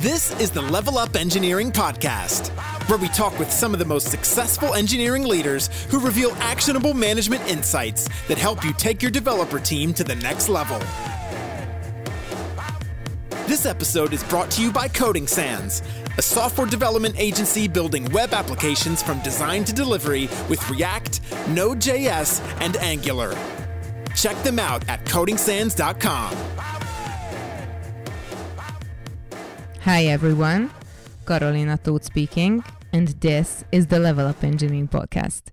This 0.00 0.30
is 0.40 0.50
the 0.50 0.62
Level 0.62 0.96
Up 0.96 1.14
Engineering 1.14 1.70
Podcast, 1.70 2.48
where 2.88 2.98
we 2.98 3.08
talk 3.08 3.38
with 3.38 3.52
some 3.52 3.74
of 3.74 3.78
the 3.78 3.84
most 3.84 4.10
successful 4.10 4.72
engineering 4.72 5.24
leaders 5.24 5.68
who 5.90 6.00
reveal 6.00 6.32
actionable 6.40 6.94
management 6.94 7.46
insights 7.46 8.08
that 8.26 8.38
help 8.38 8.64
you 8.64 8.72
take 8.72 9.02
your 9.02 9.10
developer 9.10 9.60
team 9.60 9.92
to 9.92 10.02
the 10.02 10.14
next 10.14 10.48
level. 10.48 10.78
This 13.46 13.66
episode 13.66 14.14
is 14.14 14.24
brought 14.24 14.50
to 14.52 14.62
you 14.62 14.72
by 14.72 14.88
Coding 14.88 15.26
Sans, 15.26 15.82
a 16.16 16.22
software 16.22 16.66
development 16.66 17.16
agency 17.18 17.68
building 17.68 18.06
web 18.06 18.32
applications 18.32 19.02
from 19.02 19.20
design 19.20 19.64
to 19.64 19.72
delivery 19.74 20.30
with 20.48 20.66
React, 20.70 21.20
Node.js, 21.50 22.40
and 22.62 22.78
Angular. 22.78 23.36
Check 24.16 24.42
them 24.44 24.58
out 24.58 24.88
at 24.88 25.04
codingsans.com. 25.04 26.59
Hi 29.92 30.04
everyone, 30.04 30.70
Carolina 31.26 31.76
Toth 31.76 32.04
speaking, 32.04 32.62
and 32.92 33.08
this 33.08 33.64
is 33.72 33.88
the 33.88 33.98
Level 33.98 34.24
Up 34.24 34.44
Engineering 34.44 34.86
Podcast. 34.86 35.50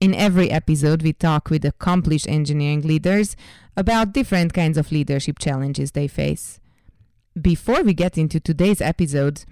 In 0.00 0.14
every 0.14 0.50
episode, 0.50 1.02
we 1.02 1.12
talk 1.12 1.48
with 1.48 1.64
accomplished 1.64 2.26
engineering 2.26 2.80
leaders 2.80 3.36
about 3.76 4.12
different 4.12 4.52
kinds 4.52 4.76
of 4.76 4.90
leadership 4.90 5.38
challenges 5.38 5.92
they 5.92 6.08
face. 6.08 6.58
Before 7.40 7.84
we 7.84 7.94
get 7.94 8.18
into 8.18 8.40
today's 8.40 8.80
episode, 8.80 9.44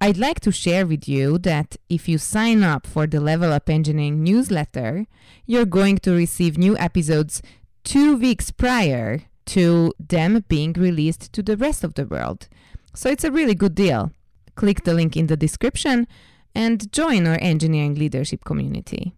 I'd 0.00 0.16
like 0.16 0.38
to 0.42 0.52
share 0.52 0.86
with 0.86 1.08
you 1.08 1.36
that 1.38 1.74
if 1.88 2.08
you 2.08 2.18
sign 2.18 2.62
up 2.62 2.86
for 2.86 3.08
the 3.08 3.18
Level 3.18 3.52
Up 3.52 3.68
Engineering 3.68 4.22
newsletter, 4.22 5.06
you're 5.44 5.66
going 5.66 5.98
to 5.98 6.12
receive 6.12 6.56
new 6.56 6.78
episodes 6.78 7.42
two 7.82 8.16
weeks 8.16 8.52
prior 8.52 9.22
to 9.46 9.92
them 9.98 10.44
being 10.46 10.72
released 10.74 11.32
to 11.32 11.42
the 11.42 11.56
rest 11.56 11.82
of 11.82 11.94
the 11.94 12.06
world. 12.06 12.46
So 12.94 13.08
it's 13.08 13.24
a 13.24 13.30
really 13.30 13.54
good 13.54 13.74
deal. 13.74 14.12
Click 14.56 14.84
the 14.84 14.94
link 14.94 15.16
in 15.16 15.26
the 15.26 15.36
description 15.36 16.06
and 16.54 16.92
join 16.92 17.26
our 17.26 17.38
engineering 17.40 17.94
leadership 17.94 18.44
community. 18.44 19.14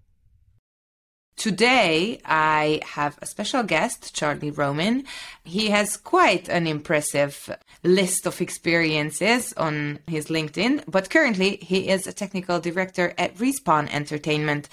Today, 1.36 2.20
I 2.24 2.80
have 2.84 3.18
a 3.20 3.26
special 3.26 3.62
guest, 3.62 4.14
Charlie 4.14 4.50
Roman. 4.50 5.04
He 5.44 5.70
has 5.70 5.96
quite 5.96 6.48
an 6.48 6.66
impressive 6.66 7.50
list 7.82 8.26
of 8.26 8.40
experiences 8.40 9.52
on 9.54 9.98
his 10.06 10.26
LinkedIn, 10.26 10.84
but 10.86 11.10
currently 11.10 11.56
he 11.56 11.88
is 11.88 12.06
a 12.06 12.12
technical 12.12 12.60
director 12.60 13.14
at 13.18 13.34
Respawn 13.36 13.92
Entertainment, 13.92 14.68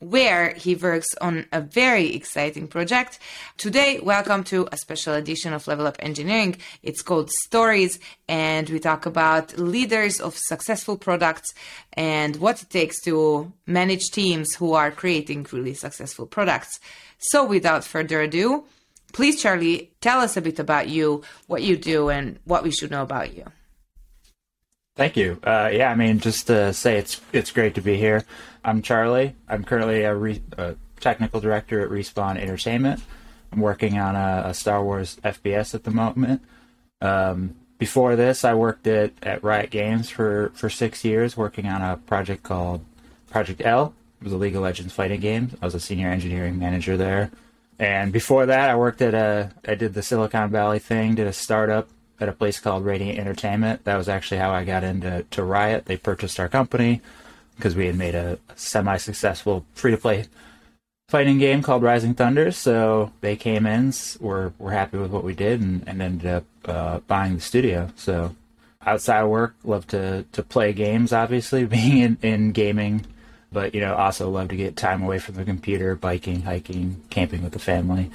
where 0.00 0.54
he 0.54 0.74
works 0.74 1.08
on 1.20 1.46
a 1.52 1.60
very 1.60 2.14
exciting 2.14 2.68
project. 2.68 3.18
Today, 3.56 4.00
welcome 4.00 4.44
to 4.44 4.68
a 4.72 4.76
special 4.76 5.14
edition 5.14 5.52
of 5.52 5.66
Level 5.66 5.86
Up 5.86 5.96
Engineering. 6.00 6.56
It's 6.82 7.02
called 7.02 7.30
Stories, 7.30 7.98
and 8.28 8.68
we 8.68 8.78
talk 8.78 9.06
about 9.06 9.58
leaders 9.58 10.20
of 10.20 10.36
successful 10.36 10.96
products 10.96 11.54
and 11.92 12.36
what 12.36 12.62
it 12.62 12.70
takes 12.70 13.00
to 13.02 13.52
manage 13.66 14.10
teams 14.10 14.54
who 14.54 14.74
are 14.74 14.90
creating 14.90 15.46
really 15.52 15.74
successful 15.74 16.26
products. 16.26 16.80
So, 17.18 17.44
without 17.44 17.84
further 17.84 18.20
ado, 18.20 18.64
please, 19.12 19.40
Charlie, 19.40 19.92
tell 20.00 20.20
us 20.20 20.36
a 20.36 20.42
bit 20.42 20.58
about 20.58 20.88
you, 20.88 21.22
what 21.46 21.62
you 21.62 21.76
do, 21.76 22.10
and 22.10 22.38
what 22.44 22.62
we 22.62 22.70
should 22.70 22.90
know 22.90 23.02
about 23.02 23.34
you. 23.34 23.44
Thank 24.96 25.16
you. 25.16 25.38
Uh, 25.44 25.70
yeah, 25.72 25.90
I 25.90 25.94
mean, 25.94 26.20
just 26.20 26.46
to 26.46 26.72
say 26.72 26.96
it's 26.96 27.20
it's 27.32 27.50
great 27.50 27.74
to 27.74 27.82
be 27.82 27.96
here. 27.96 28.24
I'm 28.64 28.80
Charlie. 28.80 29.36
I'm 29.46 29.62
currently 29.62 30.02
a, 30.02 30.14
re- 30.14 30.42
a 30.56 30.74
technical 31.00 31.38
director 31.38 31.80
at 31.82 31.90
Respawn 31.90 32.38
Entertainment. 32.38 33.02
I'm 33.52 33.60
working 33.60 33.98
on 33.98 34.16
a, 34.16 34.48
a 34.48 34.54
Star 34.54 34.82
Wars 34.82 35.18
FPS 35.22 35.74
at 35.74 35.84
the 35.84 35.90
moment. 35.90 36.40
Um, 37.02 37.54
before 37.78 38.16
this, 38.16 38.42
I 38.42 38.54
worked 38.54 38.86
at, 38.86 39.12
at 39.22 39.44
Riot 39.44 39.70
Games 39.70 40.08
for, 40.08 40.50
for 40.54 40.70
six 40.70 41.04
years, 41.04 41.36
working 41.36 41.66
on 41.66 41.82
a 41.82 41.98
project 41.98 42.42
called 42.42 42.82
Project 43.30 43.60
L. 43.64 43.94
It 44.20 44.24
was 44.24 44.32
a 44.32 44.38
League 44.38 44.56
of 44.56 44.62
Legends 44.62 44.94
fighting 44.94 45.20
game. 45.20 45.50
I 45.60 45.66
was 45.66 45.74
a 45.74 45.80
senior 45.80 46.08
engineering 46.08 46.58
manager 46.58 46.96
there. 46.96 47.30
And 47.78 48.12
before 48.12 48.46
that, 48.46 48.70
I 48.70 48.76
worked 48.76 49.02
at 49.02 49.12
a, 49.12 49.52
I 49.68 49.74
did 49.74 49.92
the 49.92 50.02
Silicon 50.02 50.50
Valley 50.50 50.78
thing, 50.78 51.14
did 51.14 51.26
a 51.26 51.34
startup 51.34 51.88
at 52.20 52.28
a 52.28 52.32
place 52.32 52.60
called 52.60 52.84
Radiant 52.84 53.18
Entertainment. 53.18 53.84
That 53.84 53.96
was 53.96 54.08
actually 54.08 54.38
how 54.38 54.52
I 54.52 54.64
got 54.64 54.84
into 54.84 55.24
to 55.30 55.42
Riot. 55.42 55.86
They 55.86 55.96
purchased 55.96 56.40
our 56.40 56.48
company 56.48 57.00
because 57.56 57.74
we 57.74 57.86
had 57.86 57.96
made 57.96 58.14
a 58.14 58.38
semi-successful 58.54 59.64
free-to-play 59.72 60.26
fighting 61.08 61.38
game 61.38 61.62
called 61.62 61.82
Rising 61.82 62.14
Thunder. 62.14 62.50
So 62.50 63.12
they 63.20 63.36
came 63.36 63.66
in, 63.66 63.92
were 64.20 64.52
were 64.58 64.72
happy 64.72 64.98
with 64.98 65.10
what 65.10 65.24
we 65.24 65.34
did, 65.34 65.60
and, 65.60 65.86
and 65.86 66.02
ended 66.02 66.26
up 66.26 66.44
uh, 66.64 66.98
buying 67.00 67.36
the 67.36 67.40
studio. 67.40 67.90
So 67.96 68.34
outside 68.84 69.22
of 69.22 69.30
work, 69.30 69.54
love 69.64 69.86
to 69.88 70.24
to 70.32 70.42
play 70.42 70.72
games. 70.72 71.12
Obviously, 71.12 71.64
being 71.66 71.98
in, 71.98 72.18
in 72.22 72.52
gaming, 72.52 73.06
but 73.52 73.74
you 73.74 73.80
know 73.80 73.94
also 73.94 74.30
love 74.30 74.48
to 74.48 74.56
get 74.56 74.76
time 74.76 75.02
away 75.02 75.18
from 75.18 75.36
the 75.36 75.44
computer, 75.44 75.94
biking, 75.94 76.42
hiking, 76.42 77.02
camping 77.10 77.42
with 77.42 77.52
the 77.52 77.58
family. 77.58 78.10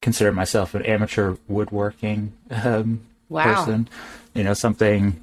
Consider 0.00 0.30
myself 0.30 0.74
an 0.74 0.86
amateur 0.86 1.36
woodworking 1.48 2.32
um, 2.52 3.00
wow. 3.28 3.54
person. 3.54 3.88
You 4.34 4.44
know 4.44 4.54
something 4.54 5.20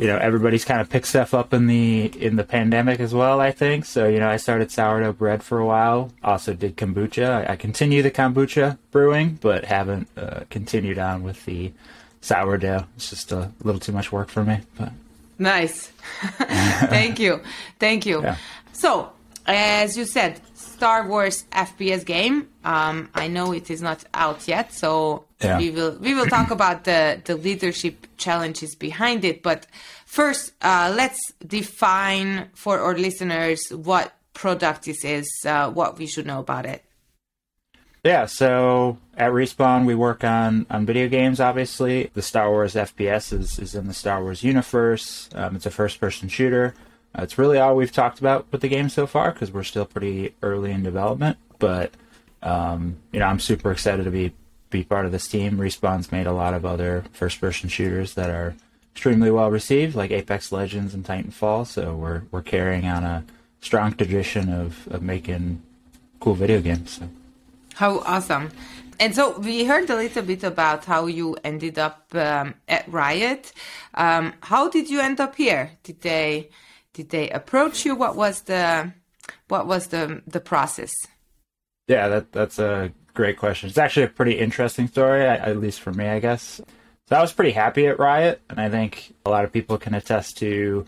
you 0.00 0.06
know 0.06 0.16
everybody's 0.16 0.64
kind 0.64 0.80
of 0.80 0.88
picked 0.88 1.06
stuff 1.06 1.34
up 1.34 1.52
in 1.52 1.66
the 1.66 2.06
in 2.18 2.36
the 2.36 2.42
pandemic 2.42 3.00
as 3.00 3.12
well 3.12 3.38
i 3.38 3.52
think 3.52 3.84
so 3.84 4.08
you 4.08 4.18
know 4.18 4.30
i 4.30 4.38
started 4.38 4.70
sourdough 4.70 5.12
bread 5.12 5.42
for 5.42 5.58
a 5.58 5.66
while 5.66 6.10
also 6.24 6.54
did 6.54 6.74
kombucha 6.74 7.46
i, 7.46 7.52
I 7.52 7.56
continue 7.56 8.00
the 8.00 8.10
kombucha 8.10 8.78
brewing 8.92 9.38
but 9.42 9.66
haven't 9.66 10.08
uh, 10.16 10.44
continued 10.48 10.98
on 10.98 11.22
with 11.22 11.44
the 11.44 11.70
sourdough 12.22 12.86
it's 12.96 13.10
just 13.10 13.30
a 13.30 13.52
little 13.62 13.78
too 13.78 13.92
much 13.92 14.10
work 14.10 14.30
for 14.30 14.42
me 14.42 14.60
but 14.78 14.90
nice 15.38 15.88
thank 16.88 17.18
you 17.18 17.42
thank 17.78 18.06
you 18.06 18.22
yeah. 18.22 18.36
so 18.72 19.12
as 19.46 19.98
you 19.98 20.06
said 20.06 20.40
Star 20.80 21.06
Wars 21.06 21.44
FPS 21.52 22.06
game. 22.06 22.48
Um, 22.64 23.10
I 23.14 23.28
know 23.28 23.52
it 23.52 23.70
is 23.70 23.82
not 23.82 24.02
out 24.14 24.48
yet, 24.48 24.72
so 24.72 25.26
yeah. 25.40 25.58
we 25.58 25.70
will 25.70 25.96
we 26.00 26.14
will 26.14 26.26
talk 26.26 26.50
about 26.50 26.84
the 26.84 27.20
the 27.24 27.36
leadership 27.36 28.06
challenges 28.16 28.74
behind 28.74 29.24
it. 29.24 29.42
But 29.42 29.66
first, 30.06 30.52
uh, 30.62 30.92
let's 30.96 31.32
define 31.46 32.48
for 32.54 32.80
our 32.80 32.96
listeners 32.96 33.60
what 33.70 34.12
product 34.34 34.84
this 34.84 35.04
is, 35.04 35.28
uh, 35.46 35.70
what 35.70 35.98
we 35.98 36.06
should 36.06 36.26
know 36.26 36.40
about 36.40 36.66
it. 36.66 36.84
Yeah, 38.04 38.24
so 38.24 38.96
at 39.18 39.30
Respawn, 39.32 39.84
we 39.84 39.94
work 39.94 40.24
on, 40.24 40.64
on 40.70 40.86
video 40.86 41.06
games, 41.06 41.38
obviously. 41.38 42.10
The 42.14 42.22
Star 42.22 42.48
Wars 42.48 42.74
FPS 42.74 43.30
is, 43.38 43.58
is 43.58 43.74
in 43.74 43.88
the 43.88 43.92
Star 43.92 44.22
Wars 44.22 44.42
universe. 44.42 45.28
Um, 45.34 45.54
it's 45.54 45.66
a 45.66 45.70
first 45.70 46.00
person 46.00 46.30
shooter. 46.30 46.74
That's 47.14 47.36
really 47.36 47.58
all 47.58 47.76
we've 47.76 47.92
talked 47.92 48.18
about 48.18 48.46
with 48.52 48.62
the 48.62 48.68
game 48.68 48.88
so 48.88 49.06
far 49.06 49.32
because 49.32 49.50
we're 49.52 49.64
still 49.64 49.84
pretty 49.84 50.34
early 50.42 50.70
in 50.70 50.82
development. 50.82 51.36
But 51.58 51.92
um, 52.42 52.96
you 53.12 53.20
know, 53.20 53.26
I'm 53.26 53.40
super 53.40 53.70
excited 53.70 54.04
to 54.04 54.10
be 54.10 54.32
be 54.70 54.84
part 54.84 55.06
of 55.06 55.12
this 55.12 55.28
team. 55.28 55.58
Respawn's 55.58 56.12
made 56.12 56.26
a 56.26 56.32
lot 56.32 56.54
of 56.54 56.64
other 56.64 57.04
first-person 57.12 57.68
shooters 57.68 58.14
that 58.14 58.30
are 58.30 58.54
extremely 58.94 59.30
well 59.30 59.50
received, 59.50 59.94
like 59.94 60.10
Apex 60.10 60.52
Legends 60.52 60.94
and 60.94 61.04
Titanfall. 61.04 61.66
So 61.66 61.94
we're 61.94 62.22
we're 62.30 62.42
carrying 62.42 62.86
on 62.86 63.04
a 63.04 63.24
strong 63.60 63.92
tradition 63.92 64.52
of, 64.52 64.88
of 64.88 65.02
making 65.02 65.62
cool 66.20 66.34
video 66.34 66.60
games. 66.60 66.98
So. 66.98 67.08
How 67.74 68.00
awesome! 68.00 68.50
And 68.98 69.14
so 69.14 69.38
we 69.38 69.64
heard 69.64 69.88
a 69.88 69.96
little 69.96 70.22
bit 70.22 70.44
about 70.44 70.84
how 70.84 71.06
you 71.06 71.36
ended 71.42 71.78
up 71.78 72.14
um, 72.14 72.54
at 72.68 72.86
Riot. 72.88 73.52
Um, 73.94 74.34
how 74.42 74.68
did 74.68 74.90
you 74.90 75.00
end 75.00 75.20
up 75.20 75.36
here? 75.36 75.72
Did 75.82 76.02
they 76.02 76.50
did 76.92 77.08
they 77.08 77.30
approach 77.30 77.86
you? 77.86 77.94
What 77.94 78.16
was 78.16 78.42
the 78.42 78.92
what 79.48 79.66
was 79.66 79.86
the 79.88 80.22
the 80.26 80.40
process? 80.40 80.92
Yeah, 81.88 82.08
that 82.08 82.32
that's 82.32 82.58
a 82.58 82.92
great 83.20 83.36
question. 83.36 83.68
It's 83.68 83.76
actually 83.76 84.04
a 84.04 84.08
pretty 84.08 84.38
interesting 84.38 84.88
story, 84.88 85.26
at 85.26 85.58
least 85.58 85.82
for 85.82 85.92
me, 85.92 86.08
I 86.08 86.20
guess. 86.20 86.58
So 87.06 87.16
I 87.16 87.20
was 87.20 87.34
pretty 87.34 87.50
happy 87.50 87.86
at 87.86 87.98
Riot, 87.98 88.40
and 88.48 88.58
I 88.58 88.70
think 88.70 89.14
a 89.26 89.30
lot 89.30 89.44
of 89.44 89.52
people 89.52 89.76
can 89.76 89.92
attest 89.92 90.38
to 90.38 90.86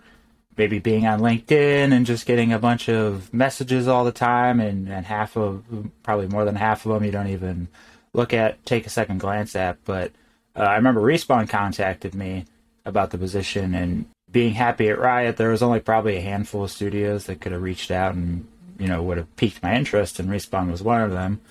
maybe 0.56 0.79
being 0.79 1.06
on 1.06 1.20
LinkedIn 1.20 1.93
and 1.93 2.06
just 2.06 2.25
getting 2.25 2.50
a 2.50 2.58
bunch 2.58 2.88
of 2.88 3.34
messages 3.34 3.87
all 3.87 4.06
the 4.06 4.12
time, 4.12 4.61
and, 4.61 4.88
and 4.88 5.05
half 5.05 5.37
of 5.37 5.62
probably 6.02 6.26
more 6.26 6.46
than 6.46 6.55
half 6.55 6.87
of 6.87 6.94
them 6.94 7.05
you 7.05 7.11
don't 7.11 7.26
even 7.26 7.69
look 8.14 8.32
at, 8.32 8.64
take 8.64 8.87
a 8.87 8.90
second 8.90 9.20
glance 9.20 9.55
at. 9.55 9.85
But 9.85 10.12
uh, 10.56 10.61
I 10.61 10.76
remember 10.76 11.02
Respawn 11.02 11.50
contacted 11.50 12.14
me 12.14 12.46
about 12.87 13.11
the 13.11 13.19
position, 13.19 13.75
and 13.75 14.06
being 14.31 14.55
happy 14.55 14.88
at 14.88 14.99
Riot, 14.99 15.37
there 15.37 15.50
was 15.50 15.62
only 15.62 15.81
probably 15.81 16.17
a 16.17 16.23
handful 16.23 16.64
of 16.64 16.70
studios 16.70 17.26
that 17.26 17.43
could 17.43 17.52
have 17.52 17.61
reached 17.61 17.90
out 17.90 18.14
and 18.14 18.49
you 18.78 18.87
know 18.87 19.02
would 19.02 19.19
have 19.19 19.37
piqued 19.37 19.62
my 19.62 19.75
interest, 19.75 20.19
and 20.19 20.31
Respawn 20.31 20.70
was 20.70 20.82
one 20.82 21.02
of 21.02 21.11
them. 21.11 21.43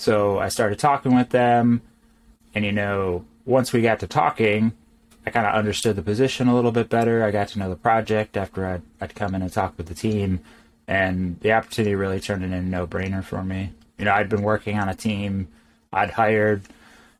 So 0.00 0.38
I 0.38 0.48
started 0.48 0.78
talking 0.78 1.14
with 1.14 1.28
them, 1.28 1.82
and 2.54 2.64
you 2.64 2.72
know, 2.72 3.26
once 3.44 3.70
we 3.70 3.82
got 3.82 4.00
to 4.00 4.06
talking, 4.06 4.72
I 5.26 5.30
kind 5.30 5.46
of 5.46 5.54
understood 5.54 5.94
the 5.94 6.00
position 6.00 6.48
a 6.48 6.54
little 6.54 6.72
bit 6.72 6.88
better. 6.88 7.22
I 7.22 7.30
got 7.30 7.48
to 7.48 7.58
know 7.58 7.68
the 7.68 7.76
project 7.76 8.38
after 8.38 8.64
I'd, 8.64 8.82
I'd 8.98 9.14
come 9.14 9.34
in 9.34 9.42
and 9.42 9.52
talk 9.52 9.74
with 9.76 9.88
the 9.88 9.94
team, 9.94 10.40
and 10.88 11.38
the 11.40 11.52
opportunity 11.52 11.94
really 11.94 12.18
turned 12.18 12.42
into 12.42 12.56
a 12.56 12.62
no-brainer 12.62 13.22
for 13.22 13.44
me. 13.44 13.72
You 13.98 14.06
know, 14.06 14.14
I'd 14.14 14.30
been 14.30 14.40
working 14.40 14.78
on 14.78 14.88
a 14.88 14.94
team 14.94 15.48
I'd 15.92 16.12
hired 16.12 16.62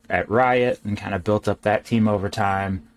at 0.09 0.27
Riot 0.27 0.79
and 0.83 0.97
kind 0.97 1.13
of 1.13 1.23
built 1.23 1.47
up 1.47 1.61
that 1.61 1.85
team 1.85 2.07
over 2.07 2.29
time 2.29 2.87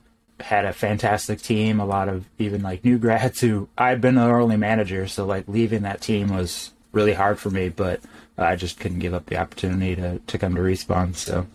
had 0.40 0.64
a 0.64 0.72
fantastic 0.72 1.42
team, 1.42 1.78
a 1.78 1.84
lot 1.84 2.08
of 2.08 2.24
even 2.38 2.62
like 2.62 2.86
new 2.86 2.96
grads 3.04 3.42
who 3.42 3.68
I'd 3.76 4.00
been 4.00 4.14
their 4.14 4.40
only 4.40 4.56
manager, 4.56 5.06
so 5.08 5.26
like 5.26 5.46
leaving 5.46 5.82
that 5.82 6.00
team 6.00 6.34
was 6.34 6.72
really 6.92 7.12
hard 7.12 7.38
for 7.38 7.50
me, 7.50 7.68
but 7.68 8.00
I 8.36 8.56
just 8.56 8.80
couldn't 8.80 8.98
give 8.98 9.14
up 9.14 9.26
the 9.26 9.36
opportunity 9.36 9.94
to, 9.96 10.18
to 10.18 10.38
come 10.38 10.54
to 10.54 10.60
Respawn. 10.60 11.14
So, 11.14 11.46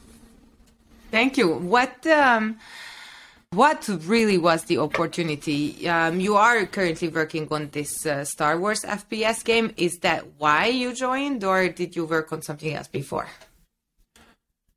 thank 1.11 1.37
you. 1.37 1.49
What 1.49 2.05
um, 2.07 2.57
what 3.51 3.87
really 4.05 4.37
was 4.37 4.65
the 4.65 4.77
opportunity? 4.77 5.87
Um, 5.87 6.19
you 6.19 6.35
are 6.35 6.65
currently 6.65 7.09
working 7.09 7.47
on 7.51 7.69
this 7.71 8.05
uh, 8.05 8.23
Star 8.23 8.59
Wars 8.59 8.81
FPS 8.81 9.43
game. 9.43 9.73
Is 9.75 9.99
that 9.99 10.25
why 10.37 10.67
you 10.67 10.93
joined, 10.93 11.43
or 11.43 11.67
did 11.69 11.95
you 11.95 12.05
work 12.05 12.31
on 12.31 12.41
something 12.41 12.73
else 12.73 12.87
before? 12.87 13.27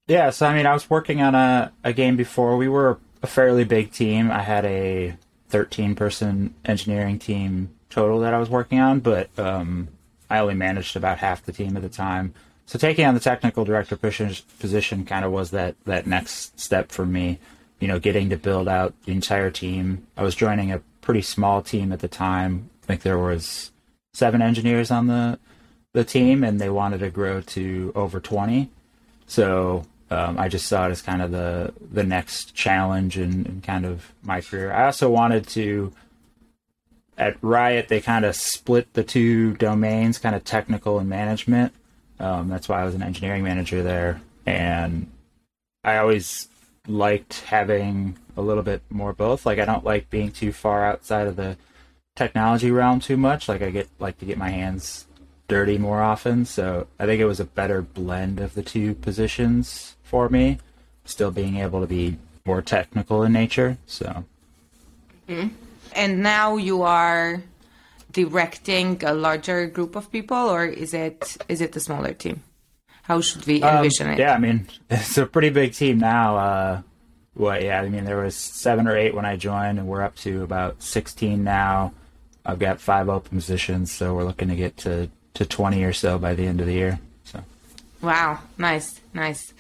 Yeah, 0.08 0.30
so 0.30 0.46
I 0.46 0.54
mean, 0.54 0.66
I 0.66 0.72
was 0.72 0.90
working 0.90 1.22
on 1.22 1.34
a, 1.34 1.72
a 1.84 1.92
game 1.92 2.16
before. 2.16 2.56
We 2.56 2.68
were 2.68 2.98
a 3.22 3.26
fairly 3.26 3.64
big 3.64 3.92
team. 3.92 4.30
I 4.30 4.42
had 4.42 4.64
a 4.64 5.16
13 5.50 5.94
person 5.94 6.54
engineering 6.64 7.18
team 7.18 7.70
total 7.90 8.20
that 8.20 8.34
I 8.34 8.38
was 8.38 8.48
working 8.48 8.80
on, 8.80 9.00
but 9.00 9.28
um, 9.38 9.88
I 10.32 10.38
only 10.38 10.54
managed 10.54 10.96
about 10.96 11.18
half 11.18 11.44
the 11.44 11.52
team 11.52 11.76
at 11.76 11.82
the 11.82 11.90
time. 11.90 12.32
So 12.64 12.78
taking 12.78 13.04
on 13.04 13.12
the 13.12 13.20
technical 13.20 13.66
director 13.66 13.96
position 13.96 15.04
kind 15.04 15.26
of 15.26 15.30
was 15.30 15.50
that, 15.50 15.76
that 15.84 16.06
next 16.06 16.58
step 16.58 16.90
for 16.90 17.04
me, 17.04 17.38
you 17.80 17.86
know, 17.86 17.98
getting 17.98 18.30
to 18.30 18.38
build 18.38 18.66
out 18.66 18.94
the 19.04 19.12
entire 19.12 19.50
team. 19.50 20.06
I 20.16 20.22
was 20.22 20.34
joining 20.34 20.72
a 20.72 20.80
pretty 21.02 21.20
small 21.20 21.60
team 21.60 21.92
at 21.92 22.00
the 22.00 22.08
time. 22.08 22.70
I 22.82 22.86
think 22.86 23.02
there 23.02 23.18
was 23.18 23.72
seven 24.14 24.40
engineers 24.40 24.90
on 24.90 25.06
the 25.06 25.38
the 25.92 26.04
team 26.04 26.42
and 26.42 26.58
they 26.58 26.70
wanted 26.70 27.00
to 27.00 27.10
grow 27.10 27.42
to 27.42 27.92
over 27.94 28.18
20. 28.18 28.70
So 29.26 29.84
um, 30.10 30.38
I 30.38 30.48
just 30.48 30.66
saw 30.66 30.86
it 30.86 30.92
as 30.92 31.02
kind 31.02 31.20
of 31.20 31.30
the 31.30 31.74
the 31.90 32.04
next 32.04 32.54
challenge 32.54 33.18
in 33.18 33.60
kind 33.66 33.84
of 33.84 34.12
my 34.22 34.40
career. 34.40 34.72
I 34.72 34.86
also 34.86 35.10
wanted 35.10 35.46
to 35.48 35.92
at 37.18 37.36
Riot 37.42 37.88
they 37.88 38.00
kind 38.00 38.24
of 38.24 38.34
split 38.36 38.92
the 38.94 39.04
two 39.04 39.54
domains, 39.54 40.18
kind 40.18 40.34
of 40.34 40.44
technical 40.44 40.98
and 40.98 41.08
management. 41.08 41.72
Um, 42.18 42.48
that's 42.48 42.68
why 42.68 42.80
I 42.80 42.84
was 42.84 42.94
an 42.94 43.02
engineering 43.02 43.42
manager 43.42 43.82
there, 43.82 44.20
and 44.46 45.10
I 45.84 45.98
always 45.98 46.48
liked 46.86 47.40
having 47.42 48.16
a 48.36 48.42
little 48.42 48.62
bit 48.62 48.82
more 48.90 49.12
both. 49.12 49.46
Like 49.46 49.58
I 49.58 49.64
don't 49.64 49.84
like 49.84 50.10
being 50.10 50.30
too 50.30 50.52
far 50.52 50.84
outside 50.84 51.26
of 51.26 51.36
the 51.36 51.56
technology 52.14 52.70
realm 52.70 53.00
too 53.00 53.16
much. 53.16 53.48
Like 53.48 53.62
I 53.62 53.70
get 53.70 53.88
like 53.98 54.18
to 54.18 54.24
get 54.24 54.38
my 54.38 54.50
hands 54.50 55.06
dirty 55.48 55.78
more 55.78 56.00
often. 56.00 56.44
So 56.44 56.86
I 56.98 57.06
think 57.06 57.20
it 57.20 57.26
was 57.26 57.40
a 57.40 57.44
better 57.44 57.82
blend 57.82 58.40
of 58.40 58.54
the 58.54 58.62
two 58.62 58.94
positions 58.94 59.96
for 60.02 60.28
me, 60.28 60.58
still 61.04 61.30
being 61.30 61.56
able 61.56 61.80
to 61.80 61.86
be 61.86 62.18
more 62.44 62.62
technical 62.62 63.22
in 63.22 63.32
nature. 63.32 63.78
So. 63.86 64.24
Mm-hmm. 65.28 65.54
And 65.94 66.22
now 66.22 66.56
you 66.56 66.82
are 66.82 67.42
directing 68.12 69.02
a 69.04 69.14
larger 69.14 69.66
group 69.66 69.96
of 69.96 70.10
people, 70.12 70.36
or 70.36 70.64
is 70.64 70.94
it 70.94 71.36
is 71.48 71.60
it 71.60 71.74
a 71.76 71.80
smaller 71.80 72.12
team? 72.12 72.42
How 73.02 73.20
should 73.20 73.46
we 73.46 73.62
um, 73.62 73.76
envision 73.78 74.08
um, 74.08 74.12
it? 74.14 74.18
Yeah, 74.18 74.34
I 74.34 74.38
mean 74.38 74.68
it's 74.90 75.18
a 75.18 75.26
pretty 75.26 75.50
big 75.50 75.74
team 75.74 75.98
now. 75.98 76.36
Uh, 76.36 76.82
what? 77.34 77.62
Yeah, 77.62 77.80
I 77.80 77.88
mean 77.88 78.04
there 78.04 78.22
was 78.22 78.36
seven 78.36 78.86
or 78.86 78.96
eight 78.96 79.14
when 79.14 79.24
I 79.24 79.36
joined, 79.36 79.78
and 79.78 79.88
we're 79.88 80.02
up 80.02 80.16
to 80.16 80.42
about 80.42 80.82
sixteen 80.82 81.44
now. 81.44 81.92
I've 82.44 82.58
got 82.58 82.80
five 82.80 83.08
open 83.08 83.38
positions, 83.38 83.92
so 83.92 84.14
we're 84.14 84.24
looking 84.24 84.48
to 84.48 84.56
get 84.56 84.76
to 84.78 85.10
to 85.34 85.46
twenty 85.46 85.84
or 85.84 85.92
so 85.92 86.18
by 86.18 86.34
the 86.34 86.46
end 86.46 86.60
of 86.60 86.66
the 86.66 86.74
year. 86.74 87.00
So. 87.24 87.42
Wow, 88.00 88.40
nice, 88.58 89.00
nice. 89.14 89.52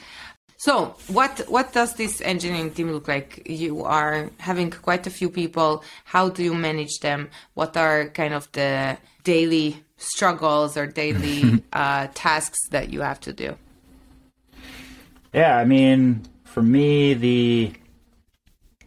So, 0.62 0.94
what 1.08 1.40
what 1.48 1.72
does 1.72 1.94
this 1.94 2.20
engineering 2.20 2.70
team 2.70 2.92
look 2.92 3.08
like? 3.08 3.42
You 3.50 3.82
are 3.82 4.30
having 4.38 4.70
quite 4.70 5.08
a 5.08 5.10
few 5.10 5.28
people. 5.28 5.82
How 6.04 6.28
do 6.28 6.44
you 6.44 6.54
manage 6.54 7.00
them? 7.00 7.30
What 7.54 7.76
are 7.76 8.10
kind 8.10 8.32
of 8.32 8.46
the 8.52 8.96
daily 9.24 9.82
struggles 9.96 10.76
or 10.76 10.86
daily 10.86 11.64
uh, 11.72 12.06
tasks 12.14 12.60
that 12.70 12.92
you 12.92 13.00
have 13.00 13.18
to 13.22 13.32
do? 13.32 13.56
Yeah, 15.34 15.56
I 15.58 15.64
mean, 15.64 16.22
for 16.44 16.62
me, 16.62 17.14
the 17.14 17.72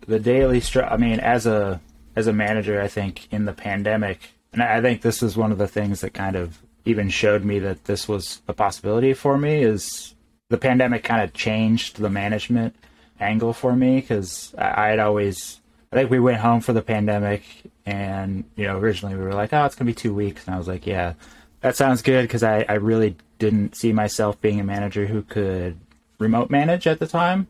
the 0.07 0.19
daily 0.21 0.61
str- 0.61 0.83
I 0.83 0.95
mean, 0.95 1.19
as 1.19 1.45
a 1.45 1.81
as 2.15 2.27
a 2.27 2.33
manager, 2.33 2.81
I 2.81 2.87
think 2.87 3.27
in 3.33 3.43
the 3.43 3.51
pandemic, 3.51 4.19
and 4.53 4.63
I 4.63 4.79
think 4.79 5.01
this 5.01 5.21
is 5.21 5.35
one 5.35 5.51
of 5.51 5.57
the 5.57 5.67
things 5.67 5.99
that 5.99 6.13
kind 6.13 6.37
of 6.37 6.57
even 6.85 7.09
showed 7.09 7.43
me 7.43 7.59
that 7.59 7.83
this 7.83 8.07
was 8.07 8.41
a 8.47 8.53
possibility 8.53 9.13
for 9.13 9.37
me 9.37 9.61
is 9.61 10.14
the 10.49 10.57
pandemic 10.57 11.03
kind 11.03 11.21
of 11.21 11.33
changed 11.33 11.97
the 11.97 12.09
management 12.09 12.75
angle 13.19 13.53
for 13.53 13.75
me 13.75 13.95
because 13.95 14.53
I 14.57 14.87
had 14.87 14.99
always 14.99 15.59
I 15.91 15.95
think 15.95 16.09
we 16.09 16.19
went 16.19 16.37
home 16.37 16.61
for 16.61 16.73
the 16.73 16.81
pandemic 16.81 17.43
and 17.85 18.43
you 18.55 18.65
know 18.65 18.77
originally 18.77 19.15
we 19.15 19.23
were 19.23 19.33
like 19.33 19.53
oh 19.53 19.65
it's 19.65 19.75
gonna 19.75 19.89
be 19.89 19.93
two 19.93 20.13
weeks. 20.13 20.45
And 20.45 20.55
I 20.55 20.57
was 20.57 20.67
like 20.67 20.85
yeah 20.85 21.13
that 21.61 21.75
sounds 21.75 22.01
good 22.01 22.23
because 22.23 22.43
I, 22.43 22.65
I 22.67 22.73
really 22.73 23.15
didn't 23.39 23.75
see 23.75 23.91
myself 23.91 24.39
being 24.39 24.59
a 24.59 24.63
manager 24.63 25.07
who 25.07 25.23
could 25.23 25.77
remote 26.19 26.49
manage 26.49 26.85
at 26.87 26.99
the 26.99 27.07
time. 27.07 27.47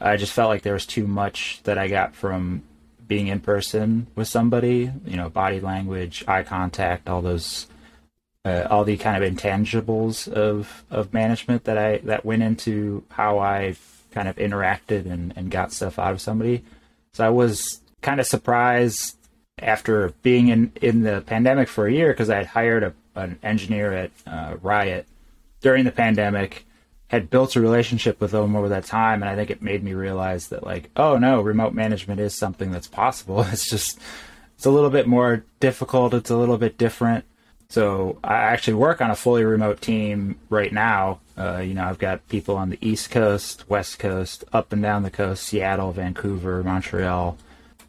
I 0.00 0.16
just 0.16 0.32
felt 0.32 0.48
like 0.48 0.62
there 0.62 0.72
was 0.72 0.86
too 0.86 1.06
much 1.06 1.60
that 1.64 1.76
I 1.76 1.88
got 1.88 2.14
from 2.14 2.62
being 3.08 3.26
in 3.26 3.40
person 3.40 4.06
with 4.14 4.28
somebody 4.28 4.92
you 5.06 5.16
know 5.16 5.28
body 5.28 5.60
language 5.60 6.24
eye 6.28 6.42
contact 6.42 7.08
all 7.08 7.22
those 7.22 7.66
uh, 8.44 8.66
all 8.70 8.84
the 8.84 8.96
kind 8.96 9.22
of 9.22 9.32
intangibles 9.32 10.28
of 10.28 10.84
of 10.90 11.12
management 11.12 11.64
that 11.64 11.78
I 11.78 11.98
that 11.98 12.24
went 12.24 12.42
into 12.42 13.04
how 13.10 13.38
I 13.38 13.76
kind 14.10 14.28
of 14.28 14.36
interacted 14.36 15.10
and, 15.10 15.32
and 15.36 15.50
got 15.50 15.72
stuff 15.72 15.98
out 15.98 16.12
of 16.12 16.20
somebody. 16.20 16.64
So 17.12 17.26
I 17.26 17.30
was 17.30 17.80
kind 18.00 18.20
of 18.20 18.26
surprised 18.26 19.16
after 19.58 20.10
being 20.22 20.48
in 20.48 20.72
in 20.80 21.02
the 21.02 21.22
pandemic 21.26 21.68
for 21.68 21.86
a 21.86 21.92
year 21.92 22.12
because 22.12 22.30
I 22.30 22.36
had 22.36 22.46
hired 22.46 22.82
a, 22.82 22.94
an 23.14 23.38
engineer 23.42 23.92
at 23.92 24.10
uh, 24.26 24.56
Riot 24.62 25.06
during 25.60 25.84
the 25.84 25.92
pandemic, 25.92 26.64
had 27.08 27.30
built 27.30 27.56
a 27.56 27.60
relationship 27.60 28.20
with 28.20 28.30
them 28.30 28.54
over 28.54 28.68
that 28.68 28.84
time, 28.84 29.22
and 29.22 29.30
I 29.30 29.34
think 29.34 29.50
it 29.50 29.62
made 29.62 29.82
me 29.82 29.94
realize 29.94 30.48
that 30.48 30.64
like, 30.64 30.90
oh 30.96 31.18
no, 31.18 31.40
remote 31.40 31.74
management 31.74 32.20
is 32.20 32.34
something 32.34 32.70
that's 32.70 32.88
possible. 32.88 33.44
It's 33.52 33.68
just 33.68 33.98
it's 34.56 34.66
a 34.66 34.70
little 34.70 34.90
bit 34.90 35.06
more 35.06 35.44
difficult. 35.60 36.14
It's 36.14 36.30
a 36.30 36.36
little 36.36 36.58
bit 36.58 36.78
different. 36.78 37.24
So 37.70 38.18
I 38.24 38.34
actually 38.34 38.74
work 38.74 39.02
on 39.02 39.10
a 39.10 39.16
fully 39.16 39.44
remote 39.44 39.82
team 39.82 40.38
right 40.48 40.72
now. 40.72 41.20
Uh, 41.36 41.58
you 41.58 41.74
know, 41.74 41.84
I've 41.84 41.98
got 41.98 42.26
people 42.28 42.56
on 42.56 42.70
the 42.70 42.78
East 42.80 43.10
Coast, 43.10 43.68
West 43.68 43.98
Coast, 43.98 44.44
up 44.52 44.72
and 44.72 44.82
down 44.82 45.02
the 45.02 45.10
coast, 45.10 45.44
Seattle, 45.44 45.92
Vancouver, 45.92 46.64
Montreal, 46.64 47.36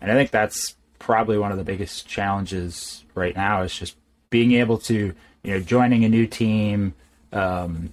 and 0.01 0.11
I 0.11 0.15
think 0.15 0.31
that's 0.31 0.75
probably 0.99 1.37
one 1.37 1.51
of 1.51 1.57
the 1.57 1.63
biggest 1.63 2.07
challenges 2.07 3.03
right 3.15 3.35
now 3.35 3.61
is 3.61 3.73
just 3.73 3.95
being 4.29 4.51
able 4.51 4.77
to, 4.77 5.13
you 5.43 5.51
know, 5.51 5.59
joining 5.59 6.03
a 6.03 6.09
new 6.09 6.27
team, 6.27 6.93
um, 7.31 7.91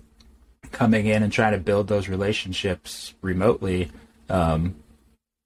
coming 0.73 1.07
in 1.07 1.23
and 1.23 1.33
trying 1.33 1.53
to 1.53 1.59
build 1.59 1.87
those 1.87 2.09
relationships 2.09 3.15
remotely, 3.23 3.91
um, 4.29 4.75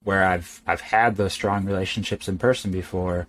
where 0.03 0.25
I've 0.25 0.61
I've 0.65 0.81
had 0.81 1.15
those 1.15 1.33
strong 1.33 1.65
relationships 1.65 2.27
in 2.27 2.39
person 2.39 2.71
before 2.71 3.27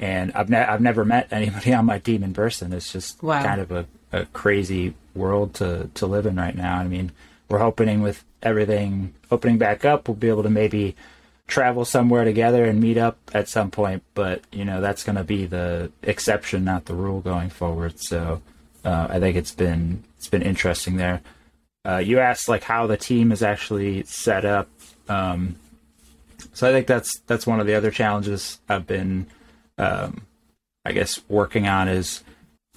and 0.00 0.32
I've 0.32 0.48
ne- 0.48 0.64
I've 0.64 0.80
never 0.80 1.04
met 1.04 1.28
anybody 1.30 1.72
on 1.74 1.84
my 1.84 2.00
team 2.00 2.24
in 2.24 2.32
person. 2.34 2.72
It's 2.72 2.92
just 2.92 3.22
wow. 3.22 3.44
kind 3.44 3.60
of 3.60 3.70
a, 3.70 3.86
a 4.10 4.24
crazy 4.26 4.94
world 5.14 5.54
to 5.54 5.90
to 5.94 6.06
live 6.06 6.26
in 6.26 6.34
right 6.36 6.56
now. 6.56 6.78
I 6.78 6.88
mean, 6.88 7.12
we're 7.48 7.58
hoping 7.58 8.02
with 8.02 8.24
everything 8.42 9.14
opening 9.30 9.58
back 9.58 9.84
up, 9.84 10.08
we'll 10.08 10.16
be 10.16 10.28
able 10.28 10.42
to 10.42 10.50
maybe 10.50 10.96
travel 11.46 11.84
somewhere 11.84 12.24
together 12.24 12.64
and 12.64 12.80
meet 12.80 12.96
up 12.96 13.18
at 13.34 13.48
some 13.48 13.70
point. 13.70 14.02
But 14.14 14.42
you 14.50 14.64
know, 14.64 14.80
that's 14.80 15.04
going 15.04 15.16
to 15.16 15.24
be 15.24 15.46
the 15.46 15.92
exception, 16.02 16.64
not 16.64 16.86
the 16.86 16.94
rule 16.94 17.20
going 17.20 17.50
forward. 17.50 18.00
So 18.00 18.40
uh, 18.84 19.08
I 19.10 19.20
think 19.20 19.36
it's 19.36 19.54
been 19.54 20.02
it's 20.16 20.28
been 20.28 20.42
interesting 20.42 20.96
there. 20.96 21.20
Uh, 21.84 21.98
you 21.98 22.18
asked 22.18 22.48
like 22.48 22.62
how 22.62 22.86
the 22.86 22.96
team 22.96 23.32
is 23.32 23.42
actually 23.42 24.04
set 24.04 24.44
up. 24.44 24.68
Um, 25.08 25.56
so 26.54 26.68
I 26.68 26.72
think 26.72 26.86
that's 26.86 27.20
that's 27.26 27.46
one 27.46 27.60
of 27.60 27.66
the 27.66 27.74
other 27.74 27.90
challenges 27.90 28.60
I've 28.68 28.86
been 28.86 29.26
um, 29.80 30.26
I 30.84 30.92
guess, 30.92 31.20
working 31.28 31.66
on 31.66 31.88
is 31.88 32.22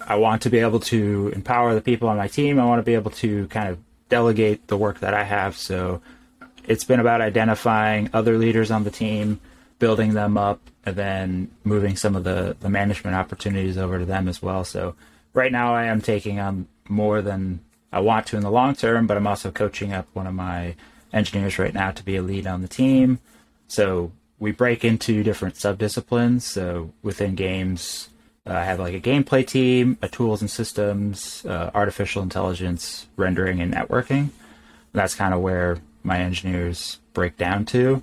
I 0.00 0.16
want 0.16 0.42
to 0.42 0.50
be 0.50 0.58
able 0.58 0.80
to 0.80 1.30
empower 1.34 1.74
the 1.74 1.82
people 1.82 2.08
on 2.08 2.16
my 2.16 2.28
team. 2.28 2.58
I 2.58 2.64
want 2.64 2.80
to 2.80 2.84
be 2.84 2.94
able 2.94 3.10
to 3.12 3.46
kind 3.48 3.68
of 3.68 3.78
delegate 4.08 4.66
the 4.68 4.76
work 4.76 5.00
that 5.00 5.12
I 5.12 5.22
have. 5.22 5.56
So 5.56 6.00
it's 6.66 6.84
been 6.84 7.00
about 7.00 7.20
identifying 7.20 8.08
other 8.12 8.38
leaders 8.38 8.70
on 8.70 8.84
the 8.84 8.90
team, 8.90 9.38
building 9.78 10.14
them 10.14 10.38
up, 10.38 10.60
and 10.86 10.96
then 10.96 11.50
moving 11.62 11.94
some 11.96 12.16
of 12.16 12.24
the, 12.24 12.56
the 12.60 12.70
management 12.70 13.16
opportunities 13.16 13.76
over 13.76 13.98
to 13.98 14.06
them 14.06 14.26
as 14.26 14.40
well. 14.40 14.64
So 14.64 14.94
right 15.34 15.52
now 15.52 15.74
I 15.74 15.84
am 15.84 16.00
taking 16.00 16.40
on 16.40 16.66
more 16.88 17.20
than 17.20 17.60
I 17.92 18.00
want 18.00 18.26
to 18.28 18.36
in 18.36 18.42
the 18.42 18.50
long 18.50 18.74
term, 18.74 19.06
but 19.06 19.16
I'm 19.18 19.26
also 19.26 19.50
coaching 19.50 19.92
up 19.92 20.08
one 20.14 20.26
of 20.26 20.34
my 20.34 20.74
engineers 21.12 21.58
right 21.58 21.74
now 21.74 21.90
to 21.90 22.02
be 22.02 22.16
a 22.16 22.22
lead 22.22 22.46
on 22.46 22.62
the 22.62 22.68
team. 22.68 23.18
So 23.68 24.12
we 24.44 24.52
break 24.52 24.84
into 24.84 25.22
different 25.22 25.54
subdisciplines. 25.54 26.42
So 26.42 26.92
within 27.02 27.34
games, 27.34 28.10
uh, 28.46 28.52
I 28.52 28.64
have 28.64 28.78
like 28.78 28.92
a 28.92 29.00
gameplay 29.00 29.46
team, 29.46 29.96
a 30.02 30.08
tools 30.08 30.42
and 30.42 30.50
systems, 30.50 31.46
uh, 31.46 31.70
artificial 31.74 32.22
intelligence, 32.22 33.06
rendering, 33.16 33.62
and 33.62 33.72
networking. 33.72 34.28
That's 34.92 35.14
kind 35.14 35.32
of 35.32 35.40
where 35.40 35.78
my 36.02 36.18
engineers 36.18 36.98
break 37.14 37.38
down 37.38 37.64
to. 37.66 38.02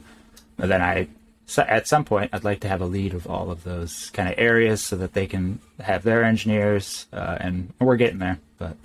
And 0.58 0.72
then 0.72 0.82
I 0.82 1.10
so 1.46 1.62
at 1.64 1.88
some 1.88 2.06
point, 2.06 2.32
I'd 2.34 2.44
like 2.44 2.62
to 2.62 2.70
have 2.70 2.82
a 2.82 2.86
lead 2.86 3.14
of 3.14 3.28
all 3.28 3.52
of 3.52 3.64
those 3.64 4.10
kind 4.10 4.28
of 4.28 4.36
areas 4.40 4.82
so 4.82 4.96
that 4.96 5.14
they 5.14 5.28
can 5.28 5.60
have 5.80 6.02
their 6.02 6.24
engineers, 6.24 7.06
uh, 7.14 7.38
and 7.40 7.72
we're 7.78 7.98
getting 7.98 8.20
there. 8.20 8.40
But 8.58 8.78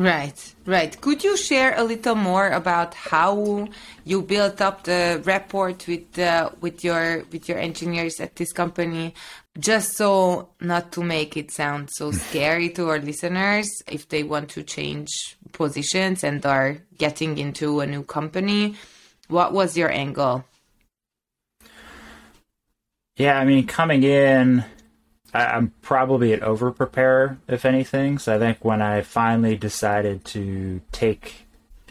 Right, 0.00 0.54
right. 0.64 0.98
Could 1.02 1.22
you 1.22 1.36
share 1.36 1.74
a 1.76 1.84
little 1.84 2.14
more 2.14 2.48
about 2.48 2.94
how 2.94 3.68
you 4.06 4.22
built 4.22 4.62
up 4.62 4.84
the 4.84 5.20
rapport 5.26 5.74
with 5.86 6.18
uh, 6.18 6.48
with 6.62 6.82
your 6.82 7.24
with 7.30 7.50
your 7.50 7.58
engineers 7.58 8.18
at 8.18 8.34
this 8.34 8.50
company? 8.50 9.12
Just 9.58 9.98
so 9.98 10.48
not 10.58 10.90
to 10.92 11.02
make 11.02 11.36
it 11.36 11.50
sound 11.50 11.90
so 11.92 12.12
scary 12.28 12.70
to 12.70 12.88
our 12.88 12.98
listeners, 12.98 13.68
if 13.88 14.08
they 14.08 14.22
want 14.22 14.48
to 14.56 14.62
change 14.62 15.36
positions 15.52 16.24
and 16.24 16.46
are 16.46 16.78
getting 16.96 17.36
into 17.36 17.80
a 17.80 17.86
new 17.86 18.02
company, 18.02 18.76
what 19.28 19.52
was 19.52 19.76
your 19.76 19.92
angle? 19.92 20.46
Yeah, 23.18 23.38
I 23.38 23.44
mean, 23.44 23.66
coming 23.66 24.02
in, 24.02 24.64
I, 25.32 25.56
am 25.56 25.72
probably 25.82 26.32
an 26.32 26.42
over 26.42 26.70
preparer, 26.70 27.38
if 27.48 27.64
anything. 27.64 28.18
So 28.18 28.34
I 28.34 28.38
think 28.38 28.64
when 28.64 28.82
I 28.82 29.02
finally 29.02 29.56
decided 29.56 30.24
to 30.26 30.80
take 30.92 31.46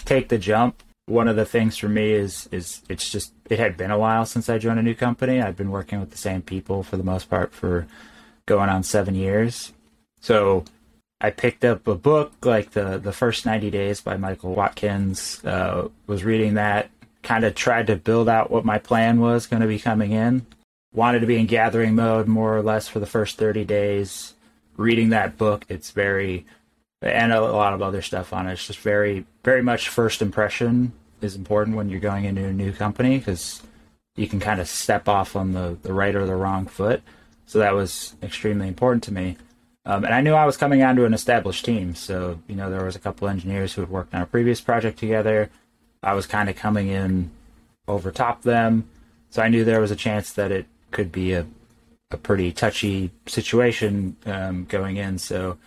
take 0.06 0.30
the 0.30 0.38
jump, 0.38 0.82
one 1.06 1.28
of 1.28 1.36
the 1.36 1.46
things 1.46 1.78
for 1.78 1.90
me 1.90 2.12
is 2.12 2.48
is 2.52 2.82
it's 2.90 3.10
just 3.10 3.34
it 3.50 3.60
had 3.60 3.78
been 3.78 3.92
a 3.92 3.98
while 3.98 4.26
since 4.26 4.50
I 4.50 4.58
joined 4.58 4.80
a 4.80 4.84
new 4.84 4.96
company. 4.96 5.42
I've 5.42 5.58
been 5.58 5.72
working 5.72 6.00
with 6.00 6.12
the 6.12 6.18
same 6.18 6.42
people 6.42 6.84
for 6.84 6.98
the 6.98 7.04
most 7.04 7.30
part 7.30 7.54
for 7.54 7.88
going 8.46 8.70
on 8.70 8.84
seven 8.84 9.16
years. 9.16 9.74
So 10.22 10.66
I 11.22 11.30
picked 11.32 11.66
up 11.66 11.88
a 11.88 11.96
book 11.96 12.34
like 12.46 12.72
the 12.72 12.98
the 12.98 13.14
first 13.14 13.46
90 13.46 13.70
days 13.72 14.02
by 14.02 14.18
Michael 14.18 14.56
Watkins. 14.56 15.44
Uh, 15.44 15.90
was 16.08 16.24
reading 16.24 16.56
that, 16.56 16.90
kind 17.24 17.44
of 17.44 17.56
tried 17.56 17.88
to 17.88 17.96
build 17.96 18.30
out 18.30 18.52
what 18.52 18.66
my 18.66 18.80
plan 18.80 19.20
was 19.20 19.48
going 19.48 19.62
to 19.62 19.68
be 19.68 19.80
coming 19.80 20.12
in 20.12 20.46
wanted 20.94 21.20
to 21.20 21.28
be 21.28 21.38
in 21.38 21.46
gathering 21.46 21.96
mode 21.96 22.28
more 22.28 22.56
or 22.56 22.62
less 22.62 22.88
for 22.88 23.00
the 23.00 23.06
first 23.06 23.38
30 23.38 23.66
days. 23.66 24.34
Reading 24.78 25.10
that 25.10 25.38
book, 25.38 25.66
it's 25.70 25.92
very, 25.92 26.46
and 27.02 27.32
a 27.32 27.42
lot 27.42 27.74
of 27.74 27.82
other 27.82 28.02
stuff 28.02 28.34
on 28.34 28.48
it. 28.48 28.54
It's 28.54 28.68
just 28.68 28.80
very, 28.80 29.26
very 29.44 29.62
much 29.62 29.90
first 29.90 30.22
impression 30.22 30.94
is 31.22 31.36
important 31.36 31.76
when 31.76 31.90
you're 31.90 32.00
going 32.00 32.26
into 32.26 32.46
a 32.46 32.54
new 32.54 32.72
company 32.72 33.18
because 33.18 33.62
you 34.16 34.28
can 34.28 34.40
kind 34.40 34.62
of 34.62 34.68
step 34.68 35.08
off 35.08 35.36
on 35.36 35.54
the, 35.54 35.78
the 35.82 35.94
right 35.94 36.16
or 36.16 36.26
the 36.26 36.36
wrong 36.36 36.66
foot. 36.66 37.02
So 37.46 37.60
that 37.60 37.74
was 37.74 38.16
extremely 38.22 38.68
important 38.68 39.04
to 39.04 39.14
me. 39.14 39.38
Um, 39.86 40.06
and 40.06 40.14
I 40.14 40.22
knew 40.22 40.34
I 40.34 40.46
was 40.46 40.58
coming 40.58 40.84
onto 40.84 41.06
an 41.06 41.14
established 41.14 41.66
team. 41.66 41.96
So, 41.96 42.40
you 42.48 42.56
know, 42.56 42.70
there 42.70 42.86
was 42.86 42.96
a 42.96 43.00
couple 43.00 43.28
engineers 43.28 43.74
who 43.74 43.82
had 43.82 43.90
worked 43.90 44.14
on 44.14 44.22
a 44.22 44.26
previous 44.26 44.62
project 44.62 45.00
together. 45.00 45.50
I 46.04 46.14
was 46.14 46.28
kind 46.28 46.50
of 46.50 46.56
coming 46.56 46.90
in 46.90 47.32
over 47.88 48.12
top 48.12 48.44
them. 48.44 48.88
So 49.30 49.42
I 49.42 49.50
knew 49.50 49.64
there 49.64 49.82
was 49.82 49.92
a 49.92 49.96
chance 49.96 50.32
that 50.34 50.52
it 50.52 50.68
could 50.92 51.12
be 51.12 51.34
a 51.34 51.46
a 52.12 52.18
pretty 52.18 52.52
touchy 52.52 53.12
situation 53.28 54.16
um, 54.26 54.66
going 54.66 54.98
in. 54.98 55.20
So 55.20 55.58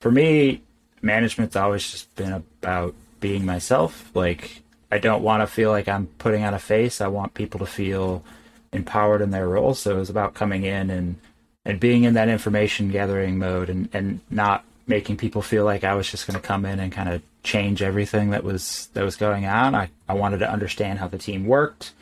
for 0.00 0.12
me, 0.12 0.62
management's 1.02 1.56
always 1.56 1.90
just 1.90 2.14
been 2.14 2.32
about 2.32 2.94
being 3.20 3.44
myself. 3.44 4.10
Like 4.14 4.62
I 4.90 4.98
don't 4.98 5.22
want 5.22 5.42
to 5.42 5.46
feel 5.46 5.70
like 5.70 5.88
I'm 5.88 6.06
putting 6.18 6.44
on 6.44 6.54
a 6.54 6.58
face. 6.58 7.00
I 7.00 7.08
want 7.08 7.34
people 7.34 7.58
to 7.60 7.66
feel 7.66 8.24
empowered 8.72 9.22
in 9.22 9.30
their 9.30 9.48
role. 9.48 9.74
So 9.74 9.96
it 9.96 9.98
was 9.98 10.10
about 10.10 10.34
coming 10.34 10.64
in 10.64 10.90
and 10.90 11.16
and 11.64 11.80
being 11.80 12.04
in 12.04 12.14
that 12.14 12.28
information 12.28 12.90
gathering 12.90 13.38
mode 13.38 13.68
and 13.68 13.88
and 13.92 14.20
not 14.30 14.64
making 14.86 15.16
people 15.18 15.42
feel 15.42 15.64
like 15.64 15.84
I 15.84 15.94
was 15.94 16.10
just 16.10 16.26
going 16.26 16.40
to 16.40 16.46
come 16.46 16.64
in 16.64 16.80
and 16.80 16.90
kind 16.90 17.08
of 17.08 17.22
change 17.42 17.82
everything 17.82 18.30
that 18.30 18.44
was 18.44 18.88
that 18.94 19.04
was 19.04 19.16
going 19.16 19.46
on. 19.46 19.74
I, 19.74 19.90
I 20.08 20.14
wanted 20.14 20.38
to 20.38 20.50
understand 20.50 20.98
how 20.98 21.08
the 21.08 21.18
team 21.18 21.46
worked. 21.46 21.92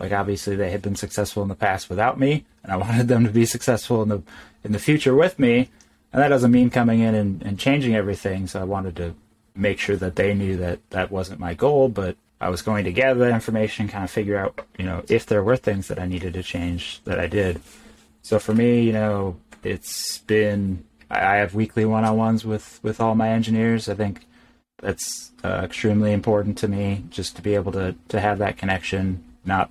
Like 0.00 0.12
obviously 0.12 0.56
they 0.56 0.70
had 0.70 0.82
been 0.82 0.96
successful 0.96 1.42
in 1.42 1.48
the 1.48 1.54
past 1.54 1.88
without 1.88 2.18
me, 2.18 2.44
and 2.64 2.72
I 2.72 2.76
wanted 2.84 3.08
them 3.08 3.24
to 3.24 3.30
be 3.30 3.44
successful 3.44 4.02
in 4.02 4.08
the 4.08 4.22
in 4.64 4.72
the 4.72 4.78
future 4.78 5.14
with 5.14 5.38
me. 5.38 5.68
And 6.12 6.20
that 6.20 6.28
doesn't 6.28 6.50
mean 6.50 6.70
coming 6.70 7.00
in 7.00 7.14
and, 7.14 7.40
and 7.42 7.58
changing 7.58 7.94
everything. 7.94 8.48
So 8.48 8.60
I 8.60 8.64
wanted 8.64 8.96
to 8.96 9.14
make 9.54 9.78
sure 9.78 9.96
that 9.96 10.16
they 10.16 10.34
knew 10.34 10.56
that 10.56 10.80
that 10.90 11.10
wasn't 11.10 11.38
my 11.38 11.54
goal, 11.54 11.88
but 11.88 12.16
I 12.40 12.48
was 12.48 12.62
going 12.62 12.84
to 12.84 12.92
gather 12.92 13.20
that 13.20 13.34
information, 13.34 13.86
kind 13.86 14.02
of 14.02 14.10
figure 14.10 14.36
out, 14.36 14.66
you 14.78 14.84
know, 14.84 15.04
if 15.08 15.26
there 15.26 15.44
were 15.44 15.56
things 15.56 15.88
that 15.88 16.00
I 16.00 16.06
needed 16.06 16.32
to 16.32 16.42
change 16.42 17.00
that 17.04 17.20
I 17.20 17.26
did. 17.26 17.60
So 18.22 18.38
for 18.38 18.54
me, 18.54 18.82
you 18.82 18.92
know, 18.92 19.36
it's 19.62 20.18
been 20.18 20.84
I 21.10 21.36
have 21.36 21.54
weekly 21.54 21.84
one-on-ones 21.84 22.44
with 22.44 22.80
with 22.82 23.00
all 23.00 23.14
my 23.14 23.28
engineers. 23.28 23.88
I 23.88 23.94
think 23.94 24.26
that's 24.78 25.32
uh, 25.44 25.62
extremely 25.64 26.12
important 26.12 26.56
to 26.58 26.68
me, 26.68 27.04
just 27.10 27.36
to 27.36 27.42
be 27.42 27.54
able 27.54 27.72
to 27.72 27.94
to 28.08 28.20
have 28.20 28.38
that 28.38 28.56
connection, 28.56 29.22
not 29.44 29.70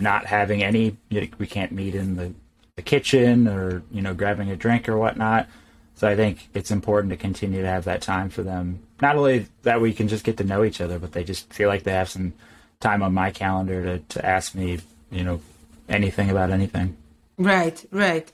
not 0.00 0.26
having 0.26 0.62
any, 0.62 0.96
we 1.10 1.46
can't 1.46 1.72
meet 1.72 1.94
in 1.94 2.16
the, 2.16 2.32
the 2.76 2.82
kitchen 2.82 3.48
or, 3.48 3.82
you 3.90 4.02
know, 4.02 4.14
grabbing 4.14 4.50
a 4.50 4.56
drink 4.56 4.88
or 4.88 4.96
whatnot. 4.96 5.48
So 5.94 6.06
I 6.06 6.14
think 6.14 6.48
it's 6.54 6.70
important 6.70 7.10
to 7.10 7.16
continue 7.16 7.62
to 7.62 7.68
have 7.68 7.84
that 7.84 8.02
time 8.02 8.30
for 8.30 8.42
them. 8.42 8.80
Not 9.02 9.16
only 9.16 9.46
that 9.62 9.80
we 9.80 9.92
can 9.92 10.06
just 10.06 10.24
get 10.24 10.36
to 10.36 10.44
know 10.44 10.62
each 10.62 10.80
other, 10.80 10.98
but 10.98 11.12
they 11.12 11.24
just 11.24 11.52
feel 11.52 11.68
like 11.68 11.82
they 11.82 11.92
have 11.92 12.08
some 12.08 12.34
time 12.80 13.02
on 13.02 13.12
my 13.12 13.30
calendar 13.30 13.82
to, 13.82 13.98
to 13.98 14.24
ask 14.24 14.54
me, 14.54 14.78
you 15.10 15.24
know, 15.24 15.40
anything 15.88 16.30
about 16.30 16.50
anything. 16.50 16.96
Right, 17.36 17.84
right. 17.90 18.30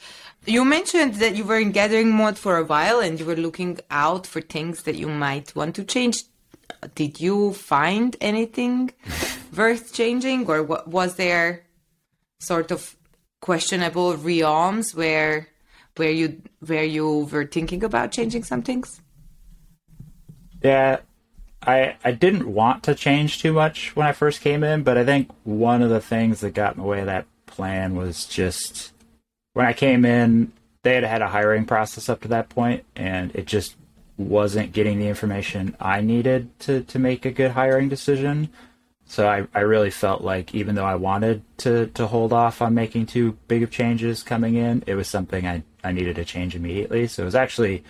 You 0.46 0.64
mentioned 0.64 1.14
that 1.16 1.36
you 1.36 1.44
were 1.44 1.58
in 1.58 1.72
gathering 1.72 2.12
mode 2.12 2.38
for 2.38 2.58
a 2.58 2.64
while 2.64 3.00
and 3.00 3.18
you 3.18 3.26
were 3.26 3.36
looking 3.36 3.80
out 3.90 4.26
for 4.26 4.40
things 4.40 4.82
that 4.82 4.96
you 4.96 5.08
might 5.08 5.54
want 5.54 5.74
to 5.76 5.84
change. 5.84 6.24
Did 6.94 7.20
you 7.20 7.52
find 7.52 8.16
anything 8.20 8.92
worth 9.56 9.92
changing, 9.92 10.46
or 10.46 10.62
was 10.62 11.16
there 11.16 11.64
sort 12.40 12.70
of 12.70 12.96
questionable 13.40 14.16
realms 14.16 14.94
where 14.94 15.48
where 15.96 16.10
you 16.10 16.42
where 16.60 16.84
you 16.84 17.28
were 17.30 17.46
thinking 17.46 17.84
about 17.84 18.12
changing 18.12 18.44
some 18.44 18.62
things? 18.62 19.00
Yeah, 20.62 21.00
I 21.62 21.96
I 22.04 22.12
didn't 22.12 22.52
want 22.52 22.82
to 22.84 22.94
change 22.94 23.40
too 23.40 23.52
much 23.52 23.94
when 23.96 24.06
I 24.06 24.12
first 24.12 24.40
came 24.40 24.64
in, 24.64 24.82
but 24.82 24.96
I 24.96 25.04
think 25.04 25.30
one 25.44 25.82
of 25.82 25.90
the 25.90 26.00
things 26.00 26.40
that 26.40 26.54
got 26.54 26.74
in 26.74 26.82
the 26.82 26.88
way 26.88 27.00
of 27.00 27.06
that 27.06 27.26
plan 27.46 27.94
was 27.94 28.26
just 28.26 28.92
when 29.52 29.66
I 29.66 29.72
came 29.72 30.04
in, 30.04 30.52
they 30.82 30.94
had 30.94 31.04
had 31.04 31.22
a 31.22 31.28
hiring 31.28 31.64
process 31.64 32.08
up 32.08 32.20
to 32.22 32.28
that 32.28 32.48
point, 32.48 32.84
and 32.96 33.34
it 33.34 33.46
just 33.46 33.76
wasn't 34.16 34.72
getting 34.72 34.98
the 34.98 35.08
information 35.08 35.76
I 35.80 36.00
needed 36.00 36.58
to 36.60 36.82
to 36.82 36.98
make 36.98 37.24
a 37.24 37.30
good 37.30 37.52
hiring 37.52 37.88
decision. 37.88 38.50
So 39.06 39.28
I, 39.28 39.46
I 39.54 39.60
really 39.60 39.90
felt 39.90 40.22
like 40.22 40.54
even 40.54 40.74
though 40.74 40.84
I 40.84 40.94
wanted 40.94 41.42
to, 41.58 41.88
to 41.88 42.06
hold 42.06 42.32
off 42.32 42.62
on 42.62 42.74
making 42.74 43.06
too 43.06 43.36
big 43.48 43.62
of 43.62 43.70
changes 43.70 44.22
coming 44.22 44.54
in, 44.54 44.82
it 44.86 44.94
was 44.94 45.08
something 45.08 45.46
I, 45.46 45.62
I 45.82 45.92
needed 45.92 46.16
to 46.16 46.24
change 46.24 46.56
immediately. 46.56 47.06
So 47.06 47.22
it 47.22 47.26
was 47.26 47.34
actually 47.34 47.84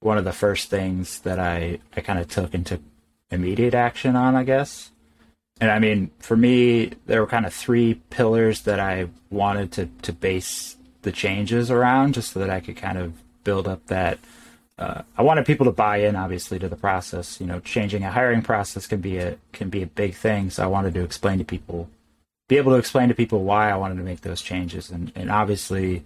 one 0.00 0.18
of 0.18 0.24
the 0.24 0.32
first 0.32 0.68
things 0.68 1.20
that 1.20 1.38
I, 1.38 1.78
I 1.96 2.02
kind 2.02 2.18
of 2.18 2.28
took 2.28 2.52
took 2.64 2.82
immediate 3.30 3.74
action 3.74 4.14
on, 4.14 4.36
I 4.36 4.44
guess. 4.44 4.90
And 5.60 5.70
I 5.70 5.78
mean, 5.78 6.10
for 6.18 6.36
me, 6.36 6.92
there 7.06 7.20
were 7.20 7.26
kind 7.26 7.46
of 7.46 7.52
three 7.52 7.94
pillars 8.10 8.62
that 8.62 8.78
I 8.78 9.08
wanted 9.30 9.72
to, 9.72 9.86
to 10.02 10.12
base 10.12 10.76
the 11.02 11.12
changes 11.12 11.70
around 11.70 12.14
just 12.14 12.32
so 12.32 12.40
that 12.40 12.50
I 12.50 12.60
could 12.60 12.76
kind 12.76 12.98
of 12.98 13.14
build 13.42 13.66
up 13.66 13.86
that 13.86 14.18
uh, 14.78 15.02
I 15.16 15.22
wanted 15.22 15.44
people 15.44 15.66
to 15.66 15.72
buy 15.72 15.98
in, 15.98 16.14
obviously, 16.14 16.58
to 16.60 16.68
the 16.68 16.76
process. 16.76 17.40
You 17.40 17.46
know, 17.46 17.58
changing 17.60 18.04
a 18.04 18.12
hiring 18.12 18.42
process 18.42 18.86
can 18.86 19.00
be 19.00 19.18
a 19.18 19.36
can 19.52 19.70
be 19.70 19.82
a 19.82 19.86
big 19.86 20.14
thing. 20.14 20.50
So 20.50 20.62
I 20.62 20.66
wanted 20.66 20.94
to 20.94 21.02
explain 21.02 21.38
to 21.38 21.44
people, 21.44 21.90
be 22.48 22.56
able 22.56 22.72
to 22.72 22.78
explain 22.78 23.08
to 23.08 23.14
people 23.14 23.42
why 23.42 23.70
I 23.70 23.76
wanted 23.76 23.96
to 23.96 24.04
make 24.04 24.20
those 24.20 24.40
changes. 24.40 24.90
And 24.90 25.10
and 25.16 25.30
obviously, 25.30 26.04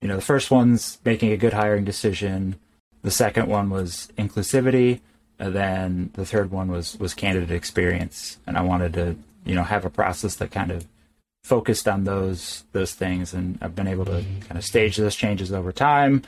you 0.00 0.08
know, 0.08 0.16
the 0.16 0.22
first 0.22 0.50
one's 0.50 0.98
making 1.04 1.32
a 1.32 1.36
good 1.36 1.52
hiring 1.52 1.84
decision. 1.84 2.56
The 3.02 3.10
second 3.10 3.48
one 3.48 3.70
was 3.70 4.08
inclusivity. 4.16 5.00
And 5.40 5.54
then 5.54 6.10
the 6.14 6.24
third 6.24 6.52
one 6.52 6.70
was 6.70 6.96
was 7.00 7.14
candidate 7.14 7.50
experience. 7.50 8.38
And 8.46 8.56
I 8.56 8.62
wanted 8.62 8.92
to, 8.92 9.16
you 9.44 9.56
know, 9.56 9.64
have 9.64 9.84
a 9.84 9.90
process 9.90 10.36
that 10.36 10.52
kind 10.52 10.70
of 10.70 10.86
focused 11.42 11.88
on 11.88 12.04
those 12.04 12.62
those 12.70 12.94
things. 12.94 13.34
And 13.34 13.58
I've 13.60 13.74
been 13.74 13.88
able 13.88 14.04
to 14.04 14.24
kind 14.46 14.56
of 14.56 14.64
stage 14.64 14.96
those 14.96 15.16
changes 15.16 15.52
over 15.52 15.72
time 15.72 16.22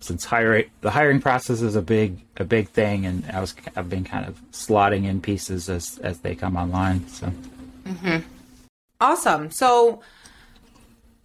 since 0.00 0.24
hiring 0.24 0.70
the 0.80 0.90
hiring 0.90 1.20
process 1.20 1.60
is 1.60 1.76
a 1.76 1.82
big 1.82 2.18
a 2.36 2.44
big 2.44 2.68
thing, 2.68 3.06
and 3.06 3.24
I 3.32 3.40
was 3.40 3.54
I've 3.76 3.88
been 3.88 4.04
kind 4.04 4.26
of 4.26 4.40
slotting 4.52 5.04
in 5.04 5.20
pieces 5.20 5.68
as 5.68 5.98
as 5.98 6.20
they 6.20 6.34
come 6.34 6.56
online. 6.56 7.06
So, 7.08 7.32
mm-hmm. 7.84 8.18
awesome. 9.00 9.50
So 9.50 10.02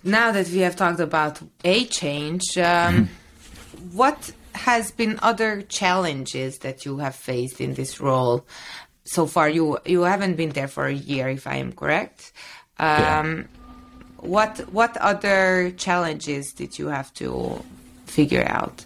now 0.04 0.32
that 0.32 0.50
we 0.50 0.60
have 0.60 0.76
talked 0.76 1.00
about 1.00 1.40
a 1.64 1.86
change, 1.86 2.58
um, 2.58 2.64
mm-hmm. 2.64 3.98
what 3.98 4.32
has 4.56 4.92
been 4.92 5.20
other 5.22 5.62
challenges 5.64 6.60
that 6.60 6.86
you 6.86 6.98
have 6.98 7.16
faced 7.16 7.60
in 7.62 7.74
this 7.74 8.00
role 8.00 8.46
so 9.04 9.26
far? 9.28 9.50
You 9.50 9.78
you 9.86 10.02
haven't 10.02 10.36
been 10.36 10.50
there 10.50 10.68
for 10.68 10.88
a 10.88 10.94
year, 10.94 11.30
if 11.30 11.48
I 11.48 11.58
am 11.58 11.74
correct. 11.74 12.32
Um, 12.80 12.90
yeah. 12.90 13.44
What 14.18 14.60
what 14.72 14.98
other 14.98 15.72
challenges 15.78 16.54
did 16.54 16.80
you 16.80 16.88
have 16.88 17.14
to 17.16 17.62
figure 18.14 18.46
out? 18.48 18.86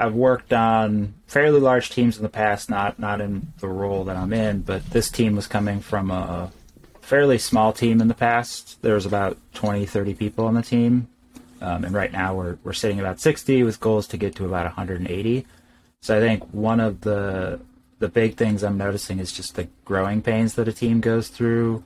I've 0.00 0.14
worked 0.14 0.52
on 0.52 1.14
fairly 1.26 1.60
large 1.60 1.90
teams 1.90 2.16
in 2.16 2.22
the 2.22 2.28
past, 2.28 2.70
not 2.70 2.98
not 2.98 3.20
in 3.20 3.52
the 3.58 3.68
role 3.68 4.04
that 4.04 4.16
I'm 4.16 4.32
in, 4.32 4.62
but 4.62 4.90
this 4.90 5.10
team 5.10 5.34
was 5.36 5.46
coming 5.46 5.80
from 5.80 6.10
a 6.10 6.52
fairly 7.00 7.38
small 7.38 7.72
team 7.72 8.00
in 8.00 8.08
the 8.08 8.14
past. 8.14 8.80
There 8.82 8.94
was 8.94 9.06
about 9.06 9.38
20, 9.54 9.86
30 9.86 10.14
people 10.14 10.44
on 10.44 10.54
the 10.54 10.62
team. 10.62 11.08
Um, 11.60 11.84
and 11.84 11.94
right 11.94 12.12
now 12.12 12.34
we're, 12.34 12.58
we're 12.62 12.72
sitting 12.72 13.00
about 13.00 13.18
60 13.18 13.64
with 13.64 13.80
goals 13.80 14.06
to 14.08 14.16
get 14.16 14.36
to 14.36 14.44
about 14.44 14.66
180. 14.66 15.46
So 16.02 16.16
I 16.16 16.20
think 16.20 16.44
one 16.52 16.80
of 16.80 17.00
the 17.00 17.60
the 17.98 18.08
big 18.08 18.36
things 18.36 18.62
I'm 18.62 18.78
noticing 18.78 19.18
is 19.18 19.32
just 19.32 19.56
the 19.56 19.66
growing 19.84 20.22
pains 20.22 20.54
that 20.54 20.68
a 20.68 20.72
team 20.72 21.00
goes 21.00 21.26
through 21.26 21.82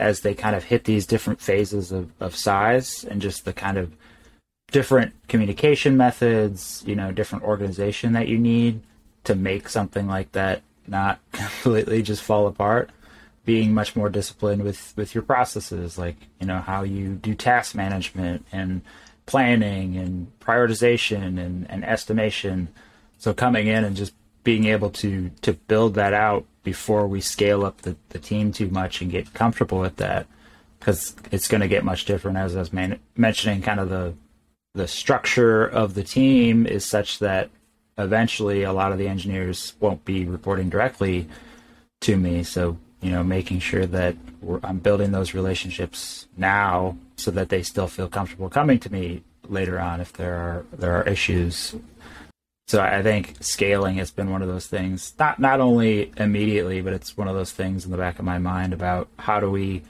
as 0.00 0.20
they 0.20 0.34
kind 0.34 0.56
of 0.56 0.64
hit 0.64 0.82
these 0.82 1.06
different 1.06 1.40
phases 1.40 1.92
of, 1.92 2.10
of 2.18 2.34
size 2.34 3.04
and 3.04 3.22
just 3.22 3.44
the 3.44 3.52
kind 3.52 3.78
of 3.78 3.92
different 4.74 5.14
communication 5.28 5.96
methods, 5.96 6.82
you 6.84 6.96
know, 6.96 7.12
different 7.12 7.44
organization 7.44 8.12
that 8.12 8.26
you 8.26 8.36
need 8.36 8.80
to 9.22 9.36
make 9.36 9.68
something 9.68 10.08
like 10.08 10.32
that 10.32 10.62
not 10.88 11.20
completely 11.32 12.02
just 12.02 12.24
fall 12.24 12.48
apart. 12.48 12.90
Being 13.44 13.72
much 13.72 13.94
more 13.94 14.08
disciplined 14.08 14.64
with 14.64 14.92
with 14.96 15.14
your 15.14 15.22
processes 15.22 15.96
like 15.96 16.16
you 16.40 16.46
know 16.46 16.58
how 16.58 16.82
you 16.82 17.14
do 17.14 17.34
task 17.34 17.76
management 17.76 18.46
and 18.50 18.80
planning 19.26 19.96
and 19.96 20.32
prioritization 20.40 21.38
and, 21.38 21.70
and 21.70 21.84
estimation. 21.84 22.68
So 23.18 23.32
coming 23.32 23.68
in 23.68 23.84
and 23.84 23.94
just 23.94 24.12
being 24.42 24.64
able 24.64 24.90
to 24.90 25.30
to 25.42 25.52
build 25.52 25.94
that 25.94 26.14
out 26.14 26.46
before 26.64 27.06
we 27.06 27.20
scale 27.20 27.64
up 27.64 27.82
the, 27.82 27.94
the 28.08 28.18
team 28.18 28.50
too 28.50 28.70
much 28.70 29.00
and 29.00 29.10
get 29.10 29.34
comfortable 29.34 29.78
with 29.78 29.96
that 29.96 30.26
because 30.80 31.14
it's 31.30 31.46
going 31.46 31.60
to 31.60 31.68
get 31.68 31.84
much 31.84 32.06
different 32.06 32.38
as 32.38 32.56
i 32.56 32.58
was 32.58 32.72
man- 32.72 32.98
mentioning 33.16 33.60
kind 33.60 33.78
of 33.78 33.90
the 33.90 34.14
the 34.74 34.88
structure 34.88 35.64
of 35.64 35.94
the 35.94 36.02
team 36.02 36.66
is 36.66 36.84
such 36.84 37.18
that 37.20 37.50
eventually 37.96 38.64
a 38.64 38.72
lot 38.72 38.92
of 38.92 38.98
the 38.98 39.08
engineers 39.08 39.74
won't 39.80 40.04
be 40.04 40.24
reporting 40.24 40.68
directly 40.68 41.28
to 42.00 42.16
me 42.16 42.42
so 42.42 42.76
you 43.04 43.10
know, 43.10 43.22
making 43.22 43.58
sure 43.58 43.84
that 43.84 44.16
I'm 44.62 44.78
building 44.78 45.12
those 45.12 45.34
relationships 45.34 46.26
now 46.38 46.96
so 47.16 47.30
that 47.32 47.50
they 47.50 47.62
still 47.62 47.86
feel 47.86 48.08
comfortable 48.08 48.48
coming 48.48 48.78
to 48.78 48.90
me 48.90 49.22
later 49.46 49.78
on 49.78 50.00
if 50.00 50.14
there 50.14 50.34
are 50.34 50.64
there 50.72 50.96
are 50.96 51.06
issues. 51.06 51.76
So 52.66 52.80
I 52.80 53.02
think 53.02 53.36
scaling 53.40 53.96
has 53.96 54.10
been 54.10 54.30
one 54.30 54.40
of 54.40 54.48
those 54.48 54.66
things. 54.66 55.12
Not 55.18 55.38
not 55.38 55.60
only 55.60 56.12
immediately, 56.16 56.80
but 56.80 56.94
it's 56.94 57.14
one 57.14 57.28
of 57.28 57.34
those 57.34 57.52
things 57.52 57.84
in 57.84 57.90
the 57.90 57.98
back 57.98 58.18
of 58.18 58.24
my 58.24 58.38
mind 58.38 58.72
about 58.72 59.08
how 59.18 59.38
do 59.38 59.50
we 59.50 59.82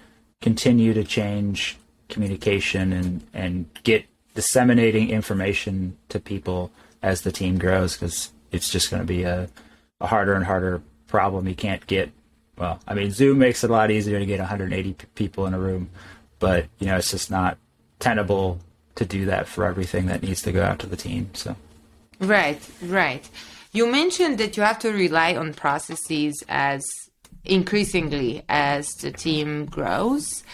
continue 0.42 0.92
to 0.92 1.04
change 1.04 1.78
communication 2.08 2.92
and 2.92 3.24
and 3.32 3.66
get 3.84 4.06
disseminating 4.34 5.10
information 5.10 5.96
to 6.08 6.20
people 6.20 6.70
as 7.02 7.22
the 7.22 7.32
team 7.32 7.58
grows 7.58 7.94
because 7.96 8.32
it's 8.50 8.70
just 8.70 8.90
going 8.90 9.02
to 9.02 9.06
be 9.06 9.22
a, 9.22 9.48
a 10.00 10.06
harder 10.06 10.34
and 10.34 10.44
harder 10.44 10.82
problem. 11.06 11.48
You 11.48 11.54
can't 11.54 11.86
get 11.86 12.10
well, 12.56 12.80
I 12.86 12.94
mean, 12.94 13.10
Zoom 13.10 13.38
makes 13.38 13.64
it 13.64 13.70
a 13.70 13.72
lot 13.72 13.90
easier 13.90 14.18
to 14.18 14.26
get 14.26 14.38
180 14.38 14.92
p- 14.92 15.06
people 15.14 15.46
in 15.46 15.54
a 15.54 15.58
room, 15.58 15.90
but 16.38 16.66
you 16.78 16.86
know, 16.86 16.96
it's 16.96 17.10
just 17.10 17.30
not 17.30 17.58
tenable 17.98 18.60
to 18.94 19.04
do 19.04 19.24
that 19.26 19.48
for 19.48 19.64
everything 19.64 20.06
that 20.06 20.22
needs 20.22 20.42
to 20.42 20.52
go 20.52 20.62
out 20.62 20.78
to 20.80 20.86
the 20.86 20.96
team. 20.96 21.30
So, 21.34 21.56
right, 22.20 22.60
right. 22.82 23.28
You 23.72 23.90
mentioned 23.90 24.38
that 24.38 24.56
you 24.56 24.62
have 24.62 24.78
to 24.80 24.92
rely 24.92 25.34
on 25.34 25.52
processes 25.52 26.44
as 26.48 26.84
increasingly 27.44 28.44
as 28.48 28.88
the 28.94 29.10
team 29.10 29.66
grows. 29.66 30.44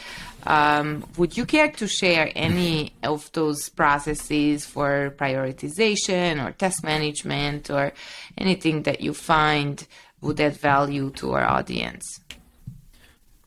Um, 0.47 1.05
would 1.17 1.37
you 1.37 1.45
care 1.47 1.71
to 1.71 1.87
share 1.87 2.31
any 2.35 2.93
of 3.03 3.31
those 3.33 3.69
processes 3.69 4.65
for 4.65 5.15
prioritization 5.17 6.45
or 6.45 6.53
test 6.53 6.83
management 6.83 7.71
or 7.71 7.93
anything 8.39 8.83
that 8.85 9.01
you 9.01 9.15
find 9.15 9.87
would 10.21 10.41
add 10.41 10.57
value 10.57 11.11
to 11.11 11.33
our 11.33 11.45
audience? 11.45 12.21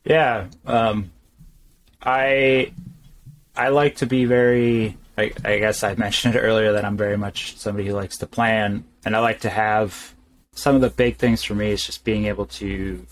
Yeah, 0.04 0.48
um, 0.66 1.10
I 2.02 2.72
I 3.56 3.68
like 3.68 3.96
to 3.96 4.06
be 4.06 4.24
very. 4.24 4.96
I, 5.16 5.32
I 5.44 5.58
guess 5.58 5.82
I 5.82 5.94
mentioned 6.06 6.36
earlier 6.36 6.72
that 6.72 6.84
I'm 6.84 6.96
very 6.96 7.16
much 7.16 7.56
somebody 7.56 7.88
who 7.88 7.94
likes 7.94 8.18
to 8.18 8.26
plan, 8.26 8.84
and 9.04 9.16
I 9.16 9.20
like 9.20 9.40
to 9.40 9.50
have 9.50 10.14
some 10.54 10.74
of 10.74 10.80
the 10.80 10.90
big 10.90 11.16
things 11.16 11.42
for 11.42 11.54
me 11.54 11.70
is 11.70 11.84
just 11.84 12.04
being 12.04 12.26
able 12.26 12.46
to 12.46 13.04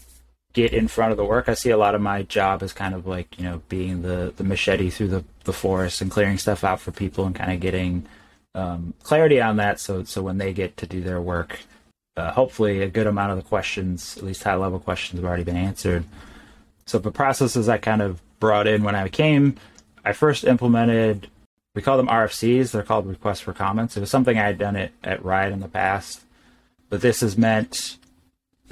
get 0.53 0.73
in 0.73 0.89
front 0.89 1.13
of 1.13 1.17
the 1.17 1.25
work. 1.25 1.49
I 1.49 1.55
see 1.55 1.71
a 1.71 1.77
lot 1.77 1.95
of 1.95 2.01
my 2.01 2.23
job 2.23 2.63
as 2.63 2.73
kind 2.73 2.95
of 2.95 3.07
like 3.07 3.39
you 3.39 3.45
know 3.45 3.63
being 3.69 4.03
the 4.03 4.33
the 4.37 4.45
machete 4.45 4.91
through 4.91 5.09
the 5.09 5.25
the 5.45 5.53
forest 5.53 6.01
and 6.01 6.11
clearing 6.11 6.39
stuff 6.39 6.65
out 6.65 6.81
for 6.81 6.93
people 6.93 7.25
and 7.25 7.35
kind 7.35 7.53
of 7.53 7.61
getting 7.61 8.07
um, 8.55 8.95
clarity 9.03 9.41
on 9.41 9.57
that. 9.57 9.81
So 9.81 10.05
so 10.05 10.23
when 10.23 10.39
they 10.39 10.53
get 10.53 10.77
to 10.79 10.87
do 10.87 11.01
their 11.01 11.21
work, 11.21 11.61
uh, 12.17 12.33
hopefully 12.33 12.83
a 12.83 12.89
good 12.89 13.07
amount 13.07 13.33
of 13.33 13.37
the 13.37 13.49
questions, 13.49 14.17
at 14.17 14.25
least 14.25 14.43
high 14.43 14.55
level 14.55 14.79
questions, 14.79 15.19
have 15.19 15.27
already 15.27 15.45
been 15.45 15.57
answered. 15.57 16.05
So 16.87 16.99
the 16.99 17.11
processes 17.11 17.69
I 17.69 17.79
kind 17.79 18.03
of 18.03 18.21
brought 18.41 18.67
in 18.67 18.83
when 18.83 18.95
I 18.95 19.09
came, 19.09 19.57
I 20.05 20.13
first 20.13 20.45
implemented. 20.45 21.29
We 21.75 21.81
call 21.81 21.97
them 21.97 22.09
RFCs. 22.09 22.73
They're 22.73 22.83
called 22.83 23.07
requests 23.07 23.41
for 23.41 23.55
comments. 23.55 23.97
It 23.97 24.01
was 24.01 24.11
something 24.11 24.37
I 24.37 24.45
had 24.45 24.59
done 24.59 24.77
it 24.77 24.93
at 25.03 25.25
Riot 25.25 25.55
in 25.55 25.61
the 25.61 25.69
past, 25.69 26.23
but 26.91 27.01
this 27.01 27.21
has 27.21 27.39
meant 27.39 27.97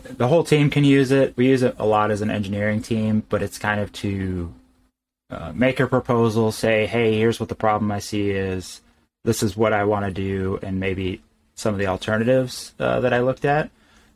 the 0.05 0.29
whole 0.29 0.45
team 0.45 0.71
can 0.71 0.85
use 0.85 1.11
it. 1.11 1.37
We 1.37 1.49
use 1.49 1.63
it 1.63 1.75
a 1.79 1.87
lot 1.87 2.11
as 2.11 2.21
an 2.21 2.31
engineering 2.31 2.83
team, 2.83 3.25
but 3.29 3.43
it's 3.43 3.59
kind 3.59 3.81
of 3.81 3.93
to 3.95 4.53
uh, 5.31 5.53
make 5.55 5.81
a 5.81 5.87
proposal, 5.87 6.53
say, 6.53 6.87
"Hey, 6.87 7.17
here's 7.17 7.41
what 7.41 7.49
the 7.49 7.55
problem 7.55 7.91
I 7.93 8.01
see 8.01 8.31
is. 8.31 8.81
This 9.25 9.43
is 9.43 9.57
what 9.57 9.73
I 9.73 9.85
want 9.85 10.07
to 10.07 10.13
do," 10.13 10.59
and 10.63 10.81
maybe 10.81 11.23
some 11.55 11.75
of 11.75 11.79
the 11.79 11.87
alternatives 11.87 12.75
uh, 12.79 13.01
that 13.01 13.13
I 13.13 13.21
looked 13.21 13.45
at. 13.45 13.71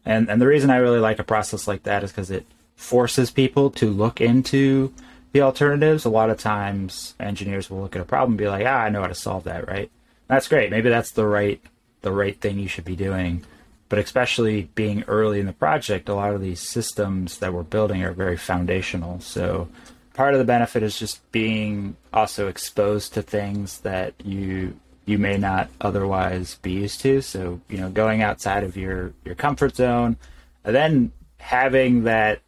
And 0.04 0.28
and 0.28 0.40
the 0.40 0.46
reason 0.46 0.70
I 0.70 0.76
really 0.76 1.00
like 1.00 1.18
a 1.18 1.24
process 1.24 1.68
like 1.68 1.84
that 1.84 2.02
is 2.02 2.10
because 2.10 2.30
it 2.30 2.46
forces 2.76 3.30
people 3.30 3.70
to 3.70 3.90
look 3.90 4.20
into 4.20 4.92
the 5.32 5.42
alternatives. 5.42 6.04
A 6.04 6.10
lot 6.10 6.30
of 6.30 6.38
times, 6.38 7.14
engineers 7.20 7.70
will 7.70 7.80
look 7.80 7.96
at 7.96 8.02
a 8.02 8.06
problem 8.06 8.32
and 8.32 8.38
be 8.38 8.48
like, 8.48 8.66
"Ah, 8.66 8.82
I 8.82 8.88
know 8.88 9.02
how 9.02 9.08
to 9.08 9.14
solve 9.14 9.44
that." 9.44 9.68
Right? 9.68 9.90
That's 10.28 10.48
great. 10.48 10.70
Maybe 10.70 10.88
that's 10.88 11.12
the 11.12 11.26
right 11.26 11.60
the 12.02 12.12
right 12.12 12.38
thing 12.40 12.58
you 12.58 12.68
should 12.68 12.84
be 12.84 12.96
doing. 12.96 13.44
But 13.88 13.98
especially 13.98 14.70
being 14.74 15.04
early 15.04 15.40
in 15.40 15.46
the 15.46 15.52
project, 15.52 16.08
a 16.08 16.14
lot 16.14 16.34
of 16.34 16.40
these 16.40 16.60
systems 16.60 17.38
that 17.38 17.52
we're 17.52 17.62
building 17.62 18.02
are 18.02 18.12
very 18.12 18.36
foundational. 18.36 19.20
So 19.20 19.68
part 20.14 20.34
of 20.34 20.38
the 20.38 20.44
benefit 20.44 20.82
is 20.82 20.98
just 20.98 21.30
being 21.32 21.96
also 22.12 22.48
exposed 22.48 23.14
to 23.14 23.22
things 23.22 23.80
that 23.80 24.14
you 24.24 24.80
you 25.06 25.18
may 25.18 25.36
not 25.36 25.68
otherwise 25.82 26.54
be 26.62 26.72
used 26.72 27.00
to. 27.02 27.20
So, 27.20 27.60
you 27.68 27.76
know, 27.76 27.90
going 27.90 28.22
outside 28.22 28.64
of 28.64 28.74
your, 28.74 29.12
your 29.22 29.34
comfort 29.34 29.76
zone, 29.76 30.16
and 30.64 30.74
then 30.74 31.12
having 31.38 32.04
that 32.04 32.40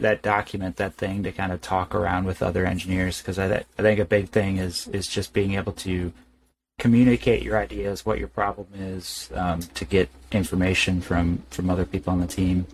that 0.00 0.22
document, 0.22 0.76
that 0.76 0.94
thing 0.94 1.22
to 1.22 1.32
kind 1.32 1.52
of 1.52 1.60
talk 1.60 1.94
around 1.94 2.24
with 2.24 2.42
other 2.42 2.64
engineers, 2.64 3.20
because 3.20 3.38
I, 3.38 3.64
I 3.78 3.82
think 3.82 4.00
a 4.00 4.06
big 4.06 4.30
thing 4.30 4.56
is 4.56 4.88
is 4.88 5.06
just 5.06 5.34
being 5.34 5.54
able 5.54 5.72
to 5.72 6.12
communicate 6.78 7.42
your 7.42 7.58
ideas, 7.58 8.04
what 8.04 8.18
your 8.18 8.28
problem 8.28 8.68
is, 8.74 9.30
um, 9.34 9.60
to 9.60 9.84
get 9.84 10.08
information 10.32 11.00
from 11.00 11.42
from 11.50 11.70
other 11.70 11.84
people 11.84 12.12
on 12.12 12.20
the 12.20 12.26
team. 12.26 12.66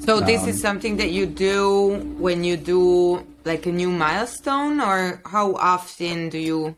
So 0.00 0.20
this 0.20 0.42
um, 0.42 0.48
is 0.48 0.60
something 0.60 0.96
that 0.98 1.10
you 1.10 1.24
do 1.26 1.96
when 2.18 2.44
you 2.44 2.56
do 2.56 3.24
like 3.44 3.66
a 3.66 3.72
new 3.72 3.90
milestone, 3.90 4.80
or 4.80 5.22
how 5.24 5.54
often 5.54 6.28
do 6.28 6.38
you 6.38 6.76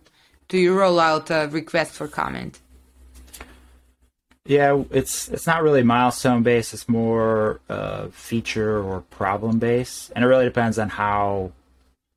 do 0.49 0.59
you 0.59 0.79
roll 0.79 1.01
out 1.01 1.31
a 1.31 1.49
request 1.51 1.93
for 1.93 2.07
comment? 2.07 2.61
Yeah, 4.45 4.85
it's 4.91 5.29
it's 5.29 5.47
not 5.47 5.63
really 5.63 5.83
milestone 5.83 6.43
based. 6.43 6.75
It's 6.75 6.89
more 6.89 7.61
uh, 7.69 8.09
feature 8.09 8.83
or 8.83 9.01
problem 9.11 9.59
based, 9.59 10.13
and 10.15 10.25
it 10.25 10.29
really 10.29 10.45
depends 10.45 10.79
on 10.79 10.91
how 10.91 11.53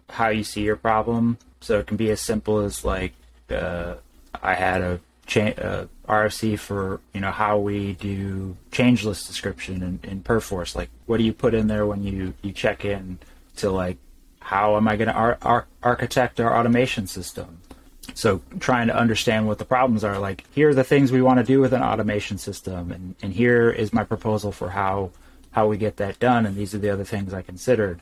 how 0.10 0.30
you 0.30 0.44
see 0.44 0.62
your 0.62 0.76
problem. 0.76 1.38
So 1.62 1.80
it 1.80 1.88
can 1.88 1.96
be 1.96 2.12
as 2.12 2.20
simple 2.20 2.60
as 2.60 2.84
like 2.84 3.14
uh, 3.50 3.96
I 4.42 4.54
had 4.54 4.82
a 4.82 5.00
cha- 5.26 5.60
uh, 5.62 5.86
RFC 6.08 6.58
for 6.58 7.00
you 7.14 7.22
know 7.22 7.32
how 7.32 7.58
we 7.58 7.94
do 7.94 8.58
change 8.72 9.06
list 9.06 9.28
description 9.28 9.82
in, 9.82 10.00
in 10.10 10.22
Perforce. 10.22 10.76
Like, 10.76 10.90
what 11.06 11.18
do 11.18 11.24
you 11.24 11.34
put 11.34 11.54
in 11.54 11.68
there 11.68 11.86
when 11.86 12.04
you 12.04 12.34
you 12.42 12.52
check 12.52 12.86
in 12.86 13.20
to 13.58 13.70
like 13.70 13.98
how 14.40 14.76
am 14.76 14.88
I 14.88 14.98
going 14.98 15.08
to 15.08 15.14
ar- 15.14 15.38
ar- 15.42 15.68
architect 15.82 16.40
our 16.40 16.58
automation 16.58 17.08
system? 17.08 17.60
so 18.14 18.42
trying 18.60 18.88
to 18.88 18.96
understand 18.96 19.48
what 19.48 19.58
the 19.58 19.66
problems 19.66 20.04
are 20.04 20.20
like 20.20 20.46
here 20.54 20.70
are 20.70 20.74
the 20.74 20.84
things 20.84 21.12
we 21.12 21.22
want 21.22 21.40
to 21.40 21.44
do 21.44 21.60
with 21.60 21.74
an 21.74 21.82
automation 21.82 22.38
system 22.38 22.92
and, 22.92 23.16
and 23.22 23.34
here 23.34 23.70
is 23.70 23.94
my 23.94 24.04
proposal 24.04 24.52
for 24.52 24.70
how 24.70 25.10
how 25.52 25.68
we 25.68 25.78
get 25.78 25.98
that 25.98 26.20
done 26.20 26.46
and 26.46 26.56
these 26.56 26.74
are 26.76 26.80
the 26.80 26.90
other 26.90 27.04
things 27.04 27.34
i 27.34 27.42
considered 27.42 28.02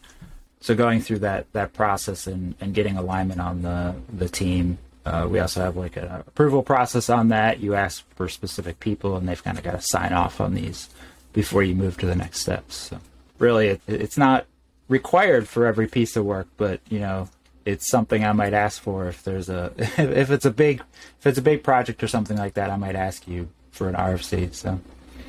so 0.60 0.76
going 0.76 1.00
through 1.00 1.20
that 1.20 1.52
that 1.54 1.74
process 1.74 2.28
and, 2.28 2.56
and 2.60 2.74
getting 2.74 2.98
alignment 2.98 3.40
on 3.40 3.62
the 3.62 3.96
the 4.12 4.28
team 4.28 4.78
uh, 5.06 5.28
we 5.30 5.40
also 5.40 5.62
have 5.62 5.76
like 5.76 5.98
an 5.98 6.06
approval 6.06 6.64
process 6.64 7.10
on 7.10 7.30
that 7.30 7.60
you 7.60 7.76
ask 7.76 8.06
for 8.16 8.30
specific 8.30 8.80
people 8.80 9.16
and 9.16 9.28
they've 9.28 9.44
kind 9.44 9.58
of 9.58 9.64
got 9.64 9.72
to 9.72 9.82
sign 9.82 10.14
off 10.14 10.40
on 10.40 10.54
these 10.54 10.90
before 11.34 11.64
you 11.64 11.74
move 11.74 11.98
to 11.98 12.06
the 12.06 12.16
next 12.16 12.40
steps 12.40 12.76
so 12.76 13.00
really 13.40 13.68
it, 13.68 13.82
it's 13.88 14.18
not 14.18 14.46
required 14.88 15.48
for 15.48 15.66
every 15.66 15.88
piece 15.88 16.16
of 16.16 16.26
work 16.26 16.48
but 16.58 16.80
you 16.90 17.00
know 17.00 17.28
it's 17.66 17.88
something 17.88 18.26
I 18.26 18.34
might 18.34 18.54
ask 18.54 18.82
for 18.82 19.08
if 19.08 19.24
there's 19.24 19.50
a 19.50 19.72
if 19.78 20.32
it's 20.32 20.46
a 20.46 20.52
big 20.52 20.82
if 21.20 21.28
it's 21.28 21.38
a 21.38 21.42
big 21.42 21.64
project 21.64 22.04
or 22.04 22.08
something 22.08 22.38
like 22.38 22.54
that. 22.56 22.70
I 22.70 22.76
might 22.76 22.96
ask 22.96 23.28
you 23.28 23.50
for 23.72 23.88
an 23.90 23.96
RFC. 23.96 24.54
So 24.54 24.80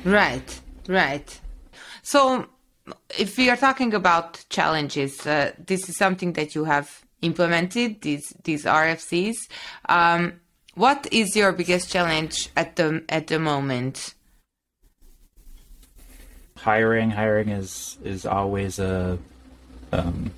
right, 0.05 0.61
right. 0.87 1.39
So 2.01 2.47
if 3.17 3.37
we 3.37 3.49
are 3.49 3.57
talking 3.57 3.93
about 3.93 4.43
challenges, 4.49 5.25
uh, 5.25 5.51
this 5.57 5.87
is 5.89 5.97
something 5.97 6.33
that 6.33 6.55
you 6.55 6.65
have 6.65 7.02
implemented 7.23 8.01
these 8.01 8.33
these 8.43 8.65
RFCs. 8.65 9.37
Um, 9.89 10.41
what 10.75 11.07
is 11.11 11.35
your 11.35 11.51
biggest 11.51 11.89
challenge 11.89 12.49
at 12.55 12.75
the 12.75 13.03
at 13.09 13.27
the 13.27 13.39
moment? 13.39 14.15
Hiring, 16.57 17.11
hiring 17.11 17.49
is 17.49 17.97
is 18.03 18.25
always 18.25 18.79
a, 18.79 19.17
um, 19.91 20.31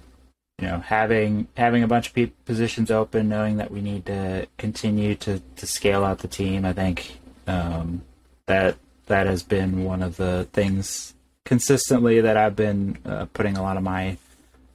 you 0.59 0.67
know, 0.67 0.79
having 0.79 1.47
having 1.55 1.83
a 1.83 1.87
bunch 1.87 2.11
of 2.13 2.45
positions 2.45 2.91
open, 2.91 3.29
knowing 3.29 3.57
that 3.57 3.71
we 3.71 3.81
need 3.81 4.05
to 4.07 4.47
continue 4.57 5.15
to 5.15 5.41
to 5.55 5.67
scale 5.67 6.03
out 6.03 6.19
the 6.19 6.27
team. 6.27 6.65
I 6.65 6.73
think 6.73 7.19
um, 7.47 8.01
that 8.47 8.77
that 9.07 9.27
has 9.27 9.43
been 9.43 9.83
one 9.83 10.01
of 10.01 10.17
the 10.17 10.47
things 10.51 11.13
consistently 11.45 12.21
that 12.21 12.37
I've 12.37 12.55
been 12.55 12.97
uh, 13.05 13.25
putting 13.33 13.55
a 13.55 13.61
lot 13.61 13.77
of 13.77 13.83
my 13.83 14.17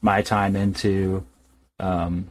my 0.00 0.22
time 0.22 0.56
into. 0.56 1.24
Um, 1.80 2.28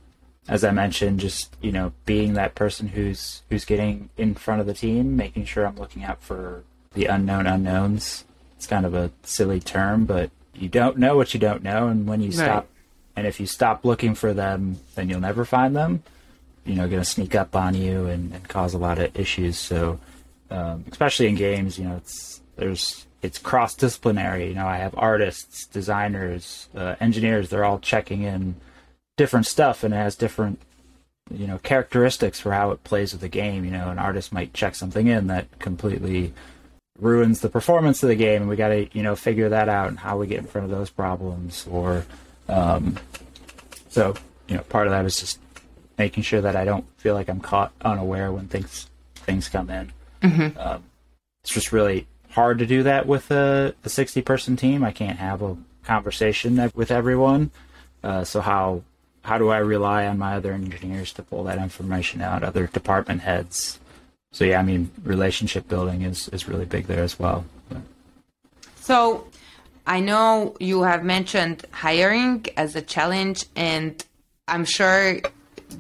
as 0.48 0.64
I 0.64 0.72
mentioned, 0.72 1.20
just 1.20 1.56
you 1.62 1.72
know, 1.72 1.92
being 2.06 2.34
that 2.34 2.56
person 2.56 2.88
who's 2.88 3.44
who's 3.50 3.66
getting 3.66 4.10
in 4.18 4.34
front 4.36 4.62
of 4.62 4.68
the 4.68 4.74
team, 4.74 5.16
making 5.16 5.46
sure 5.46 5.66
I'm 5.66 5.76
looking 5.78 6.04
out 6.04 6.22
for 6.22 6.64
the 6.94 7.06
unknown 7.06 7.46
unknowns. 7.46 8.26
It's 8.56 8.68
kind 8.68 8.86
of 8.86 8.94
a 8.94 9.12
silly 9.24 9.60
term, 9.60 10.06
but 10.06 10.32
you 10.54 10.68
don't 10.70 10.98
know 10.98 11.16
what 11.16 11.34
you 11.34 11.40
don't 11.40 11.64
know, 11.64 11.88
and 11.88 12.08
when 12.08 12.20
you 12.22 12.28
Right. 12.30 12.36
stop, 12.36 12.68
and 13.16 13.26
if 13.28 13.40
you 13.40 13.46
stop 13.46 13.86
looking 13.86 14.16
for 14.16 14.34
them, 14.34 14.80
then 14.96 15.10
you'll 15.10 15.20
never 15.20 15.46
find 15.46 15.76
them. 15.76 16.04
You 16.66 16.76
know, 16.76 16.88
going 16.88 17.02
to 17.02 17.06
sneak 17.10 17.36
up 17.36 17.56
on 17.56 17.74
you 17.76 18.06
and, 18.08 18.34
and 18.34 18.48
cause 18.48 18.74
a 18.74 18.78
lot 18.78 19.00
of 19.00 19.16
issues. 19.18 19.58
So, 19.58 20.00
um, 20.52 20.84
especially 20.92 21.28
in 21.28 21.36
games, 21.36 21.78
you 21.80 21.86
know, 21.86 21.96
it's 21.98 22.42
there's 22.58 23.06
it's 23.22 23.38
cross 23.38 23.76
disciplinary. 23.76 24.48
You 24.50 24.56
know, 24.56 24.68
I 24.68 24.78
have 24.78 24.94
artists, 24.98 25.66
designers, 25.68 26.70
uh, 26.76 26.96
engineers. 27.00 27.50
They're 27.50 27.66
all 27.66 27.80
checking 27.80 28.24
in 28.24 28.56
different 29.20 29.46
stuff, 29.46 29.84
and 29.84 29.94
it 29.94 29.98
has 29.98 30.16
different 30.16 30.62
you 31.30 31.46
know 31.46 31.58
characteristics 31.58 32.40
for 32.40 32.54
how 32.54 32.72
it 32.72 32.86
plays 32.86 33.12
with 33.12 33.20
the 33.20 33.28
game. 33.28 33.66
You 33.66 33.72
know, 33.72 33.90
an 33.90 34.00
artist 34.00 34.32
might 34.32 34.54
check 34.54 34.76
something 34.76 35.08
in 35.08 35.28
that 35.28 35.60
completely 35.60 36.34
ruins 36.98 37.42
the 37.42 37.50
performance 37.50 38.02
of 38.02 38.08
the 38.08 38.16
game, 38.16 38.44
and 38.44 38.50
we 38.50 38.56
got 38.56 38.70
to 38.70 38.88
you 38.94 39.04
know 39.04 39.18
figure 39.18 39.50
that 39.50 39.68
out 39.68 39.90
and 39.90 40.00
how 40.00 40.18
we 40.18 40.26
get 40.26 40.40
in 40.40 40.46
front 40.46 40.72
of 40.72 40.72
those 40.72 40.90
problems. 40.90 41.68
Or 41.70 42.06
um, 42.48 42.98
so 43.90 44.16
you 44.48 44.56
know, 44.56 44.64
part 44.64 44.88
of 44.88 44.92
that 44.92 45.06
is 45.06 45.20
just 45.20 45.38
making 45.98 46.24
sure 46.24 46.40
that 46.40 46.56
I 46.56 46.64
don't 46.64 46.86
feel 46.98 47.14
like 47.14 47.30
I'm 47.30 47.42
caught 47.42 47.74
unaware 47.82 48.32
when 48.32 48.48
things 48.48 48.90
things 49.16 49.50
come 49.50 49.70
in. 49.70 49.92
Um, 50.58 50.84
it's 51.44 51.54
just 51.54 51.74
really 51.74 52.08
hard 52.32 52.60
to 52.60 52.66
do 52.66 52.84
that 52.84 53.06
with 53.06 53.32
a, 53.32 53.76
a 53.84 53.90
60 53.90 54.22
person 54.22 54.56
team. 54.56 54.82
I 54.82 54.92
can't 54.92 55.20
have 55.20 55.42
a 55.42 55.58
conversation 55.84 56.72
with 56.74 56.90
everyone. 56.90 57.52
Uh, 58.02 58.24
so 58.24 58.40
how 58.40 58.84
how 59.24 59.38
do 59.38 59.50
I 59.50 59.58
rely 59.58 60.08
on 60.08 60.18
my 60.18 60.36
other 60.36 60.54
engineers 60.54 61.14
to 61.14 61.24
pull 61.24 61.44
that 61.46 61.58
information 61.58 62.22
out, 62.22 62.44
other 62.44 62.68
department 62.68 63.22
heads? 63.22 63.80
So 64.32 64.46
yeah, 64.46 64.60
I 64.60 64.64
mean, 64.64 64.92
relationship 65.04 65.68
building 65.68 66.04
is, 66.04 66.30
is 66.30 66.48
really 66.48 66.66
big 66.66 66.88
there 66.88 67.04
as 67.04 67.18
well. 67.18 67.46
But, 67.70 67.82
So, 68.80 69.28
I 69.88 70.00
know 70.00 70.56
you 70.60 70.84
have 70.84 71.04
mentioned 71.04 71.66
hiring 71.72 72.46
as 72.56 72.76
a 72.76 72.82
challenge, 72.82 73.46
and 73.56 74.04
I'm 74.48 74.66
sure 74.66 75.20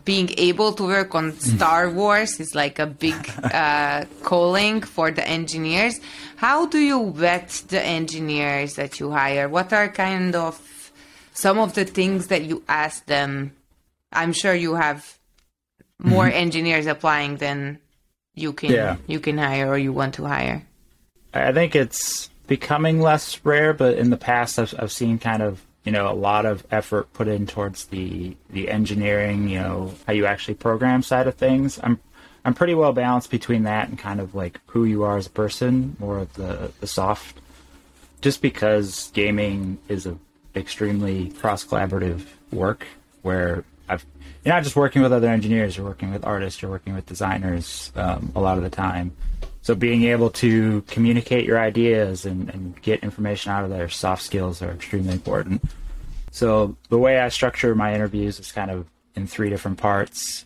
being 0.05 0.29
able 0.37 0.73
to 0.73 0.83
work 0.83 1.15
on 1.15 1.33
Star 1.39 1.89
Wars 1.89 2.39
is 2.39 2.55
like 2.55 2.79
a 2.79 2.87
big 2.87 3.15
uh, 3.43 4.05
calling 4.23 4.81
for 4.81 5.11
the 5.11 5.27
engineers. 5.27 5.99
How 6.37 6.65
do 6.65 6.79
you 6.79 7.11
vet 7.11 7.49
the 7.67 7.81
engineers 7.81 8.75
that 8.75 8.99
you 8.99 9.11
hire? 9.11 9.49
What 9.49 9.73
are 9.73 9.89
kind 9.89 10.35
of 10.35 10.59
some 11.33 11.59
of 11.59 11.73
the 11.75 11.85
things 11.85 12.27
that 12.27 12.43
you 12.43 12.63
ask 12.67 13.05
them? 13.05 13.55
I'm 14.11 14.33
sure 14.33 14.53
you 14.53 14.75
have 14.75 15.17
more 15.99 16.25
mm-hmm. 16.25 16.37
engineers 16.37 16.87
applying 16.87 17.37
than 17.37 17.79
you 18.33 18.53
can 18.53 18.71
Yeah. 18.71 18.95
you 19.07 19.19
can 19.19 19.37
hire 19.37 19.67
or 19.69 19.77
you 19.77 19.91
want 19.93 20.15
to 20.15 20.25
hire. 20.25 20.63
I 21.33 21.51
think 21.51 21.75
it's 21.75 22.29
becoming 22.47 22.99
less 22.99 23.39
rare, 23.43 23.73
but 23.73 23.97
in 23.97 24.09
the 24.09 24.17
past, 24.17 24.57
I've, 24.57 24.73
I've 24.79 24.91
seen 24.91 25.19
kind 25.19 25.43
of 25.43 25.63
you 25.85 25.91
know 25.91 26.09
a 26.09 26.13
lot 26.13 26.45
of 26.45 26.65
effort 26.71 27.11
put 27.13 27.27
in 27.27 27.47
towards 27.47 27.85
the 27.85 28.35
the 28.49 28.69
engineering, 28.69 29.49
you 29.49 29.59
know, 29.59 29.93
how 30.07 30.13
you 30.13 30.25
actually 30.25 30.55
program 30.55 31.01
side 31.03 31.27
of 31.27 31.35
things. 31.35 31.79
I'm 31.83 31.99
I'm 32.45 32.53
pretty 32.53 32.73
well 32.73 32.93
balanced 32.93 33.29
between 33.29 33.63
that 33.63 33.89
and 33.89 33.99
kind 33.99 34.19
of 34.19 34.33
like 34.33 34.59
who 34.67 34.85
you 34.85 35.03
are 35.03 35.17
as 35.17 35.27
a 35.27 35.31
person, 35.31 35.95
more 35.99 36.19
of 36.19 36.33
the 36.33 36.71
the 36.79 36.87
soft. 36.87 37.39
Just 38.21 38.41
because 38.41 39.11
gaming 39.13 39.77
is 39.87 40.05
a 40.05 40.17
extremely 40.55 41.29
cross 41.31 41.65
collaborative 41.65 42.25
work 42.51 42.85
where 43.21 43.63
I've 43.87 44.05
you're 44.45 44.53
not 44.53 44.63
just 44.63 44.75
working 44.75 45.01
with 45.01 45.11
other 45.11 45.27
engineers, 45.27 45.75
you're 45.75 45.85
working 45.85 46.11
with 46.11 46.25
artists, 46.25 46.61
you're 46.61 46.71
working 46.71 46.95
with 46.95 47.05
designers 47.05 47.91
um, 47.95 48.31
a 48.35 48.39
lot 48.39 48.57
of 48.57 48.63
the 48.63 48.69
time. 48.69 49.11
So 49.61 49.75
being 49.75 50.03
able 50.05 50.29
to 50.31 50.81
communicate 50.83 51.45
your 51.45 51.59
ideas 51.59 52.25
and, 52.25 52.49
and 52.49 52.81
get 52.81 53.03
information 53.03 53.51
out 53.51 53.65
of 53.65 53.69
there, 53.69 53.89
soft 53.89 54.23
skills 54.23 54.61
are 54.61 54.71
extremely 54.71 55.13
important. 55.13 55.61
So 56.31 56.77
the 56.89 56.97
way 56.97 57.19
I 57.19 57.29
structure 57.29 57.75
my 57.75 57.93
interviews 57.93 58.39
is 58.39 58.51
kind 58.51 58.71
of 58.71 58.87
in 59.15 59.27
three 59.27 59.49
different 59.49 59.77
parts. 59.77 60.45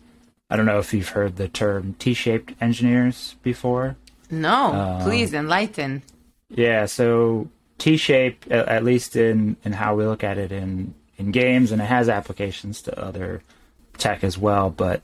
I 0.50 0.56
don't 0.56 0.66
know 0.66 0.80
if 0.80 0.92
you've 0.92 1.08
heard 1.08 1.36
the 1.36 1.48
term 1.48 1.94
T-shaped 1.94 2.54
engineers 2.60 3.36
before. 3.42 3.96
No, 4.30 4.98
please 5.02 5.32
enlighten. 5.32 6.02
Yeah, 6.48 6.86
so 6.86 7.48
T-shape, 7.78 8.44
at, 8.50 8.68
at 8.68 8.84
least 8.84 9.16
in, 9.16 9.56
in 9.64 9.72
how 9.72 9.94
we 9.94 10.06
look 10.06 10.24
at 10.24 10.38
it 10.38 10.52
in, 10.52 10.94
in 11.18 11.30
games, 11.30 11.72
and 11.72 11.80
it 11.80 11.86
has 11.86 12.08
applications 12.08 12.82
to 12.82 13.00
other 13.00 13.42
tech 13.98 14.24
as 14.24 14.36
well, 14.36 14.70
but 14.70 15.02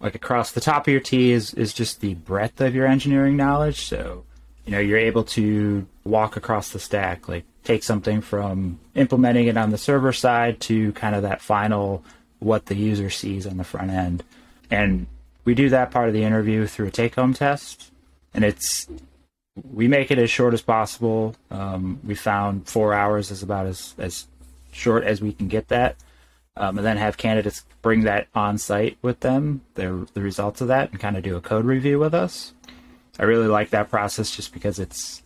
like 0.00 0.14
across 0.14 0.52
the 0.52 0.60
top 0.60 0.86
of 0.86 0.92
your 0.92 1.00
T 1.00 1.30
is, 1.30 1.54
is 1.54 1.72
just 1.72 2.00
the 2.00 2.14
breadth 2.14 2.60
of 2.60 2.74
your 2.74 2.86
engineering 2.86 3.36
knowledge. 3.36 3.82
So, 3.82 4.24
you 4.64 4.72
know, 4.72 4.80
you're 4.80 4.98
able 4.98 5.24
to 5.24 5.86
walk 6.04 6.36
across 6.36 6.70
the 6.70 6.80
stack, 6.80 7.28
like 7.28 7.44
take 7.64 7.84
something 7.84 8.20
from 8.20 8.80
implementing 8.94 9.46
it 9.46 9.56
on 9.56 9.70
the 9.70 9.78
server 9.78 10.12
side 10.12 10.60
to 10.62 10.92
kind 10.92 11.14
of 11.14 11.22
that 11.22 11.40
final 11.40 12.04
what 12.40 12.66
the 12.66 12.74
user 12.74 13.10
sees 13.10 13.46
on 13.46 13.56
the 13.56 13.64
front 13.64 13.90
end. 13.90 14.24
And 14.70 15.06
we 15.44 15.54
do 15.54 15.68
that 15.68 15.92
part 15.92 16.08
of 16.08 16.14
the 16.14 16.24
interview 16.24 16.66
through 16.66 16.88
a 16.88 16.90
take 16.90 17.14
home 17.14 17.34
test. 17.34 17.92
And 18.34 18.44
it's 18.44 18.88
we 19.72 19.88
make 19.88 20.10
it 20.10 20.18
as 20.18 20.30
short 20.30 20.54
as 20.54 20.62
possible. 20.62 21.34
Um, 21.50 22.00
we 22.04 22.14
found 22.14 22.68
four 22.68 22.94
hours 22.94 23.30
is 23.30 23.42
about 23.42 23.66
as, 23.66 23.94
as 23.98 24.26
short 24.72 25.04
as 25.04 25.20
we 25.20 25.32
can 25.32 25.48
get 25.48 25.68
that. 25.68 25.96
Um, 26.54 26.76
and 26.76 26.86
then 26.86 26.98
have 26.98 27.16
candidates 27.16 27.64
bring 27.80 28.02
that 28.02 28.28
on 28.34 28.58
site 28.58 28.98
with 29.00 29.20
them, 29.20 29.62
their, 29.74 30.00
the 30.12 30.20
results 30.20 30.60
of 30.60 30.68
that, 30.68 30.90
and 30.90 31.00
kind 31.00 31.16
of 31.16 31.22
do 31.22 31.36
a 31.36 31.40
code 31.40 31.64
review 31.64 31.98
with 31.98 32.12
us. 32.12 32.52
I 33.18 33.24
really 33.24 33.46
like 33.46 33.70
that 33.70 33.88
process 33.88 34.30
just 34.30 34.52
because 34.52 34.78
it's, 34.78 35.22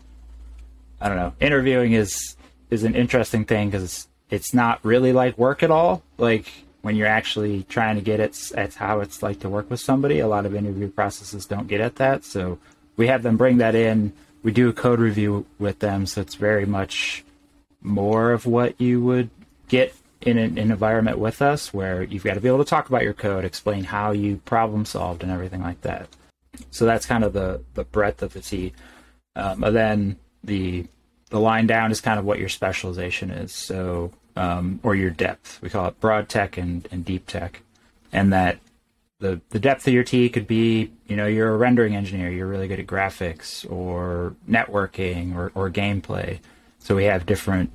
I 1.01 1.09
don't 1.09 1.19
know, 1.19 1.35
interviewing 1.41 1.93
is 1.93 2.37
is 2.71 2.83
an 2.83 2.95
interesting 2.95 3.45
thing 3.45 3.71
because 3.71 3.85
it's, 3.85 4.09
it's 4.29 4.55
not 4.55 4.85
really 4.85 5.13
like 5.13 5.39
work 5.39 5.63
at 5.63 5.71
all. 5.71 6.03
Like 6.19 6.47
when 6.83 6.97
you're 6.97 7.07
actually 7.07 7.65
trying 7.65 7.97
to 7.97 8.03
get 8.03 8.21
it 8.21 8.53
at 8.57 8.75
how 8.75 9.01
it's 9.01 9.23
like 9.23 9.41
to 9.41 9.49
work 9.49 9.71
with 9.71 9.81
somebody, 9.81 10.19
a 10.19 10.29
lot 10.29 10.47
of 10.47 10.55
interview 10.55 10.89
processes 10.89 11.47
don't 11.47 11.69
get 11.69 11.81
at 11.81 11.97
that. 11.97 12.25
So 12.25 12.59
we 12.97 13.07
have 13.09 13.23
them 13.23 13.37
bring 13.37 13.59
that 13.59 13.75
in. 13.75 14.13
We 14.43 14.53
do 14.53 14.69
a 14.69 14.73
code 14.73 15.01
review 15.01 15.47
with 15.59 15.81
them, 15.81 16.07
so 16.07 16.21
it's 16.21 16.35
very 16.35 16.67
much 16.67 17.25
more 17.83 18.33
of 18.33 18.47
what 18.47 18.81
you 18.81 19.03
would 19.03 19.31
get 19.69 19.95
in 20.21 20.39
an, 20.39 20.59
an 20.59 20.71
environment 20.71 21.19
with 21.19 21.43
us, 21.43 21.73
where 21.73 22.03
you've 22.03 22.25
got 22.25 22.35
to 22.35 22.41
be 22.41 22.49
able 22.49 22.65
to 22.65 22.71
talk 22.71 22.89
about 22.89 23.03
your 23.03 23.13
code, 23.13 23.45
explain 23.45 23.85
how 23.85 24.13
you 24.13 24.39
problem 24.45 24.85
solved, 24.85 25.23
and 25.23 25.33
everything 25.33 25.63
like 25.63 25.81
that. 25.83 26.09
So 26.71 26.85
that's 26.85 27.07
kind 27.07 27.25
of 27.25 27.33
the 27.33 27.63
the 27.75 27.85
breadth 27.85 28.23
of 28.23 28.33
the 28.33 28.41
T. 28.41 28.73
Um, 29.35 29.63
and 29.63 29.77
then 29.77 30.17
the 30.43 30.87
the 31.31 31.41
line 31.41 31.67
down 31.67 31.91
is 31.91 32.01
kind 32.01 32.19
of 32.19 32.25
what 32.25 32.39
your 32.39 32.49
specialization 32.49 33.31
is, 33.31 33.53
so 33.53 34.13
um, 34.37 34.81
or 34.83 34.95
your 34.95 35.11
depth. 35.11 35.61
We 35.61 35.71
call 35.71 35.89
it 35.89 36.01
broad 36.01 36.29
tech 36.29 36.57
and, 36.57 36.87
and 36.91 37.05
deep 37.05 37.27
tech, 37.27 37.63
and 38.13 38.33
that 38.33 38.59
the 39.19 39.41
the 39.51 39.59
depth 39.59 39.87
of 39.87 39.95
your 39.95 40.05
T 40.05 40.29
could 40.29 40.47
be, 40.47 40.91
you 41.07 41.17
know, 41.17 41.27
you're 41.27 41.53
a 41.53 41.57
rendering 41.57 41.97
engineer, 41.97 42.31
you're 42.31 42.47
really 42.47 42.69
good 42.69 42.81
at 42.81 42.87
graphics 42.87 43.71
or 43.71 44.35
networking 44.49 45.35
or, 45.35 45.53
or 45.55 45.71
gameplay. 45.71 46.39
So 46.79 46.95
we 46.95 47.05
have 47.05 47.27
different 47.27 47.71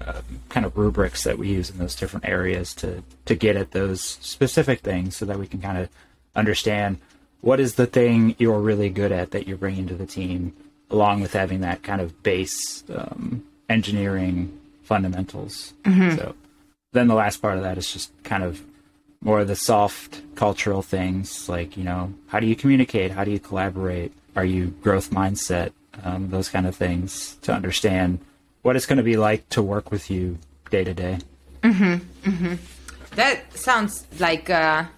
uh, 0.00 0.22
kind 0.48 0.66
of 0.66 0.76
rubrics 0.76 1.24
that 1.24 1.38
we 1.38 1.48
use 1.48 1.70
in 1.70 1.78
those 1.78 1.94
different 1.94 2.26
areas 2.26 2.74
to 2.76 3.02
to 3.26 3.34
get 3.34 3.56
at 3.56 3.72
those 3.72 4.00
specific 4.02 4.80
things, 4.80 5.16
so 5.16 5.24
that 5.26 5.38
we 5.38 5.46
can 5.46 5.60
kind 5.60 5.78
of 5.78 5.88
understand 6.34 6.98
what 7.42 7.60
is 7.60 7.74
the 7.74 7.86
thing 7.86 8.34
you're 8.38 8.60
really 8.60 8.88
good 8.88 9.12
at 9.12 9.30
that 9.30 9.46
you're 9.46 9.56
bringing 9.56 9.86
to 9.86 9.94
the 9.94 10.06
team, 10.06 10.52
along 10.90 11.20
with 11.20 11.32
having 11.32 11.60
that 11.60 11.82
kind 11.82 12.00
of 12.00 12.22
base 12.22 12.82
um, 12.94 13.44
engineering 13.68 14.58
fundamentals. 14.82 15.74
So 16.16 16.34
then 16.92 17.08
the 17.08 17.14
last 17.14 17.42
part 17.42 17.56
of 17.56 17.62
that 17.62 17.78
is 17.78 17.92
just 17.92 18.10
kind 18.24 18.42
of 18.42 18.62
more 19.26 19.40
of 19.40 19.48
the 19.48 19.56
soft 19.56 20.22
cultural 20.36 20.82
things 20.82 21.48
like 21.48 21.76
you 21.76 21.84
know 21.84 22.12
how 22.28 22.38
do 22.38 22.46
you 22.46 22.54
communicate 22.54 23.10
how 23.10 23.24
do 23.24 23.30
you 23.30 23.40
collaborate 23.40 24.12
are 24.36 24.44
you 24.44 24.66
growth 24.82 25.10
mindset 25.10 25.72
um, 26.04 26.30
those 26.30 26.48
kind 26.48 26.66
of 26.66 26.76
things 26.76 27.36
to 27.42 27.52
understand 27.52 28.20
what 28.62 28.76
it's 28.76 28.86
going 28.86 28.98
to 28.98 29.02
be 29.02 29.16
like 29.16 29.48
to 29.50 29.62
work 29.62 29.90
with 29.90 30.10
you 30.10 30.38
day 30.70 30.84
to 30.84 30.94
day. 30.94 31.18
That 33.14 33.56
sounds 33.56 34.06
like 34.18 34.48
a 34.48 34.90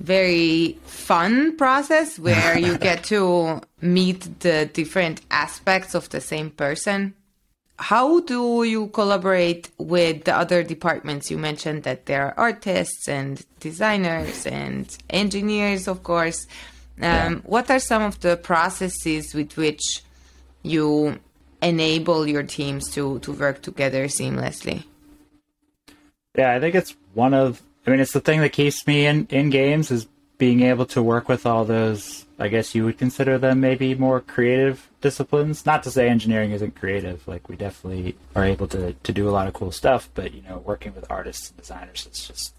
very 0.00 0.78
fun 0.84 1.56
process 1.56 2.18
where 2.18 2.58
you 2.58 2.76
get 2.88 3.04
to 3.04 3.60
meet 3.80 4.40
the 4.40 4.68
different 4.72 5.20
aspects 5.30 5.94
of 5.94 6.08
the 6.10 6.20
same 6.20 6.50
person. 6.50 7.14
How 7.78 8.20
do 8.20 8.62
you 8.62 8.86
collaborate 8.88 9.70
with 9.78 10.24
the 10.24 10.34
other 10.34 10.62
departments? 10.62 11.30
You 11.30 11.38
mentioned 11.38 11.82
that 11.82 12.06
there 12.06 12.26
are 12.26 12.34
artists 12.36 13.08
and 13.08 13.44
designers 13.58 14.46
and 14.46 14.96
engineers, 15.10 15.88
of 15.88 16.02
course. 16.04 16.46
Um, 17.02 17.42
What 17.44 17.70
are 17.70 17.80
some 17.80 18.02
of 18.02 18.20
the 18.20 18.36
processes 18.36 19.34
with 19.34 19.56
which 19.56 20.02
you 20.62 21.18
enable 21.60 22.28
your 22.28 22.44
teams 22.44 22.90
to, 22.92 23.18
to 23.20 23.32
work 23.32 23.62
together 23.62 24.06
seamlessly? 24.06 24.84
Yeah, 26.36 26.52
I 26.52 26.60
think 26.60 26.74
it's 26.74 26.94
one 27.14 27.34
of. 27.34 27.60
I 27.86 27.90
mean, 27.90 28.00
it's 28.00 28.12
the 28.12 28.20
thing 28.20 28.40
that 28.40 28.52
keeps 28.52 28.86
me 28.86 29.06
in 29.06 29.26
in 29.30 29.50
games 29.50 29.90
is 29.90 30.06
being 30.38 30.62
able 30.62 30.86
to 30.86 31.02
work 31.02 31.28
with 31.28 31.46
all 31.46 31.64
those. 31.64 32.23
I 32.38 32.48
guess 32.48 32.74
you 32.74 32.84
would 32.84 32.98
consider 32.98 33.38
them 33.38 33.60
maybe 33.60 33.94
more 33.94 34.20
creative 34.20 34.90
disciplines. 35.00 35.64
Not 35.64 35.82
to 35.84 35.90
say 35.90 36.08
engineering 36.08 36.50
isn't 36.50 36.74
creative. 36.74 37.26
Like 37.28 37.48
we 37.48 37.56
definitely 37.56 38.16
are 38.34 38.44
able 38.44 38.66
to 38.68 38.92
to 38.92 39.12
do 39.12 39.28
a 39.28 39.32
lot 39.32 39.46
of 39.46 39.54
cool 39.54 39.70
stuff. 39.70 40.10
But 40.14 40.34
you 40.34 40.42
know, 40.42 40.58
working 40.58 40.94
with 40.94 41.10
artists 41.10 41.50
and 41.50 41.58
designers, 41.58 42.06
it's 42.06 42.26
just 42.26 42.54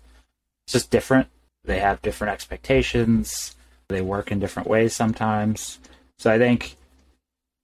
it's 0.66 0.74
just 0.74 0.92
different. 0.92 1.28
They 1.66 1.80
have 1.80 2.02
different 2.02 2.34
expectations. 2.34 3.56
They 3.88 4.02
work 4.02 4.32
in 4.32 4.40
different 4.40 4.70
ways 4.70 4.96
sometimes. 4.96 5.80
So 6.18 6.32
I 6.32 6.38
think 6.38 6.78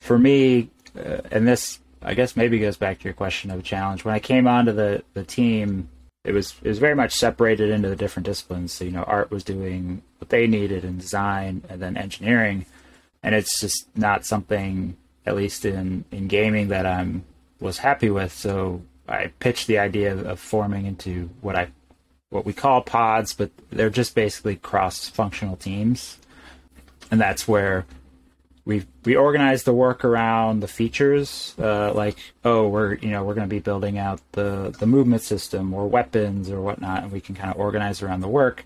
for 0.01 0.19
me, 0.19 0.69
uh, 0.97 1.21
and 1.31 1.47
this 1.47 1.79
I 2.01 2.13
guess 2.13 2.35
maybe 2.35 2.59
goes 2.59 2.77
back 2.77 2.99
to 2.99 3.03
your 3.05 3.13
question 3.13 3.51
of 3.51 3.59
a 3.59 3.63
challenge. 3.63 4.03
When 4.03 4.13
I 4.13 4.19
came 4.19 4.47
onto 4.47 4.73
the 4.73 5.03
the 5.13 5.23
team, 5.23 5.87
it 6.23 6.33
was 6.33 6.55
it 6.61 6.67
was 6.67 6.79
very 6.79 6.95
much 6.95 7.13
separated 7.13 7.69
into 7.69 7.89
the 7.89 7.95
different 7.95 8.25
disciplines. 8.25 8.73
So 8.73 8.85
you 8.85 8.91
know, 8.91 9.03
art 9.03 9.31
was 9.31 9.43
doing 9.43 10.01
what 10.19 10.29
they 10.29 10.47
needed, 10.47 10.83
and 10.83 10.99
design, 10.99 11.63
and 11.69 11.81
then 11.81 11.97
engineering, 11.97 12.65
and 13.23 13.33
it's 13.33 13.59
just 13.59 13.87
not 13.95 14.25
something, 14.25 14.97
at 15.25 15.35
least 15.35 15.65
in 15.65 16.05
in 16.11 16.27
gaming, 16.27 16.67
that 16.69 16.85
I'm 16.85 17.23
was 17.59 17.79
happy 17.79 18.09
with. 18.09 18.33
So 18.33 18.81
I 19.07 19.27
pitched 19.39 19.67
the 19.67 19.79
idea 19.79 20.15
of 20.15 20.39
forming 20.39 20.85
into 20.85 21.29
what 21.41 21.55
I 21.55 21.69
what 22.29 22.45
we 22.45 22.53
call 22.53 22.81
pods, 22.81 23.33
but 23.33 23.51
they're 23.71 23.89
just 23.89 24.15
basically 24.15 24.55
cross 24.55 25.09
functional 25.09 25.55
teams, 25.55 26.17
and 27.09 27.19
that's 27.19 27.47
where 27.47 27.85
we 28.65 28.83
we 29.05 29.15
organize 29.15 29.63
the 29.63 29.73
work 29.73 30.05
around 30.05 30.59
the 30.59 30.67
features 30.67 31.55
uh, 31.59 31.93
like 31.93 32.17
oh 32.45 32.67
we're 32.67 32.95
you 32.95 33.09
know 33.09 33.23
we're 33.23 33.33
going 33.33 33.47
to 33.47 33.53
be 33.53 33.59
building 33.59 33.97
out 33.97 34.19
the 34.33 34.75
the 34.79 34.85
movement 34.85 35.21
system 35.21 35.73
or 35.73 35.87
weapons 35.87 36.49
or 36.49 36.61
whatnot 36.61 37.03
and 37.03 37.11
we 37.11 37.21
can 37.21 37.35
kind 37.35 37.51
of 37.51 37.59
organize 37.59 38.01
around 38.01 38.21
the 38.21 38.27
work 38.27 38.65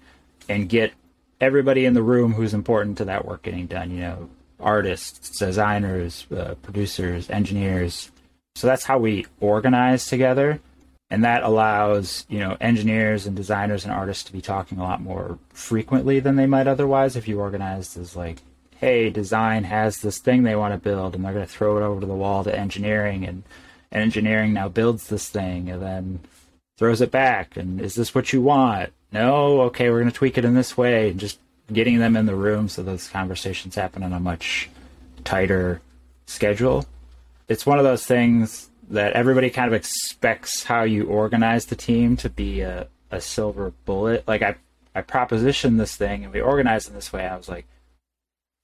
and 0.50 0.70
get 0.70 0.94
everybody 1.40 1.86
in 1.86 1.94
the 1.94 2.04
room 2.04 2.34
who's 2.34 2.54
important 2.54 2.98
to 2.98 3.06
that 3.06 3.26
work 3.26 3.44
getting 3.44 3.68
done 3.68 3.92
you 3.92 4.00
know 4.00 4.30
artists 4.60 5.38
designers 5.38 6.28
uh, 6.32 6.56
producers 6.62 7.30
engineers. 7.30 8.12
So 8.56 8.68
that's 8.68 8.86
how 8.86 8.98
we 8.98 9.26
organize 9.42 10.06
together 10.06 10.62
and 11.10 11.24
that 11.24 11.44
allows 11.44 12.26
you 12.30 12.40
know 12.40 12.58
engineers 12.60 13.26
and 13.26 13.36
designers 13.36 13.84
and 13.84 13.94
artists 13.94 14.24
to 14.24 14.34
be 14.34 14.42
talking 14.42 14.80
a 14.80 14.84
lot 14.84 15.02
more 15.02 15.38
frequently 15.50 16.20
than 16.20 16.36
they 16.36 16.46
might 16.46 16.68
otherwise 16.68 17.16
if 17.16 17.28
you 17.28 17.40
organized 17.40 17.98
as 17.98 18.16
like 18.16 18.42
hey, 18.80 19.10
design 19.10 19.64
has 19.64 20.00
this 20.00 20.20
thing 20.20 20.44
they 20.44 20.56
want 20.56 20.74
to 20.74 20.78
build, 20.78 21.16
and 21.16 21.24
they're 21.24 21.34
going 21.34 21.46
to 21.46 21.52
throw 21.52 21.78
it 21.78 21.84
over 21.84 22.02
to 22.02 22.06
the 22.06 22.14
wall 22.14 22.44
to 22.44 22.58
engineering, 22.58 23.26
and, 23.26 23.44
and 23.92 24.04
engineering 24.04 24.54
now 24.54 24.68
builds 24.68 25.08
this 25.08 25.30
thing, 25.30 25.70
and 25.70 25.82
then 25.82 26.20
throws 26.78 27.02
it 27.02 27.12
back. 27.12 27.56
And 27.58 27.80
is 27.80 27.96
this 27.96 28.14
what 28.14 28.34
you 28.34 28.42
want? 28.42 28.92
No, 29.12 29.62
okay, 29.62 29.90
we're 29.90 30.02
going 30.02 30.12
to 30.12 30.18
tweak 30.18 30.38
it 30.38 30.46
in 30.46 30.56
this 30.56 30.78
way, 30.78 31.10
and 31.10 31.20
just 31.20 31.40
getting 31.72 32.00
them 32.00 32.16
in 32.16 32.26
the 32.26 32.36
room 32.36 32.70
so 32.70 32.84
those 32.84 33.08
conversations 33.10 33.76
happen 33.76 34.04
on 34.04 34.14
a 34.14 34.20
much 34.20 34.70
tighter 35.24 35.82
schedule. 36.28 36.86
It's 37.48 37.66
one 37.66 37.80
of 37.80 37.86
those 37.86 38.06
things 38.06 38.70
that 38.90 39.14
everybody 39.14 39.50
kind 39.50 39.68
of 39.68 39.74
expects 39.74 40.64
how 40.64 40.84
you 40.84 41.06
organize 41.06 41.66
the 41.66 41.76
team 41.76 42.18
to 42.18 42.30
be 42.30 42.62
a, 42.62 42.88
a 43.12 43.20
silver 43.20 43.74
bullet. 43.86 44.28
Like 44.28 44.42
I, 44.42 44.56
I 44.94 45.02
propositioned 45.02 45.78
this 45.78 45.96
thing 45.96 46.24
and 46.24 46.34
we 46.34 46.42
organized 46.42 46.90
in 46.90 46.96
this 46.96 47.12
way. 47.12 47.26
I 47.26 47.36
was 47.36 47.50
like, 47.50 47.66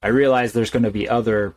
I 0.03 0.07
realize 0.07 0.53
there's 0.53 0.71
going 0.71 0.83
to 0.83 0.91
be 0.91 1.07
other, 1.07 1.53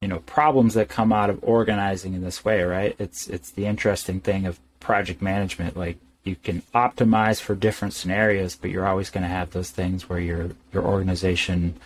you 0.00 0.08
know, 0.08 0.20
problems 0.20 0.74
that 0.74 0.88
come 0.88 1.12
out 1.12 1.30
of 1.30 1.38
organizing 1.42 2.14
in 2.14 2.22
this 2.22 2.44
way, 2.44 2.62
right? 2.62 2.96
It's 2.98 3.28
it's 3.28 3.50
the 3.50 3.66
interesting 3.66 4.20
thing 4.20 4.46
of 4.46 4.58
project 4.80 5.22
management. 5.22 5.76
Like 5.76 5.98
you 6.24 6.36
can 6.36 6.62
optimize 6.74 7.40
for 7.40 7.54
different 7.54 7.94
scenarios, 7.94 8.56
but 8.56 8.70
you're 8.70 8.86
always 8.86 9.10
going 9.10 9.22
to 9.22 9.28
have 9.28 9.50
those 9.50 9.70
things 9.70 10.08
where 10.08 10.20
your 10.20 10.50
your 10.72 10.84
organization 10.84 11.76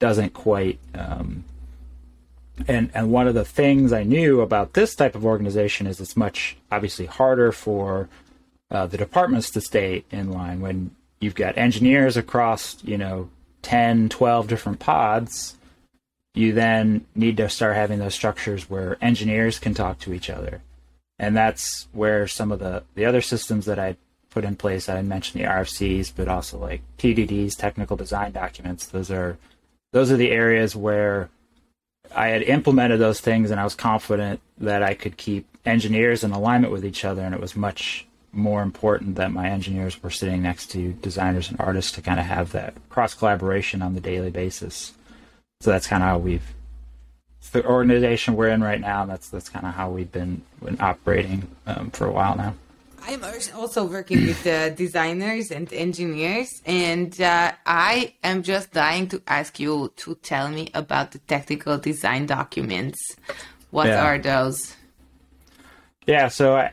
doesn't 0.00 0.34
quite. 0.34 0.78
Um, 0.94 1.44
and 2.68 2.90
and 2.94 3.10
one 3.10 3.26
of 3.26 3.34
the 3.34 3.44
things 3.44 3.92
I 3.92 4.04
knew 4.04 4.40
about 4.40 4.74
this 4.74 4.94
type 4.94 5.14
of 5.14 5.24
organization 5.24 5.86
is 5.86 6.00
it's 6.00 6.16
much 6.16 6.56
obviously 6.70 7.06
harder 7.06 7.50
for 7.50 8.08
uh, 8.70 8.86
the 8.86 8.98
departments 8.98 9.50
to 9.50 9.60
stay 9.60 10.04
in 10.10 10.30
line 10.30 10.60
when 10.60 10.90
you've 11.20 11.34
got 11.34 11.56
engineers 11.58 12.16
across 12.16 12.76
you 12.84 12.98
know 12.98 13.28
10, 13.64 14.08
12 14.08 14.46
different 14.46 14.78
pods, 14.78 15.56
you 16.34 16.52
then 16.52 17.04
need 17.14 17.36
to 17.38 17.48
start 17.48 17.76
having 17.76 17.98
those 17.98 18.14
structures 18.14 18.68
where 18.70 18.96
engineers 19.00 19.58
can 19.58 19.74
talk 19.74 19.98
to 20.00 20.12
each 20.12 20.30
other. 20.30 20.62
And 21.18 21.36
that's 21.36 21.88
where 21.92 22.26
some 22.26 22.52
of 22.52 22.58
the, 22.58 22.82
the 22.94 23.04
other 23.04 23.20
systems 23.20 23.66
that 23.66 23.78
I 23.78 23.96
put 24.30 24.44
in 24.44 24.56
place, 24.56 24.88
I 24.88 25.00
mentioned 25.02 25.42
the 25.42 25.48
RFCs, 25.48 26.12
but 26.14 26.28
also 26.28 26.58
like 26.58 26.82
TDDs, 26.98 27.56
technical 27.56 27.96
design 27.96 28.32
documents. 28.32 28.86
Those 28.86 29.10
are 29.10 29.38
those 29.92 30.10
are 30.10 30.16
the 30.16 30.32
areas 30.32 30.74
where 30.74 31.30
I 32.14 32.28
had 32.28 32.42
implemented 32.42 32.98
those 32.98 33.20
things 33.20 33.52
and 33.52 33.60
I 33.60 33.64
was 33.64 33.76
confident 33.76 34.40
that 34.58 34.82
I 34.82 34.94
could 34.94 35.16
keep 35.16 35.46
engineers 35.64 36.24
in 36.24 36.32
alignment 36.32 36.72
with 36.72 36.84
each 36.84 37.04
other 37.04 37.22
and 37.22 37.32
it 37.32 37.40
was 37.40 37.54
much 37.54 38.06
more 38.34 38.62
important 38.62 39.16
that 39.16 39.32
my 39.32 39.48
engineers 39.48 40.02
were 40.02 40.10
sitting 40.10 40.42
next 40.42 40.66
to 40.72 40.92
designers 40.94 41.48
and 41.50 41.58
artists 41.60 41.92
to 41.92 42.02
kind 42.02 42.20
of 42.20 42.26
have 42.26 42.52
that 42.52 42.74
cross 42.88 43.14
collaboration 43.14 43.82
on 43.82 43.94
the 43.94 44.00
daily 44.00 44.30
basis. 44.30 44.92
So 45.60 45.70
that's 45.70 45.86
kind 45.86 46.02
of 46.02 46.08
how 46.08 46.18
we've 46.18 46.54
it's 47.38 47.50
the 47.50 47.64
organization 47.66 48.36
we're 48.36 48.48
in 48.48 48.62
right 48.62 48.80
now. 48.80 49.04
That's 49.04 49.28
that's 49.28 49.48
kind 49.48 49.66
of 49.66 49.74
how 49.74 49.90
we've 49.90 50.10
been, 50.10 50.42
been 50.62 50.80
operating 50.80 51.48
um, 51.66 51.90
for 51.90 52.06
a 52.06 52.10
while 52.12 52.36
now. 52.36 52.54
I'm 53.06 53.22
also 53.54 53.84
working 53.84 54.26
with 54.26 54.42
the 54.44 54.72
designers 54.74 55.50
and 55.50 55.70
engineers, 55.74 56.48
and 56.64 57.20
uh, 57.20 57.52
I 57.66 58.14
am 58.24 58.42
just 58.42 58.72
dying 58.72 59.08
to 59.08 59.20
ask 59.26 59.60
you 59.60 59.92
to 59.96 60.14
tell 60.22 60.48
me 60.48 60.70
about 60.72 61.10
the 61.10 61.18
technical 61.18 61.76
design 61.76 62.24
documents. 62.24 62.98
What 63.70 63.88
Yeah. 63.88 64.04
are 64.06 64.18
those? 64.18 64.74
Yeah, 66.06 66.28
so 66.28 66.56
I, 66.56 66.72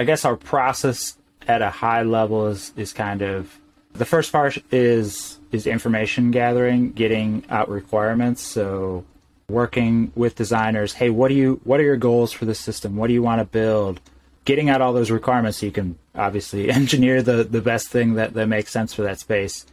I 0.00 0.04
guess 0.04 0.24
our 0.24 0.36
process 0.36 1.18
at 1.46 1.60
a 1.60 1.68
high 1.68 2.04
level 2.04 2.46
is, 2.46 2.72
is 2.74 2.94
kind 2.94 3.20
of 3.20 3.60
the 3.92 4.06
first 4.06 4.32
part 4.32 4.56
is 4.72 5.38
is 5.52 5.66
information 5.66 6.30
gathering, 6.30 6.92
getting 6.92 7.44
out 7.50 7.68
requirements. 7.68 8.40
So 8.40 9.04
working 9.50 10.10
with 10.14 10.36
designers, 10.36 10.94
hey, 10.94 11.10
what 11.10 11.28
do 11.28 11.34
you 11.34 11.60
what 11.64 11.80
are 11.80 11.82
your 11.82 11.98
goals 11.98 12.32
for 12.32 12.46
the 12.46 12.54
system? 12.54 12.96
What 12.96 13.08
do 13.08 13.12
you 13.12 13.22
want 13.22 13.40
to 13.40 13.44
build? 13.44 14.00
Getting 14.46 14.70
out 14.70 14.80
all 14.80 14.94
those 14.94 15.10
requirements 15.10 15.58
so 15.58 15.66
you 15.66 15.72
can 15.72 15.98
obviously 16.14 16.70
engineer 16.80 17.20
the, 17.20 17.44
the 17.44 17.60
best 17.60 17.90
thing 17.90 18.14
that, 18.14 18.32
that 18.32 18.46
makes 18.46 18.72
sense 18.72 18.94
for 18.94 19.02
that 19.02 19.20
space. 19.20 19.66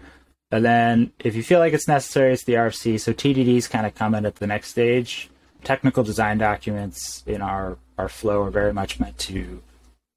And 0.52 0.66
then 0.66 1.14
if 1.20 1.36
you 1.36 1.44
feel 1.44 1.60
like 1.60 1.72
it's 1.72 1.88
necessary, 1.88 2.34
it's 2.34 2.44
the 2.44 2.56
RFC. 2.56 3.00
So 3.00 3.14
TDDs 3.14 3.70
kind 3.70 3.86
of 3.86 3.96
come 3.96 4.14
in 4.14 4.26
at 4.26 4.36
the 4.36 4.48
next 4.48 4.72
stage. 4.72 5.30
Technical 5.64 6.04
design 6.04 6.38
documents 6.38 7.24
in 7.26 7.42
our, 7.42 7.78
our 7.98 8.10
flow 8.10 8.44
are 8.44 8.52
very 8.52 8.74
much 8.74 9.00
meant 9.00 9.18
to 9.20 9.62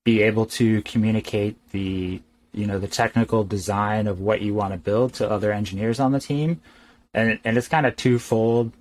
be 0.05 0.23
able 0.23 0.47
to 0.47 0.83
communicate 0.83 1.57
the 1.73 2.21
you 2.53 2.67
know 2.67 2.79
the 2.79 2.89
technical 2.89 3.45
design 3.45 4.07
of 4.07 4.21
what 4.21 4.41
you 4.41 4.55
want 4.55 4.73
to 4.73 4.79
build 4.79 5.15
to 5.15 5.31
other 5.31 5.53
engineers 5.53 6.01
on 6.01 6.13
the 6.13 6.21
team. 6.21 6.61
And 7.15 7.39
and 7.45 7.57
it's 7.57 7.69
kind 7.69 7.87
of 7.87 7.97
twofold. 7.97 8.73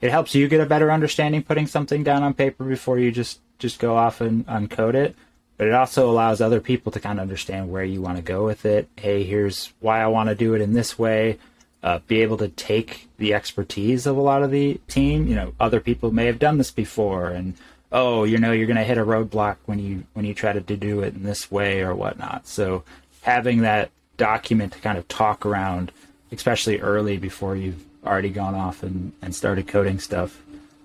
It 0.00 0.10
helps 0.10 0.34
you 0.34 0.48
get 0.48 0.60
a 0.60 0.66
better 0.66 0.90
understanding 0.90 1.42
putting 1.42 1.66
something 1.66 2.02
down 2.02 2.22
on 2.22 2.34
paper 2.34 2.64
before 2.64 2.98
you 2.98 3.10
just 3.10 3.40
just 3.58 3.78
go 3.78 3.96
off 3.96 4.20
and 4.20 4.46
uncode 4.46 4.94
it. 4.94 5.14
But 5.56 5.68
it 5.68 5.74
also 5.74 6.10
allows 6.10 6.40
other 6.40 6.60
people 6.60 6.90
to 6.92 7.00
kind 7.00 7.18
of 7.18 7.22
understand 7.22 7.70
where 7.70 7.84
you 7.84 8.00
want 8.00 8.16
to 8.16 8.22
go 8.22 8.44
with 8.44 8.64
it. 8.64 8.88
Hey 8.96 9.22
here's 9.22 9.72
why 9.80 10.02
i 10.02 10.06
want 10.06 10.28
to 10.28 10.34
do 10.34 10.54
it 10.54 10.60
in 10.60 10.72
this 10.72 10.98
way. 10.98 11.38
Uh, 11.82 11.98
be 12.06 12.20
able 12.20 12.36
to 12.36 12.48
take 12.48 13.08
the 13.16 13.32
expertise 13.32 14.06
of 14.06 14.14
a 14.14 14.20
lot 14.20 14.42
of 14.42 14.50
the 14.50 14.80
team. 14.88 15.26
You 15.26 15.36
know 15.36 15.54
other 15.60 15.80
people 15.80 16.10
may 16.10 16.26
have 16.26 16.38
done 16.38 16.58
this 16.58 16.70
before 16.70 17.28
and 17.28 17.54
oh, 17.92 18.24
you 18.24 18.38
know, 18.38 18.52
you're 18.52 18.66
going 18.66 18.76
to 18.76 18.84
hit 18.84 18.98
a 18.98 19.04
roadblock 19.04 19.56
when 19.66 19.78
you 19.78 20.04
when 20.14 20.24
you 20.24 20.34
try 20.34 20.52
to 20.52 20.60
do 20.60 21.00
it 21.00 21.14
in 21.14 21.22
this 21.22 21.50
way 21.50 21.80
or 21.80 21.94
whatnot. 21.94 22.46
So 22.46 22.84
having 23.22 23.62
that 23.62 23.90
document 24.16 24.72
to 24.72 24.78
kind 24.78 24.98
of 24.98 25.08
talk 25.08 25.44
around, 25.44 25.92
especially 26.32 26.80
early 26.80 27.16
before 27.16 27.56
you've 27.56 27.84
already 28.04 28.30
gone 28.30 28.54
off 28.54 28.82
and, 28.82 29.12
and 29.22 29.34
started 29.34 29.68
coding 29.68 29.98
stuff, 29.98 30.40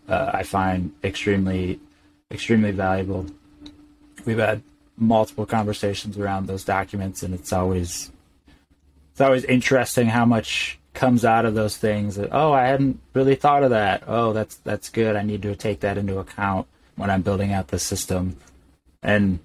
uh, 0.09 0.31
I 0.33 0.43
find 0.43 0.93
extremely 1.03 1.79
extremely 2.31 2.71
valuable. 2.71 3.27
We've 4.25 4.39
had 4.39 4.63
multiple 4.97 5.45
conversations 5.45 6.17
around 6.17 6.47
those 6.47 6.63
documents, 6.63 7.21
and 7.21 7.33
it's 7.33 7.53
always 7.53 8.11
it's 9.11 9.21
always 9.21 9.45
interesting 9.45 10.07
how 10.07 10.25
much 10.25 10.79
comes 10.93 11.23
out 11.25 11.45
of 11.45 11.53
those 11.53 11.77
things. 11.77 12.15
That, 12.15 12.29
oh, 12.31 12.53
I 12.53 12.67
hadn't 12.67 12.99
really 13.13 13.35
thought 13.35 13.63
of 13.63 13.69
that. 13.69 14.03
Oh, 14.07 14.33
that's 14.33 14.55
that's 14.57 14.89
good. 14.89 15.15
I 15.15 15.21
need 15.21 15.43
to 15.43 15.55
take 15.55 15.81
that 15.81 15.97
into 15.97 16.17
account 16.17 16.67
when 16.95 17.09
I'm 17.09 17.21
building 17.21 17.53
out 17.53 17.67
the 17.67 17.79
system. 17.79 18.37
And 19.03 19.39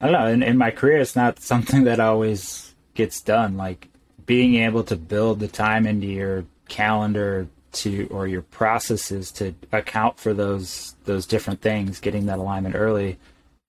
I 0.00 0.06
don't 0.06 0.12
know. 0.12 0.26
In, 0.26 0.42
in 0.42 0.58
my 0.58 0.70
career, 0.70 0.98
it's 0.98 1.16
not 1.16 1.40
something 1.40 1.84
that 1.84 2.00
always 2.00 2.74
gets 2.94 3.20
done. 3.20 3.56
Like 3.56 3.88
being 4.26 4.56
able 4.56 4.84
to 4.84 4.96
build 4.96 5.40
the 5.40 5.48
time 5.48 5.86
into 5.86 6.06
your 6.06 6.44
calendar 6.68 7.48
to 7.72 8.08
or 8.10 8.26
your 8.26 8.42
processes 8.42 9.30
to 9.30 9.54
account 9.72 10.18
for 10.18 10.34
those 10.34 10.94
those 11.04 11.26
different 11.26 11.60
things, 11.60 12.00
getting 12.00 12.26
that 12.26 12.38
alignment 12.38 12.74
early. 12.74 13.18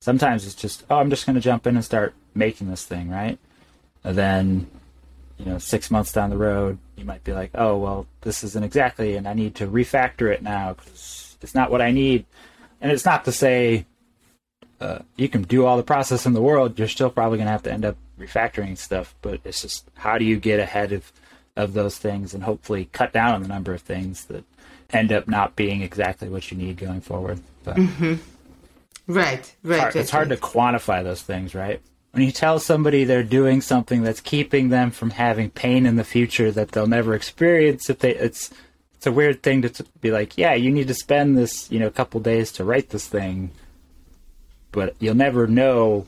Sometimes 0.01 0.45
it's 0.45 0.55
just, 0.55 0.83
oh, 0.89 0.97
I'm 0.97 1.11
just 1.11 1.27
going 1.27 1.35
to 1.35 1.41
jump 1.41 1.67
in 1.67 1.75
and 1.75 1.85
start 1.85 2.15
making 2.33 2.69
this 2.69 2.85
thing, 2.85 3.09
right? 3.09 3.37
And 4.03 4.17
then, 4.17 4.67
you 5.37 5.45
know, 5.45 5.59
six 5.59 5.91
months 5.91 6.11
down 6.11 6.31
the 6.31 6.37
road, 6.37 6.79
you 6.95 7.05
might 7.05 7.23
be 7.23 7.33
like, 7.33 7.51
oh, 7.53 7.77
well, 7.77 8.07
this 8.21 8.43
isn't 8.43 8.63
exactly, 8.63 9.15
and 9.15 9.27
I 9.27 9.33
need 9.33 9.55
to 9.55 9.67
refactor 9.67 10.33
it 10.33 10.41
now 10.41 10.73
because 10.73 11.37
it's 11.41 11.53
not 11.53 11.69
what 11.69 11.81
I 11.81 11.91
need. 11.91 12.25
And 12.81 12.91
it's 12.91 13.05
not 13.05 13.25
to 13.25 13.31
say 13.31 13.85
uh, 14.79 14.99
you 15.15 15.29
can 15.29 15.43
do 15.43 15.65
all 15.65 15.77
the 15.77 15.83
process 15.83 16.25
in 16.25 16.33
the 16.33 16.41
world. 16.41 16.77
You're 16.77 16.87
still 16.87 17.09
probably 17.09 17.37
going 17.37 17.45
to 17.45 17.51
have 17.51 17.63
to 17.63 17.71
end 17.71 17.85
up 17.85 17.97
refactoring 18.19 18.77
stuff, 18.77 19.15
but 19.21 19.39
it's 19.43 19.61
just 19.61 19.87
how 19.95 20.17
do 20.17 20.25
you 20.25 20.37
get 20.37 20.59
ahead 20.59 20.91
of 20.91 21.11
of 21.55 21.73
those 21.73 21.97
things 21.97 22.33
and 22.33 22.43
hopefully 22.43 22.89
cut 22.93 23.11
down 23.11 23.33
on 23.33 23.41
the 23.41 23.47
number 23.47 23.73
of 23.73 23.81
things 23.81 24.25
that 24.25 24.43
end 24.91 25.11
up 25.11 25.27
not 25.27 25.55
being 25.55 25.81
exactly 25.81 26.29
what 26.29 26.49
you 26.49 26.57
need 26.57 26.77
going 26.77 27.01
forward. 27.01 27.39
But 27.63 27.75
mm-hmm. 27.75 28.15
Right, 29.07 29.55
right. 29.63 29.73
It's 29.73 29.81
hard, 29.81 29.95
it's 29.95 30.11
hard 30.11 30.29
to 30.29 30.37
quantify 30.37 31.03
those 31.03 31.21
things, 31.21 31.53
right? 31.53 31.81
When 32.11 32.23
you 32.23 32.31
tell 32.31 32.59
somebody 32.59 33.03
they're 33.03 33.23
doing 33.23 33.61
something 33.61 34.03
that's 34.03 34.21
keeping 34.21 34.69
them 34.69 34.91
from 34.91 35.11
having 35.11 35.49
pain 35.49 35.85
in 35.85 35.95
the 35.95 36.03
future 36.03 36.51
that 36.51 36.71
they'll 36.71 36.87
never 36.87 37.13
experience, 37.13 37.89
if 37.89 37.99
they, 37.99 38.15
it's 38.15 38.51
it's 39.01 39.07
a 39.07 39.11
weird 39.11 39.41
thing 39.41 39.63
to 39.63 39.83
be 39.99 40.11
like, 40.11 40.37
yeah, 40.37 40.53
you 40.53 40.69
need 40.69 40.87
to 40.87 40.93
spend 40.93 41.35
this, 41.35 41.71
you 41.71 41.79
know, 41.79 41.89
couple 41.89 42.19
days 42.19 42.51
to 42.51 42.63
write 42.63 42.89
this 42.89 43.07
thing, 43.07 43.49
but 44.71 44.93
you'll 44.99 45.15
never 45.15 45.47
know 45.47 46.05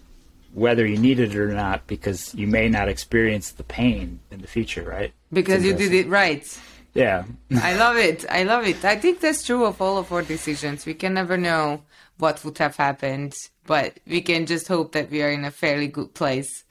whether 0.54 0.86
you 0.86 1.00
need 1.00 1.20
it 1.20 1.36
or 1.36 1.48
not 1.48 1.88
because 1.88 2.36
you 2.36 2.46
may 2.46 2.70
not 2.70 2.90
experience 2.90 3.50
the 3.50 3.64
pain 3.64 4.20
in 4.30 4.42
the 4.42 4.48
future, 4.48 4.84
right? 4.84 5.12
Because 5.32 5.66
you 5.66 5.74
did 5.74 5.92
it 5.92 6.08
right. 6.08 6.46
Yeah. 6.94 7.24
I 7.64 7.74
love 7.78 7.98
it. 7.98 8.26
I 8.30 8.44
love 8.44 8.68
it. 8.68 8.86
I 8.86 8.96
think 9.00 9.22
that's 9.22 9.44
true 9.44 9.66
of 9.66 9.82
all 9.82 9.98
of 9.98 10.12
our 10.12 10.22
decisions. 10.22 10.86
We 10.86 10.94
can 10.94 11.16
never 11.16 11.36
know 11.36 11.82
what 12.20 12.46
would 12.46 12.60
have 12.60 12.76
happened, 12.76 13.34
but 13.66 14.00
we 14.06 14.22
can 14.22 14.46
just 14.46 14.68
hope 14.68 14.92
that 14.92 15.10
we 15.10 15.24
are 15.24 15.32
in 15.32 15.46
a 15.46 15.50
fairly 15.50 15.88
good 15.88 16.14
place. 16.14 16.64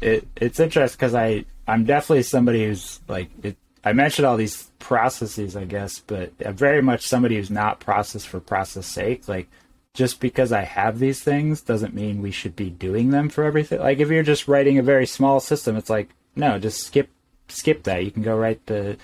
It, 0.00 0.26
it's 0.34 0.58
interesting 0.58 0.96
because 0.98 1.14
I 1.14 1.44
I'm 1.68 1.84
definitely 1.84 2.24
somebody 2.24 2.66
who's 2.66 2.98
like 3.06 3.30
it, 3.44 3.56
I 3.84 3.92
mentioned 3.92 4.26
all 4.26 4.36
these 4.36 4.70
processes, 4.78 5.56
I 5.56 5.64
guess, 5.64 5.98
but 5.98 6.32
I'm 6.44 6.56
very 6.56 6.80
much 6.80 7.06
somebody 7.06 7.36
who's 7.36 7.50
not 7.50 7.80
process 7.80 8.24
for 8.24 8.40
process 8.40 8.86
sake. 8.86 9.28
Like 9.28 9.48
just 9.92 10.20
because 10.20 10.52
I 10.52 10.62
have 10.62 10.98
these 10.98 11.22
things 11.22 11.60
doesn't 11.60 11.94
mean 11.94 12.22
we 12.22 12.30
should 12.30 12.56
be 12.56 12.70
doing 12.70 13.10
them 13.10 13.28
for 13.28 13.44
everything. 13.44 13.80
Like 13.80 13.98
if 13.98 14.08
you're 14.08 14.22
just 14.22 14.48
writing 14.48 14.78
a 14.78 14.82
very 14.82 15.06
small 15.06 15.38
system, 15.38 15.76
it's 15.76 15.90
like 15.90 16.10
no, 16.34 16.58
just 16.58 16.86
skip 16.86 17.10
skip 17.48 17.82
that. 17.84 18.04
You 18.04 18.10
can 18.10 18.22
go 18.22 18.36
right 18.36 18.64
to 18.66 18.96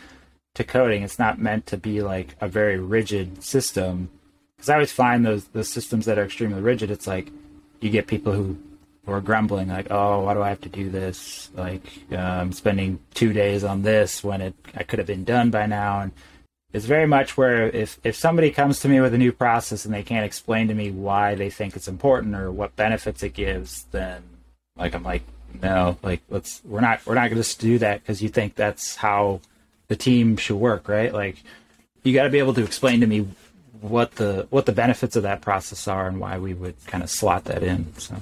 to 0.55 0.64
coding. 0.64 1.03
It's 1.03 1.19
not 1.19 1.38
meant 1.38 1.66
to 1.66 1.77
be 1.77 2.01
like 2.03 2.37
a 2.40 2.49
very 2.49 2.79
rigid 2.79 3.43
system. 3.43 4.11
Because 4.57 4.71
I 4.71 4.75
always 4.75 4.93
find 4.93 5.25
those 5.25 5.45
the 5.49 5.64
systems 5.64 6.07
that 6.07 6.19
are 6.19 6.25
extremely 6.25 6.61
rigid. 6.61 6.90
It's 6.90 7.07
like 7.07 7.31
you 7.81 7.90
get 7.90 8.07
people 8.07 8.33
who 8.33 8.59
are 9.07 9.21
grumbling 9.21 9.69
like, 9.69 9.89
"Oh, 9.91 10.21
why 10.21 10.35
do 10.35 10.43
I 10.43 10.49
have 10.49 10.61
to 10.63 10.69
do 10.69 10.91
this? 10.91 11.51
Like, 11.55 11.83
um, 12.13 12.53
spending 12.53 13.01
two 13.15 13.33
days 13.33 13.65
on 13.65 13.83
this 13.83 14.23
when 14.23 14.41
it 14.41 14.55
I 14.75 14.83
could 14.83 14.99
have 14.99 15.07
been 15.07 15.25
done 15.25 15.51
by 15.51 15.67
now." 15.67 16.01
And 16.01 16.13
it's 16.73 16.85
very 16.87 17.07
much 17.07 17.37
where 17.37 17.69
if 17.69 17.99
if 18.05 18.17
somebody 18.17 18.51
comes 18.51 18.81
to 18.81 18.89
me 18.89 19.01
with 19.01 19.15
a 19.15 19.19
new 19.19 19.33
process 19.33 19.85
and 19.85 19.93
they 19.93 20.03
can't 20.03 20.25
explain 20.25 20.69
to 20.69 20.75
me 20.75 20.91
why 20.91 21.35
they 21.35 21.51
think 21.51 21.77
it's 21.77 21.89
important 21.89 22.35
or 22.35 22.53
what 22.53 22.77
benefits 22.77 23.23
it 23.23 23.35
gives, 23.35 23.85
then 23.91 24.23
like 24.77 24.95
I'm 24.95 25.03
like 25.03 25.23
no, 25.63 25.99
like 26.03 26.23
let's 26.29 26.61
we're 26.65 26.81
not 26.81 27.05
we're 27.07 27.15
not 27.15 27.31
going 27.31 27.43
to 27.43 27.59
do 27.59 27.79
that 27.79 28.01
because 28.01 28.23
you 28.23 28.29
think 28.29 28.55
that's 28.55 28.97
how 28.97 29.41
the 29.89 29.97
team 29.97 30.37
should 30.37 30.57
work, 30.57 30.89
right? 30.89 31.13
Like 31.13 31.37
you 32.03 32.15
got 32.15 32.25
to 32.25 32.31
be 32.31 32.39
able 32.39 32.55
to 32.55 32.65
explain 32.65 33.01
to 33.01 33.07
me 33.07 33.27
what 33.81 34.13
the 34.13 34.47
what 34.51 34.67
the 34.67 34.73
benefits 34.73 35.17
of 35.17 35.25
that 35.25 35.41
process 35.41 35.89
are 35.89 36.07
and 36.07 36.21
why 36.21 36.39
we 36.39 36.55
would 36.55 36.77
kind 36.87 37.03
of 37.03 37.11
slot 37.11 37.45
that 37.45 37.63
in. 37.63 37.93
So. 37.99 38.17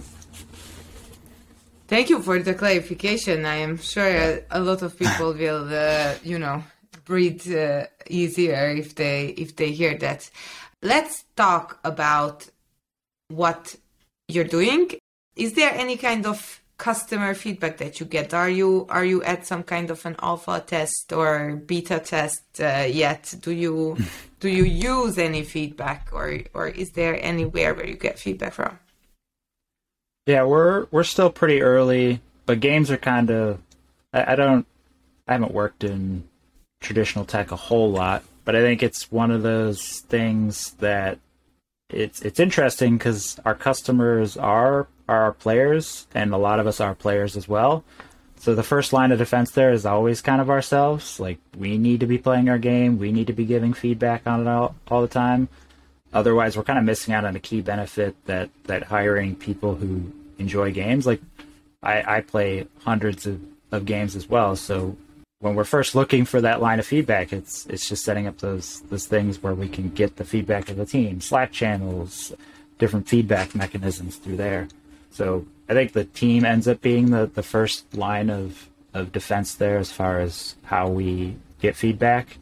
Thank 1.88 2.10
you 2.10 2.20
for 2.20 2.38
the 2.38 2.52
clarification. 2.52 3.46
I 3.46 3.56
am 3.56 3.78
sure 3.78 4.42
a 4.50 4.60
lot 4.60 4.82
of 4.82 4.98
people 4.98 5.32
will, 5.42 5.66
uh, 5.72 6.16
you 6.22 6.38
know, 6.38 6.62
breathe 7.06 7.50
uh, 7.50 7.86
easier 8.10 8.68
if 8.76 8.94
they 8.94 9.28
if 9.28 9.56
they 9.56 9.72
hear 9.72 9.96
that. 9.98 10.30
Let's 10.82 11.24
talk 11.34 11.80
about 11.82 12.46
what 13.28 13.74
you're 14.28 14.44
doing. 14.44 14.90
Is 15.34 15.54
there 15.54 15.72
any 15.72 15.96
kind 15.96 16.26
of 16.26 16.60
customer 16.76 17.32
feedback 17.32 17.78
that 17.78 18.00
you 18.00 18.04
get? 18.04 18.34
Are 18.34 18.50
you 18.50 18.84
are 18.90 19.06
you 19.06 19.22
at 19.22 19.46
some 19.46 19.62
kind 19.62 19.90
of 19.90 20.04
an 20.04 20.16
alpha 20.20 20.62
test 20.66 21.10
or 21.14 21.56
beta 21.56 22.00
test 22.00 22.60
uh, 22.60 22.84
yet? 22.86 23.34
Do 23.40 23.50
you 23.50 23.96
do 24.40 24.50
you 24.50 24.64
use 24.64 25.16
any 25.16 25.42
feedback 25.42 26.10
or 26.12 26.40
or 26.52 26.68
is 26.68 26.90
there 26.90 27.18
anywhere 27.24 27.72
where 27.72 27.86
you 27.86 27.96
get 27.96 28.18
feedback 28.18 28.52
from? 28.52 28.78
Yeah, 30.28 30.42
we're 30.42 30.84
we're 30.90 31.04
still 31.04 31.30
pretty 31.30 31.62
early, 31.62 32.20
but 32.44 32.60
games 32.60 32.90
are 32.90 32.98
kind 32.98 33.30
of 33.30 33.62
I, 34.12 34.32
I 34.32 34.36
don't 34.36 34.66
I 35.26 35.32
haven't 35.32 35.54
worked 35.54 35.84
in 35.84 36.28
traditional 36.82 37.24
tech 37.24 37.50
a 37.50 37.56
whole 37.56 37.90
lot, 37.90 38.24
but 38.44 38.54
I 38.54 38.60
think 38.60 38.82
it's 38.82 39.10
one 39.10 39.30
of 39.30 39.42
those 39.42 40.00
things 40.00 40.72
that 40.80 41.18
it's 41.88 42.20
it's 42.20 42.40
interesting 42.40 42.98
because 42.98 43.40
our 43.46 43.54
customers 43.54 44.36
are 44.36 44.86
are 45.08 45.22
our 45.22 45.32
players, 45.32 46.06
and 46.14 46.34
a 46.34 46.36
lot 46.36 46.60
of 46.60 46.66
us 46.66 46.78
are 46.78 46.94
players 46.94 47.34
as 47.34 47.48
well. 47.48 47.82
So 48.36 48.54
the 48.54 48.62
first 48.62 48.92
line 48.92 49.12
of 49.12 49.18
defense 49.18 49.52
there 49.52 49.72
is 49.72 49.86
always 49.86 50.20
kind 50.20 50.42
of 50.42 50.50
ourselves. 50.50 51.18
Like 51.18 51.38
we 51.56 51.78
need 51.78 52.00
to 52.00 52.06
be 52.06 52.18
playing 52.18 52.50
our 52.50 52.58
game, 52.58 52.98
we 52.98 53.12
need 53.12 53.28
to 53.28 53.32
be 53.32 53.46
giving 53.46 53.72
feedback 53.72 54.26
on 54.26 54.42
it 54.42 54.46
all, 54.46 54.74
all 54.88 55.00
the 55.00 55.08
time. 55.08 55.48
Otherwise, 56.12 56.54
we're 56.56 56.64
kind 56.64 56.78
of 56.78 56.84
missing 56.84 57.12
out 57.12 57.24
on 57.24 57.36
a 57.36 57.40
key 57.40 57.62
benefit 57.62 58.14
that 58.26 58.50
that 58.64 58.84
hiring 58.84 59.34
people 59.34 59.76
who 59.76 60.12
enjoy 60.38 60.72
games. 60.72 61.06
Like 61.06 61.20
I, 61.82 62.18
I 62.18 62.20
play 62.22 62.66
hundreds 62.84 63.26
of, 63.26 63.40
of 63.70 63.84
games 63.84 64.16
as 64.16 64.28
well, 64.28 64.56
so 64.56 64.96
when 65.40 65.54
we're 65.54 65.64
first 65.64 65.94
looking 65.94 66.24
for 66.24 66.40
that 66.40 66.60
line 66.60 66.78
of 66.78 66.86
feedback, 66.86 67.32
it's 67.32 67.66
it's 67.66 67.88
just 67.88 68.04
setting 68.04 68.26
up 68.26 68.38
those 68.38 68.80
those 68.82 69.06
things 69.06 69.42
where 69.42 69.54
we 69.54 69.68
can 69.68 69.90
get 69.90 70.16
the 70.16 70.24
feedback 70.24 70.68
of 70.68 70.76
the 70.76 70.86
team, 70.86 71.20
Slack 71.20 71.52
channels, 71.52 72.32
different 72.78 73.08
feedback 73.08 73.54
mechanisms 73.54 74.16
through 74.16 74.36
there. 74.36 74.68
So 75.10 75.46
I 75.68 75.74
think 75.74 75.92
the 75.92 76.04
team 76.04 76.44
ends 76.44 76.66
up 76.68 76.80
being 76.80 77.10
the, 77.10 77.26
the 77.26 77.42
first 77.42 77.94
line 77.94 78.30
of, 78.30 78.68
of 78.94 79.12
defense 79.12 79.54
there 79.54 79.78
as 79.78 79.92
far 79.92 80.20
as 80.20 80.56
how 80.64 80.88
we 80.88 81.36
get 81.60 81.76
feedback. 81.76 82.38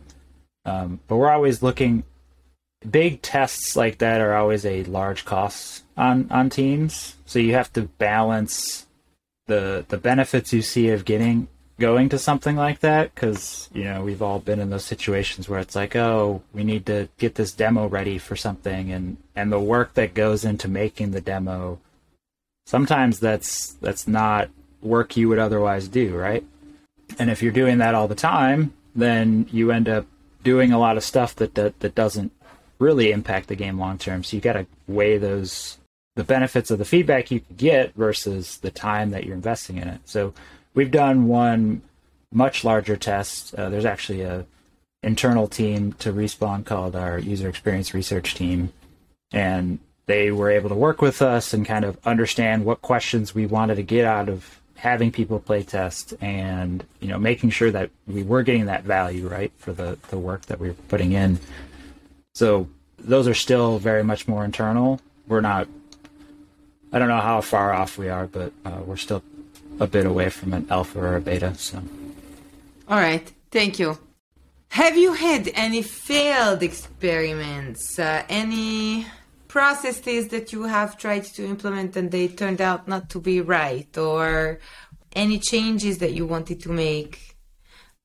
Um, 0.64 1.00
but 1.06 1.16
we're 1.16 1.30
always 1.30 1.62
looking. 1.62 2.04
Big 2.88 3.22
tests 3.22 3.74
like 3.74 3.98
that 3.98 4.20
are 4.20 4.34
always 4.34 4.64
a 4.64 4.84
large 4.84 5.24
cost 5.24 5.82
on 5.96 6.28
on 6.30 6.50
teams. 6.50 7.16
So 7.26 7.38
you 7.38 7.54
have 7.54 7.72
to 7.74 7.82
balance 7.82 8.86
the 9.46 9.84
the 9.88 9.98
benefits 9.98 10.52
you 10.52 10.62
see 10.62 10.88
of 10.90 11.04
getting 11.04 11.48
going 11.78 12.08
to 12.08 12.18
something 12.18 12.56
like 12.56 12.80
that 12.80 13.14
because 13.14 13.68
you 13.72 13.84
know 13.84 14.02
we've 14.02 14.22
all 14.22 14.38
been 14.38 14.60
in 14.60 14.70
those 14.70 14.84
situations 14.84 15.48
where 15.48 15.60
it's 15.60 15.76
like 15.76 15.94
oh 15.94 16.42
we 16.54 16.64
need 16.64 16.86
to 16.86 17.08
get 17.18 17.34
this 17.34 17.52
demo 17.52 17.86
ready 17.86 18.18
for 18.18 18.36
something. 18.36 18.92
And 18.92 19.16
and 19.34 19.52
the 19.52 19.60
work 19.60 19.94
that 19.94 20.14
goes 20.14 20.44
into 20.44 20.68
making 20.68 21.10
the 21.10 21.20
demo 21.20 21.78
sometimes 22.66 23.20
that's 23.20 23.72
that's 23.74 24.08
not 24.08 24.48
work 24.82 25.16
you 25.16 25.28
would 25.28 25.38
otherwise 25.38 25.88
do 25.88 26.16
right? 26.16 26.44
And 27.18 27.30
if 27.30 27.42
you're 27.42 27.52
doing 27.52 27.78
that 27.78 27.94
all 27.94 28.08
the 28.08 28.14
time 28.14 28.72
then 28.94 29.46
you 29.52 29.70
end 29.70 29.88
up 29.88 30.06
doing 30.42 30.72
a 30.72 30.78
lot 30.78 30.96
of 30.96 31.04
stuff 31.04 31.34
that 31.36 31.54
that, 31.54 31.78
that 31.80 31.94
doesn't 31.94 32.32
really 32.78 33.10
impact 33.10 33.48
the 33.48 33.56
game 33.56 33.78
long 33.78 33.98
term. 33.98 34.22
So 34.24 34.36
you 34.36 34.40
got 34.40 34.54
to 34.54 34.66
weigh 34.86 35.18
those 35.18 35.78
the 36.16 36.24
benefits 36.24 36.70
of 36.70 36.78
the 36.78 36.84
feedback 36.84 37.30
you 37.30 37.40
can 37.40 37.56
get 37.56 37.94
versus 37.94 38.58
the 38.58 38.70
time 38.70 39.10
that 39.10 39.24
you're 39.24 39.34
investing 39.34 39.76
in 39.76 39.86
it 39.86 40.00
so 40.04 40.34
we've 40.74 40.90
done 40.90 41.26
one 41.26 41.82
much 42.32 42.64
larger 42.64 42.96
test. 42.96 43.54
Uh, 43.54 43.68
there's 43.68 43.84
actually 43.84 44.22
a 44.22 44.46
internal 45.02 45.48
team 45.48 45.92
to 45.94 46.12
Respawn 46.12 46.64
called 46.64 46.94
our 46.94 47.18
user 47.18 47.48
experience 47.48 47.94
research 47.94 48.34
team, 48.34 48.72
and 49.32 49.78
they 50.06 50.30
were 50.30 50.50
able 50.50 50.68
to 50.68 50.74
work 50.74 51.00
with 51.00 51.22
us 51.22 51.52
and 51.52 51.64
kind 51.66 51.84
of 51.84 51.98
understand 52.06 52.64
what 52.64 52.82
questions 52.82 53.34
we 53.34 53.46
wanted 53.46 53.76
to 53.76 53.82
get 53.82 54.04
out 54.04 54.28
of 54.28 54.60
having 54.76 55.10
people 55.10 55.40
play 55.40 55.62
test 55.62 56.12
and 56.20 56.84
you 57.00 57.08
know 57.08 57.18
making 57.18 57.48
sure 57.48 57.70
that 57.70 57.90
we 58.06 58.22
were 58.22 58.42
getting 58.42 58.66
that 58.66 58.84
value 58.84 59.26
right 59.26 59.50
for 59.56 59.72
the 59.72 59.98
the 60.10 60.18
work 60.18 60.42
that 60.42 60.60
we 60.60 60.68
were 60.68 60.74
putting 60.88 61.12
in 61.12 61.38
so 62.34 62.68
those 62.98 63.26
are 63.26 63.34
still 63.34 63.78
very 63.78 64.04
much 64.04 64.28
more 64.28 64.44
internal. 64.44 65.00
We're 65.26 65.40
not. 65.40 65.68
I 66.92 66.98
don't 66.98 67.08
know 67.08 67.20
how 67.20 67.40
far 67.40 67.72
off 67.72 67.98
we 67.98 68.08
are, 68.08 68.26
but 68.26 68.52
uh, 68.64 68.80
we're 68.84 68.96
still 68.96 69.22
a 69.80 69.86
bit 69.86 70.06
away 70.06 70.30
from 70.30 70.52
an 70.54 70.66
alpha 70.70 70.98
or 71.00 71.16
a 71.16 71.20
beta. 71.20 71.54
So. 71.54 71.82
All 72.88 72.98
right. 72.98 73.30
Thank 73.50 73.78
you. 73.78 73.98
Have 74.68 74.96
you 74.96 75.12
had 75.14 75.50
any 75.54 75.82
failed 75.82 76.62
experiments? 76.62 77.98
Uh, 77.98 78.24
any 78.28 79.06
processes 79.48 80.28
that 80.28 80.52
you 80.52 80.64
have 80.64 80.98
tried 80.98 81.24
to 81.24 81.44
implement 81.44 81.96
and 81.96 82.10
they 82.10 82.28
turned 82.28 82.60
out 82.60 82.86
not 82.86 83.10
to 83.10 83.20
be 83.20 83.40
right? 83.40 83.96
Or 83.96 84.58
any 85.14 85.38
changes 85.38 85.98
that 85.98 86.12
you 86.12 86.26
wanted 86.26 86.60
to 86.62 86.70
make 86.70 87.36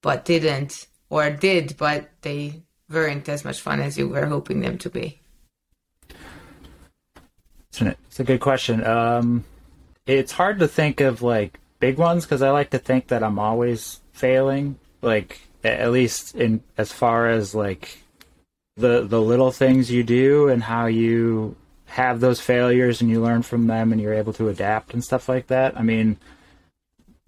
but 0.02 0.26
didn't? 0.26 0.88
Or 1.10 1.30
did, 1.30 1.76
but 1.78 2.10
they 2.22 2.64
weren't 2.90 3.28
as 3.30 3.44
much 3.44 3.62
fun 3.62 3.80
as 3.80 3.98
you 3.98 4.10
were 4.10 4.26
hoping 4.26 4.62
them 4.62 4.78
to 4.80 4.90
be? 4.90 5.21
It's 7.80 8.20
a 8.20 8.24
good 8.24 8.40
question. 8.40 8.86
Um, 8.86 9.46
it's 10.06 10.32
hard 10.32 10.60
to 10.60 10.68
think 10.68 11.02
of 11.02 11.22
like 11.22 11.60
big 11.80 11.98
ones 11.98 12.26
because 12.26 12.42
I 12.42 12.52
like 12.52 12.72
to 12.72 12.80
think 12.80 13.08
that 13.08 13.24
I'm 13.24 13.40
always 13.40 14.02
failing. 14.14 14.78
Like 15.02 15.42
at 15.64 15.92
least 15.92 16.36
in 16.36 16.64
as 16.78 16.92
far 16.92 17.30
as 17.30 17.56
like 17.56 18.00
the 18.76 19.02
the 19.02 19.22
little 19.22 19.52
things 19.52 19.92
you 19.92 20.04
do 20.04 20.50
and 20.50 20.64
how 20.64 20.88
you 20.88 21.56
have 21.86 22.20
those 22.20 22.40
failures 22.40 23.02
and 23.02 23.10
you 23.10 23.22
learn 23.22 23.42
from 23.42 23.68
them 23.68 23.92
and 23.92 24.02
you're 24.02 24.14
able 24.14 24.34
to 24.34 24.48
adapt 24.48 24.94
and 24.94 25.04
stuff 25.04 25.28
like 25.28 25.48
that. 25.48 25.78
I 25.78 25.84
mean, 25.84 26.18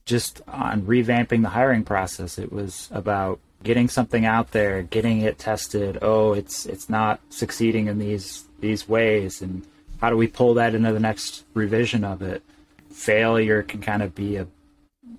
just 0.05 0.41
on 0.47 0.83
revamping 0.83 1.41
the 1.41 1.49
hiring 1.49 1.83
process, 1.83 2.37
it 2.37 2.51
was 2.51 2.89
about 2.91 3.39
getting 3.63 3.89
something 3.89 4.25
out 4.25 4.51
there, 4.51 4.81
getting 4.81 5.21
it 5.21 5.37
tested. 5.37 5.99
Oh, 6.01 6.33
it's 6.33 6.65
it's 6.65 6.89
not 6.89 7.19
succeeding 7.29 7.87
in 7.87 7.99
these 7.99 8.45
these 8.59 8.87
ways, 8.87 9.41
and 9.41 9.65
how 10.03 10.09
do 10.09 10.17
we 10.17 10.27
pull 10.27 10.55
that 10.55 10.75
into 10.75 10.91
the 10.91 10.99
next 10.99 11.45
revision 11.53 12.03
of 12.03 12.21
it? 12.21 12.43
Failure 12.91 13.63
can 13.63 13.79
kind 13.79 14.03
of 14.03 14.13
be 14.13 14.35
a 14.35 14.47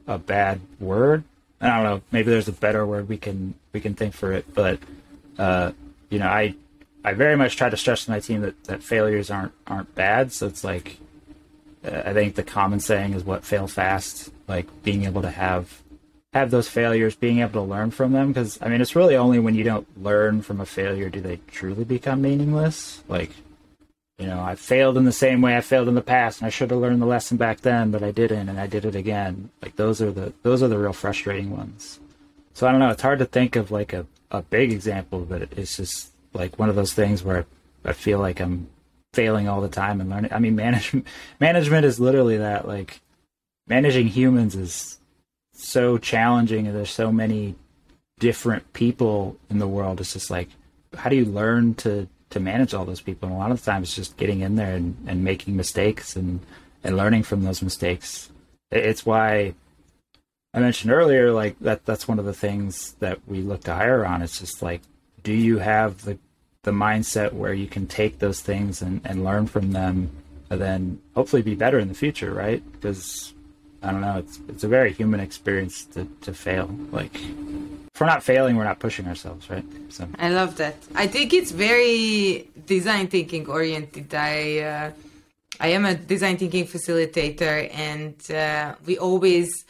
a 0.07 0.19
bad 0.19 0.61
word, 0.79 1.25
I 1.59 1.69
don't 1.69 1.85
know. 1.85 2.03
Maybe 2.13 2.31
there's 2.31 2.49
a 2.49 2.53
better 2.53 2.85
word 2.85 3.09
we 3.09 3.17
can 3.17 3.55
we 3.73 3.81
can 3.81 3.95
think 3.95 4.13
for 4.13 4.33
it, 4.33 4.53
but 4.53 4.79
uh, 5.39 5.73
you 6.11 6.19
know, 6.19 6.27
I 6.27 6.55
I 7.03 7.15
very 7.15 7.37
much 7.37 7.57
try 7.57 7.71
to 7.71 7.77
stress 7.79 8.05
to 8.05 8.11
my 8.11 8.21
team 8.21 8.43
that, 8.43 8.63
that 8.65 8.83
failures 8.83 9.31
aren't 9.31 9.53
aren't 9.67 9.95
bad. 9.95 10.33
So 10.33 10.47
it's 10.47 10.63
like 10.63 10.99
uh, 11.83 12.03
I 12.05 12.13
think 12.13 12.35
the 12.35 12.43
common 12.43 12.81
saying 12.81 13.15
is 13.15 13.25
what 13.25 13.45
fail 13.45 13.67
fast, 13.67 14.31
like 14.47 14.67
being 14.83 15.05
able 15.05 15.23
to 15.23 15.31
have 15.31 15.83
have 16.35 16.51
those 16.51 16.69
failures, 16.69 17.15
being 17.15 17.39
able 17.39 17.53
to 17.53 17.63
learn 17.63 17.91
from 17.91 18.13
them. 18.13 18.29
Because 18.29 18.59
I 18.61 18.69
mean, 18.69 18.83
it's 18.83 18.95
really 18.95 19.17
only 19.17 19.39
when 19.39 19.55
you 19.55 19.65
don't 19.65 19.87
learn 20.03 20.43
from 20.43 20.61
a 20.61 20.67
failure 20.67 21.09
do 21.09 21.23
they 21.23 21.41
truly 21.51 21.85
become 21.85 22.21
meaningless. 22.21 23.03
Like 23.09 23.31
you 24.19 24.27
know, 24.27 24.41
I 24.41 24.55
failed 24.55 24.97
in 24.97 25.05
the 25.05 25.13
same 25.13 25.41
way 25.43 25.57
I 25.57 25.61
failed 25.61 25.89
in 25.89 25.95
the 25.95 26.03
past, 26.03 26.41
and 26.41 26.47
I 26.47 26.51
should 26.51 26.71
have 26.71 26.79
learned 26.79 27.03
the 27.03 27.07
lesson 27.07 27.37
back 27.37 27.63
then, 27.63 27.91
but 27.91 28.03
I 28.03 28.13
didn't, 28.13 28.49
and 28.49 28.61
I 28.61 28.67
did 28.67 28.85
it 28.85 28.95
again. 28.95 29.51
Like 29.61 29.77
those 29.77 30.01
are 30.01 30.13
the 30.13 30.33
those 30.43 30.63
are 30.63 30.69
the 30.69 30.79
real 30.79 30.93
frustrating 30.93 31.51
ones. 31.51 31.99
So 32.53 32.67
I 32.67 32.71
don't 32.71 32.81
know. 32.81 32.91
It's 32.91 33.03
hard 33.03 33.19
to 33.19 33.25
think 33.25 33.57
of 33.57 33.73
like 33.73 33.93
a, 33.93 34.07
a 34.31 34.43
big 34.43 34.73
example, 34.73 35.21
but 35.25 35.43
it's 35.57 35.77
just 35.77 36.13
like 36.33 36.59
one 36.59 36.69
of 36.69 36.77
those 36.77 36.93
things 36.93 37.25
where 37.25 37.45
I 37.85 37.93
feel 37.93 38.21
like 38.21 38.41
I'm 38.41 38.69
failing 39.15 39.49
all 39.49 39.61
the 39.61 39.69
time 39.69 40.01
and 40.01 40.09
learning. 40.09 40.33
I 40.33 40.39
mean, 40.39 40.55
management 40.55 41.07
management 41.41 41.85
is 41.85 41.99
literally 41.99 42.37
that. 42.37 42.69
Like 42.69 43.01
managing 43.67 44.07
humans 44.09 44.55
is 44.55 44.99
so 45.55 45.99
challenging, 45.99 46.69
and 46.69 46.77
there's 46.77 46.91
so 46.91 47.11
many 47.11 47.57
different 48.21 48.73
people 48.73 49.37
in 49.51 49.59
the 49.59 49.67
world. 49.67 50.01
It's 50.01 50.13
just 50.13 50.31
like, 50.31 50.51
how 50.97 51.11
do 51.11 51.17
you 51.17 51.25
learn 51.25 51.75
to 51.77 52.09
to 52.35 52.41
manage 52.41 52.75
all 52.75 52.85
those 52.85 53.01
people. 53.01 53.29
And 53.29 53.37
a 53.37 53.41
lot 53.41 53.51
of 53.51 53.61
the 53.61 53.71
times, 53.71 53.89
it's 53.89 53.97
just 53.97 54.17
getting 54.17 54.41
in 54.41 54.57
there 54.57 54.75
and, 54.75 54.97
and 55.07 55.25
making 55.25 55.57
mistakes 55.57 56.15
and 56.17 56.41
and 56.83 56.97
learning 56.97 57.23
from 57.23 57.43
those 57.43 57.63
mistakes. 57.63 58.31
It's 58.71 59.07
why 59.07 59.55
I 60.53 60.61
mentioned 60.61 60.93
earlier, 60.93 61.33
like 61.33 61.59
that. 61.61 61.87
That's 61.87 62.07
one 62.07 62.19
of 62.19 62.27
the 62.27 62.35
things 62.35 62.93
that 63.01 63.19
we 63.27 63.41
look 63.41 63.65
to 63.65 63.75
hire 63.75 64.05
on. 64.05 64.21
It's 64.23 64.39
just 64.39 64.63
like, 64.63 64.83
do 65.23 65.33
you 65.33 65.59
have 65.59 66.03
the 66.05 66.19
the 66.65 66.73
mindset 66.73 67.33
where 67.33 67.55
you 67.55 67.67
can 67.67 67.87
take 67.87 68.19
those 68.19 68.41
things 68.41 68.83
and, 68.83 69.01
and 69.05 69.25
learn 69.25 69.47
from 69.47 69.73
them, 69.73 70.11
and 70.51 70.61
then 70.61 71.01
hopefully 71.15 71.43
be 71.43 71.55
better 71.55 71.79
in 71.79 71.89
the 71.89 71.95
future, 71.95 72.33
right? 72.33 72.63
Because 72.73 73.35
I 73.85 73.91
don't 73.93 74.01
know, 74.01 74.19
it's 74.19 74.41
it's 74.49 74.65
a 74.65 74.69
very 74.69 74.93
human 74.93 75.21
experience 75.21 75.85
to, 75.95 76.09
to 76.23 76.33
fail. 76.33 76.69
Like 76.91 77.15
if 77.15 78.01
we're 78.01 78.07
not 78.07 78.23
failing, 78.23 78.57
we're 78.57 78.65
not 78.65 78.81
pushing 78.81 79.07
ourselves, 79.07 79.49
right? 79.51 79.65
So 79.91 80.09
I 80.19 80.31
love 80.31 80.57
that. 80.57 80.77
I 80.95 81.07
think 81.07 81.33
it's 81.33 81.51
very 81.51 82.49
design 82.67 83.09
thinking 83.09 83.47
oriented. 83.47 84.15
I 84.15 84.59
uh, 84.59 84.91
I 85.61 85.69
am 85.69 85.85
a 85.85 85.95
design 85.95 86.37
thinking 86.39 86.67
facilitator, 86.67 87.71
and 87.73 88.17
uh, 88.31 88.75
we 88.87 88.99
always 88.99 89.65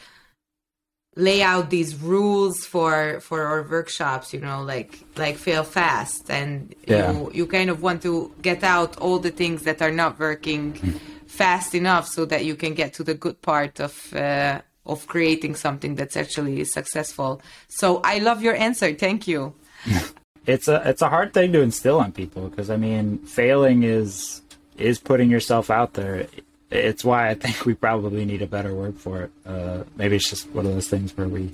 lay 1.15 1.41
out 1.41 1.69
these 1.69 1.95
rules 1.95 2.65
for 2.65 3.19
for 3.21 3.43
our 3.43 3.63
workshops 3.63 4.33
you 4.33 4.39
know 4.41 4.61
like 4.61 4.99
like 5.15 5.37
fail 5.37 5.63
fast 5.63 6.29
and 6.29 6.75
yeah. 6.87 7.09
you 7.11 7.31
you 7.33 7.47
kind 7.47 7.69
of 7.69 7.81
want 7.81 8.01
to 8.01 8.33
get 8.41 8.63
out 8.63 8.97
all 8.97 9.17
the 9.17 9.31
things 9.31 9.63
that 9.63 9.81
are 9.81 9.91
not 9.91 10.19
working 10.19 10.73
mm. 10.73 10.99
Fast 11.35 11.75
enough 11.75 12.07
so 12.07 12.25
that 12.25 12.45
you 12.45 12.55
can 12.55 12.73
get 12.73 12.93
to 12.93 13.03
the 13.03 13.13
good 13.13 13.41
part 13.41 13.79
of 13.79 13.93
uh, 14.13 14.61
of 14.85 15.07
creating 15.07 15.55
something 15.55 15.95
that's 15.95 16.15
actually 16.15 16.63
successful. 16.63 17.41
So 17.67 18.01
I 18.03 18.19
love 18.19 18.41
your 18.41 18.55
answer. 18.55 18.93
Thank 18.93 19.27
you. 19.27 19.53
it's 20.45 20.67
a 20.67 20.81
it's 20.89 21.01
a 21.01 21.09
hard 21.09 21.33
thing 21.33 21.51
to 21.53 21.61
instill 21.61 21.99
on 21.99 22.11
people 22.11 22.49
because 22.49 22.69
I 22.69 22.77
mean 22.77 23.19
failing 23.19 23.83
is 23.83 24.41
is 24.77 24.99
putting 24.99 25.29
yourself 25.29 25.69
out 25.69 25.93
there. 25.93 26.27
It's 26.71 27.03
why 27.03 27.29
I 27.29 27.35
think 27.35 27.65
we 27.65 27.73
probably 27.73 28.25
need 28.25 28.41
a 28.41 28.47
better 28.47 28.73
word 28.73 28.97
for 28.97 29.23
it. 29.23 29.31
Uh, 29.45 29.83
maybe 29.95 30.15
it's 30.15 30.29
just 30.29 30.49
one 30.49 30.65
of 30.65 30.73
those 30.73 30.89
things 30.89 31.15
where 31.15 31.27
we 31.27 31.53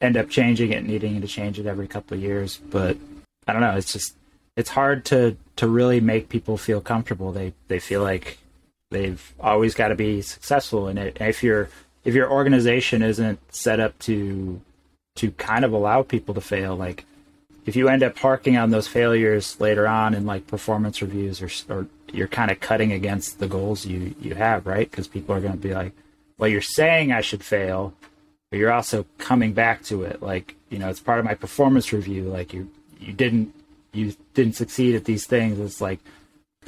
end 0.00 0.16
up 0.16 0.28
changing 0.28 0.72
it, 0.72 0.84
needing 0.84 1.20
to 1.20 1.26
change 1.26 1.58
it 1.58 1.66
every 1.66 1.88
couple 1.88 2.16
of 2.16 2.22
years. 2.22 2.58
But 2.58 2.96
I 3.46 3.52
don't 3.52 3.62
know. 3.62 3.76
It's 3.76 3.92
just 3.92 4.14
it's 4.56 4.70
hard 4.70 5.04
to 5.06 5.36
to 5.56 5.68
really 5.68 6.00
make 6.00 6.28
people 6.28 6.56
feel 6.56 6.80
comfortable. 6.80 7.32
They 7.32 7.54
they 7.68 7.78
feel 7.78 8.02
like 8.02 8.38
they've 8.94 9.34
always 9.40 9.74
got 9.74 9.88
to 9.88 9.94
be 9.94 10.22
successful 10.22 10.88
in 10.88 10.96
it. 10.96 11.18
If 11.20 11.42
you're 11.42 11.68
if 12.04 12.14
your 12.14 12.30
organization 12.30 13.02
isn't 13.02 13.38
set 13.54 13.80
up 13.80 13.98
to 14.00 14.60
to 15.16 15.30
kind 15.32 15.64
of 15.64 15.72
allow 15.72 16.02
people 16.02 16.34
to 16.34 16.40
fail, 16.40 16.76
like 16.76 17.04
if 17.66 17.76
you 17.76 17.88
end 17.88 18.02
up 18.02 18.14
parking 18.14 18.56
on 18.56 18.70
those 18.70 18.88
failures 18.88 19.60
later 19.60 19.86
on 19.86 20.14
in 20.14 20.26
like 20.26 20.46
performance 20.46 21.00
reviews 21.00 21.42
or, 21.42 21.50
or 21.74 21.86
you're 22.12 22.28
kind 22.28 22.50
of 22.50 22.60
cutting 22.60 22.92
against 22.92 23.38
the 23.38 23.48
goals 23.48 23.84
you 23.84 24.14
you 24.20 24.34
have 24.34 24.66
right? 24.66 24.90
Because 24.90 25.08
people 25.08 25.34
are 25.34 25.40
going 25.40 25.52
to 25.52 25.58
be 25.58 25.74
like 25.74 25.92
well 26.38 26.50
you're 26.50 26.60
saying 26.60 27.12
i 27.12 27.20
should 27.20 27.44
fail 27.44 27.94
but 28.54 28.58
you're 28.60 28.72
also 28.72 29.04
coming 29.18 29.52
back 29.52 29.82
to 29.82 30.04
it. 30.04 30.22
Like 30.22 30.54
you 30.70 30.78
know 30.78 30.88
it's 30.88 31.00
part 31.00 31.18
of 31.18 31.24
my 31.24 31.34
performance 31.34 31.92
review. 31.92 32.24
Like 32.24 32.52
you 32.52 32.70
you 33.00 33.12
didn't 33.12 33.52
you 33.92 34.14
didn't 34.34 34.54
succeed 34.54 34.94
at 34.94 35.06
these 35.06 35.26
things. 35.26 35.58
It's 35.58 35.80
like 35.80 35.98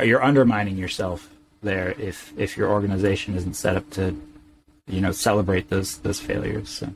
you're 0.02 0.20
undermining 0.20 0.76
yourself 0.76 1.30
there 1.62 1.94
if 1.98 2.32
if 2.36 2.56
your 2.56 2.70
organization 2.70 3.34
isn't 3.34 3.54
set 3.54 3.76
up 3.76 3.88
to 3.90 4.14
you 4.86 5.00
know 5.00 5.12
celebrate 5.12 5.70
those 5.70 5.98
those 5.98 6.20
failures. 6.20 6.68
So. 6.68 6.88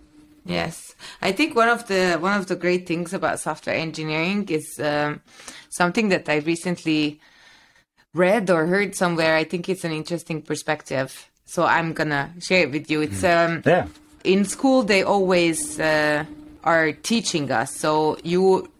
Yes, 0.46 0.94
I 1.20 1.32
think 1.32 1.54
one 1.54 1.68
of 1.68 1.86
the 1.86 2.16
one 2.20 2.38
of 2.38 2.46
the 2.46 2.56
great 2.56 2.86
things 2.86 3.12
about 3.12 3.40
software 3.40 3.76
engineering 3.76 4.48
is 4.48 4.80
um, 4.82 5.20
something 5.68 6.08
that 6.08 6.28
I 6.28 6.36
recently 6.36 7.20
read 8.14 8.50
or 8.50 8.66
heard 8.66 8.94
somewhere. 8.94 9.36
I 9.36 9.44
think 9.44 9.68
it's 9.68 9.84
an 9.84 9.92
interesting 9.92 10.40
perspective, 10.42 11.28
so 11.44 11.64
I'm 11.64 11.92
gonna 11.92 12.32
share 12.40 12.62
it 12.62 12.72
with 12.72 12.90
you. 12.90 13.02
It's 13.02 13.22
mm. 13.22 13.48
um, 13.48 13.62
yeah. 13.66 13.86
In 14.24 14.44
school, 14.44 14.82
they 14.82 15.02
always 15.02 15.80
uh, 15.80 16.24
are 16.64 16.92
teaching 16.92 17.50
us. 17.50 17.74
So 17.76 18.18
you 18.22 18.70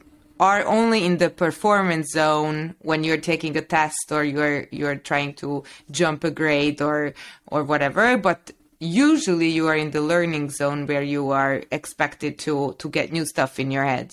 are 0.41 0.66
only 0.66 1.05
in 1.05 1.18
the 1.18 1.30
performance 1.30 2.11
zone 2.11 2.74
when 2.80 3.05
you're 3.05 3.18
taking 3.18 3.57
a 3.57 3.61
test 3.61 4.11
or 4.11 4.24
you're 4.24 4.66
you're 4.72 4.97
trying 4.97 5.34
to 5.34 5.62
jump 5.93 6.24
a 6.24 6.30
grade 6.32 6.82
or 6.82 7.14
or 7.47 7.62
whatever. 7.62 8.16
But 8.16 8.51
usually 8.80 9.51
you 9.51 9.68
are 9.68 9.76
in 9.76 9.91
the 9.91 10.01
learning 10.01 10.49
zone 10.51 10.86
where 10.86 11.03
you 11.03 11.30
are 11.30 11.62
expected 11.70 12.38
to 12.38 12.74
to 12.78 12.88
get 12.88 13.12
new 13.12 13.26
stuff 13.26 13.61
in 13.61 13.70
your 13.70 13.84
head 13.84 14.11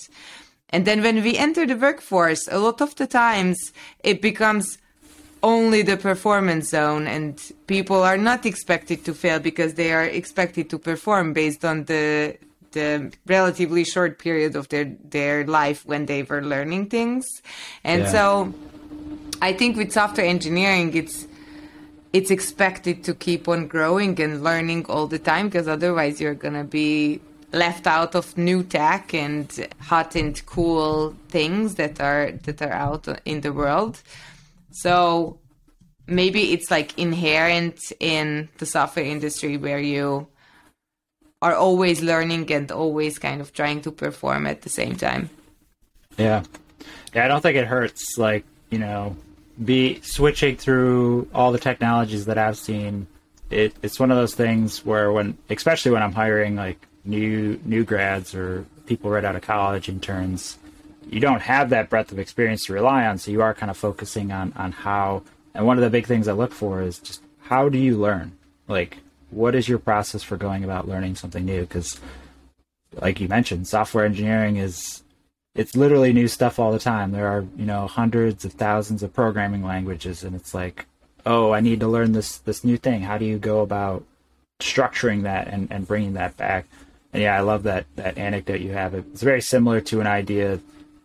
and 0.70 0.86
then 0.86 1.02
when 1.02 1.24
we 1.24 1.38
enter 1.38 1.66
the 1.66 1.78
workforce 1.78 2.48
a 2.52 2.60
lot 2.60 2.82
of 2.82 2.94
the 2.96 3.08
times 3.08 3.72
it 4.04 4.22
becomes 4.22 4.78
only 5.42 5.82
the 5.82 5.96
performance 5.96 6.70
zone 6.70 7.08
and 7.08 7.54
people 7.68 8.04
are 8.04 8.18
not 8.18 8.46
expected 8.46 9.06
to 9.06 9.14
fail 9.14 9.40
because 9.40 9.76
they 9.76 9.94
are 9.94 10.04
expected 10.04 10.70
to 10.70 10.78
perform 10.78 11.32
based 11.32 11.64
on 11.64 11.86
the 11.86 12.38
the 12.80 12.90
relatively 13.26 13.84
short 13.84 14.14
period 14.26 14.56
of 14.56 14.70
their 14.74 14.86
their 15.18 15.38
life 15.60 15.80
when 15.92 16.06
they 16.12 16.22
were 16.30 16.44
learning 16.54 16.84
things 16.98 17.26
and 17.84 18.02
yeah. 18.04 18.12
so 18.16 18.54
i 19.42 19.52
think 19.60 19.72
with 19.80 19.92
software 19.92 20.30
engineering 20.36 20.88
it's 21.02 21.28
it's 22.14 22.32
expected 22.32 23.04
to 23.04 23.14
keep 23.14 23.48
on 23.48 23.68
growing 23.68 24.20
and 24.22 24.44
learning 24.44 24.86
all 24.88 25.08
the 25.08 25.20
time 25.20 25.48
because 25.48 25.68
otherwise 25.68 26.22
you're 26.22 26.42
going 26.46 26.54
to 26.54 26.64
be 26.64 27.20
left 27.52 27.88
out 27.88 28.16
of 28.16 28.38
new 28.38 28.64
tech 28.64 29.14
and 29.14 29.68
hot 29.80 30.16
and 30.16 30.46
cool 30.46 31.16
things 31.30 31.76
that 31.76 32.00
are 32.02 32.32
that 32.44 32.62
are 32.62 32.72
out 32.72 33.08
in 33.26 33.42
the 33.42 33.54
world. 33.54 34.02
So 34.72 35.38
maybe 36.08 36.54
it's 36.54 36.70
like 36.72 36.98
inherent 36.98 37.80
in 38.00 38.50
the 38.58 38.66
software 38.66 39.06
industry 39.06 39.58
where 39.58 39.80
you 39.80 40.28
are 41.42 41.54
always 41.56 42.02
learning 42.02 42.52
and 42.52 42.72
always 42.72 43.20
kind 43.20 43.42
of 43.42 43.54
trying 43.54 43.82
to 43.82 43.92
perform 43.92 44.48
at 44.48 44.62
the 44.62 44.70
same 44.70 44.96
time. 44.96 45.30
Yeah. 46.18 46.44
Yeah, 47.14 47.26
I 47.26 47.28
don't 47.28 47.42
think 47.42 47.58
it 47.58 47.68
hurts 47.68 48.18
like, 48.18 48.44
you 48.70 48.80
know, 48.80 49.16
be 49.64 50.02
switching 50.02 50.58
through 50.58 51.30
all 51.34 51.52
the 51.52 51.60
technologies 51.60 52.26
that 52.26 52.38
I've 52.38 52.58
seen. 52.58 53.08
It, 53.50 53.76
it's 53.82 54.00
one 54.00 54.12
of 54.12 54.18
those 54.18 54.36
things 54.36 54.86
where 54.86 55.12
when 55.12 55.38
especially 55.50 55.92
when 55.92 56.04
I'm 56.04 56.14
hiring 56.14 56.56
like 56.56 56.80
new 57.06 57.60
new 57.64 57.86
grads 57.86 58.36
or 58.36 58.66
people 58.86 59.10
right 59.10 59.24
out 59.24 59.36
of 59.36 59.42
college 59.42 59.90
interns, 59.90 60.58
you 61.10 61.20
don't 61.20 61.42
have 61.42 61.70
that 61.70 61.90
breadth 61.90 62.12
of 62.12 62.20
experience 62.20 62.66
to 62.66 62.74
rely 62.74 63.06
on, 63.06 63.18
so 63.18 63.32
you 63.32 63.42
are 63.42 63.54
kind 63.54 63.70
of 63.70 63.78
focusing 63.78 64.32
on 64.32 64.54
on 64.58 64.74
how 64.74 65.24
and 65.54 65.66
one 65.66 65.78
of 65.78 65.84
the 65.84 65.90
big 65.90 66.06
things 66.06 66.28
I 66.28 66.34
look 66.34 66.52
for 66.52 66.82
is 66.82 67.00
just 67.00 67.24
how 67.40 67.70
do 67.70 67.78
you 67.78 67.98
learn? 67.98 68.38
Like 68.68 68.98
what 69.30 69.56
is 69.56 69.68
your 69.68 69.80
process 69.80 70.24
for 70.24 70.38
going 70.38 70.64
about 70.64 70.88
learning 70.88 71.16
something 71.16 71.46
new 71.46 71.62
because 71.62 72.00
like 73.02 73.20
you 73.20 73.28
mentioned, 73.28 73.68
software 73.68 74.06
engineering 74.06 74.58
is 74.58 75.04
it's 75.56 75.76
literally 75.76 76.14
new 76.14 76.28
stuff 76.28 76.60
all 76.60 76.72
the 76.72 76.80
time. 76.80 77.12
There 77.12 77.28
are, 77.28 77.46
you 77.58 77.66
know, 77.66 77.88
hundreds 77.88 78.46
of 78.46 78.54
thousands 78.54 79.04
of 79.04 79.14
programming 79.14 79.64
languages 79.64 80.24
and 80.24 80.36
it's 80.36 80.54
like, 80.54 80.86
oh, 81.26 81.52
I 81.52 81.60
need 81.60 81.80
to 81.82 81.88
learn 81.88 82.14
this 82.14 82.38
this 82.40 82.64
new 82.64 82.78
thing. 82.78 83.02
How 83.02 83.18
do 83.18 83.26
you 83.26 83.38
go 83.38 83.62
about 83.62 84.04
structuring 84.60 85.24
that 85.24 85.48
and, 85.48 85.72
and 85.72 85.88
bringing 85.88 86.14
that 86.14 86.38
back? 86.38 86.66
And 87.14 87.22
yeah, 87.22 87.38
I 87.38 87.42
love 87.42 87.64
that 87.64 87.86
that 87.96 88.18
anecdote 88.18 88.62
you 88.62 88.72
have. 88.72 88.94
It's 88.94 89.24
very 89.24 89.42
similar 89.42 89.82
to 89.82 90.02
an 90.02 90.08
idea. 90.08 90.60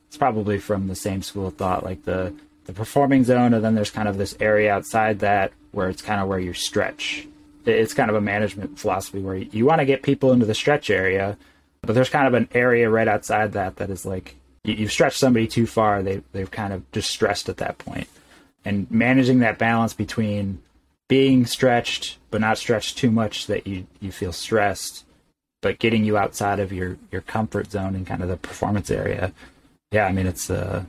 It's 0.08 0.16
probably 0.16 0.58
from 0.58 0.88
the 0.88 0.94
same 0.94 1.22
school 1.22 1.46
of 1.46 1.56
thought, 1.56 1.84
like 1.84 2.04
the 2.04 2.34
the 2.66 2.72
performing 2.72 3.24
zone, 3.24 3.54
and 3.54 3.64
then 3.64 3.74
there's 3.74 3.90
kind 3.90 4.08
of 4.08 4.18
this 4.18 4.36
area 4.38 4.72
outside 4.72 5.18
that 5.20 5.52
where 5.72 5.88
it's 5.88 6.02
kind 6.02 6.20
of 6.20 6.28
where 6.28 6.38
you 6.38 6.52
stretch. 6.52 7.26
It's 7.64 7.94
kind 7.94 8.10
of 8.10 8.16
a 8.16 8.20
management 8.20 8.78
philosophy 8.78 9.20
where 9.20 9.36
you, 9.36 9.48
you 9.52 9.66
want 9.66 9.80
to 9.80 9.84
get 9.84 10.02
people 10.02 10.32
into 10.32 10.46
the 10.46 10.54
stretch 10.54 10.90
area, 10.90 11.36
but 11.82 11.94
there's 11.94 12.08
kind 12.08 12.26
of 12.26 12.34
an 12.34 12.48
area 12.52 12.88
right 12.90 13.08
outside 13.08 13.52
that 13.52 13.76
that 13.76 13.90
is 13.90 14.04
like 14.06 14.36
you, 14.64 14.74
you've 14.74 14.92
stretched 14.92 15.18
somebody 15.18 15.46
too 15.46 15.66
far. 15.66 16.02
They 16.02 16.22
they've 16.32 16.50
kind 16.50 16.72
of 16.72 16.90
just 16.92 17.10
stressed 17.10 17.48
at 17.48 17.58
that 17.58 17.78
point, 17.78 18.08
and 18.64 18.90
managing 18.90 19.40
that 19.40 19.58
balance 19.58 19.94
between 19.94 20.62
being 21.08 21.44
stretched 21.44 22.18
but 22.30 22.40
not 22.40 22.58
stretched 22.58 22.98
too 22.98 23.10
much 23.10 23.46
that 23.46 23.66
you 23.66 23.86
you 24.00 24.10
feel 24.10 24.32
stressed, 24.32 25.04
but 25.60 25.78
getting 25.78 26.04
you 26.04 26.16
outside 26.16 26.58
of 26.58 26.72
your 26.72 26.96
your 27.10 27.20
comfort 27.22 27.70
zone 27.70 27.94
and 27.94 28.06
kind 28.06 28.22
of 28.22 28.28
the 28.28 28.36
performance 28.36 28.90
area. 28.90 29.32
Yeah, 29.92 30.06
I 30.06 30.12
mean 30.12 30.26
it's 30.26 30.48
a 30.50 30.86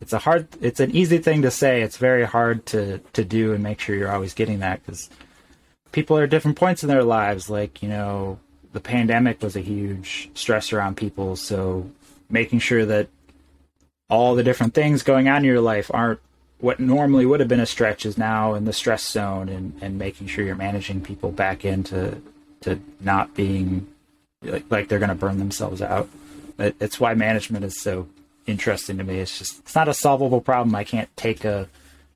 it's 0.00 0.12
a 0.12 0.18
hard 0.18 0.48
it's 0.60 0.80
an 0.80 0.90
easy 0.94 1.18
thing 1.18 1.42
to 1.42 1.50
say. 1.50 1.82
It's 1.82 1.96
very 1.96 2.24
hard 2.24 2.66
to 2.66 2.98
to 3.14 3.24
do 3.24 3.52
and 3.54 3.62
make 3.62 3.80
sure 3.80 3.96
you're 3.96 4.12
always 4.12 4.34
getting 4.34 4.58
that 4.60 4.84
because 4.84 5.08
people 5.96 6.18
are 6.18 6.24
at 6.24 6.30
different 6.30 6.58
points 6.58 6.82
in 6.82 6.90
their 6.90 7.02
lives. 7.02 7.48
Like 7.48 7.82
you 7.82 7.88
know, 7.88 8.38
the 8.72 8.80
pandemic 8.80 9.42
was 9.42 9.56
a 9.56 9.60
huge 9.60 10.30
stressor 10.34 10.84
on 10.84 10.94
people, 10.94 11.36
so 11.36 11.90
making 12.28 12.58
sure 12.58 12.84
that 12.84 13.08
all 14.10 14.34
the 14.34 14.44
different 14.44 14.74
things 14.74 15.02
going 15.02 15.26
on 15.26 15.38
in 15.38 15.44
your 15.44 15.60
life 15.60 15.90
aren't 15.92 16.20
what 16.58 16.78
normally 16.78 17.26
would 17.26 17.40
have 17.40 17.48
been 17.48 17.60
a 17.60 17.66
stretch 17.66 18.06
is 18.06 18.16
now 18.16 18.54
in 18.54 18.66
the 18.66 18.72
stress 18.72 19.06
zone 19.08 19.48
and, 19.48 19.76
and 19.80 19.98
making 19.98 20.26
sure 20.26 20.44
you're 20.44 20.54
managing 20.54 21.00
people 21.00 21.30
back 21.30 21.64
into 21.64 22.20
to 22.60 22.80
not 23.00 23.34
being 23.34 23.86
like, 24.42 24.64
like 24.70 24.88
they're 24.88 24.98
going 24.98 25.10
to 25.10 25.14
burn 25.14 25.38
themselves 25.38 25.82
out. 25.82 26.08
It, 26.58 26.76
it's 26.80 27.00
why 27.00 27.14
management 27.14 27.64
is 27.64 27.80
so 27.80 28.06
interesting 28.46 28.98
to 28.98 29.04
me. 29.04 29.18
It's 29.18 29.38
just 29.38 29.60
it's 29.60 29.74
not 29.74 29.88
a 29.88 29.94
solvable 29.94 30.42
problem. 30.42 30.74
I 30.74 30.84
can't 30.84 31.14
take 31.16 31.44
a 31.44 31.68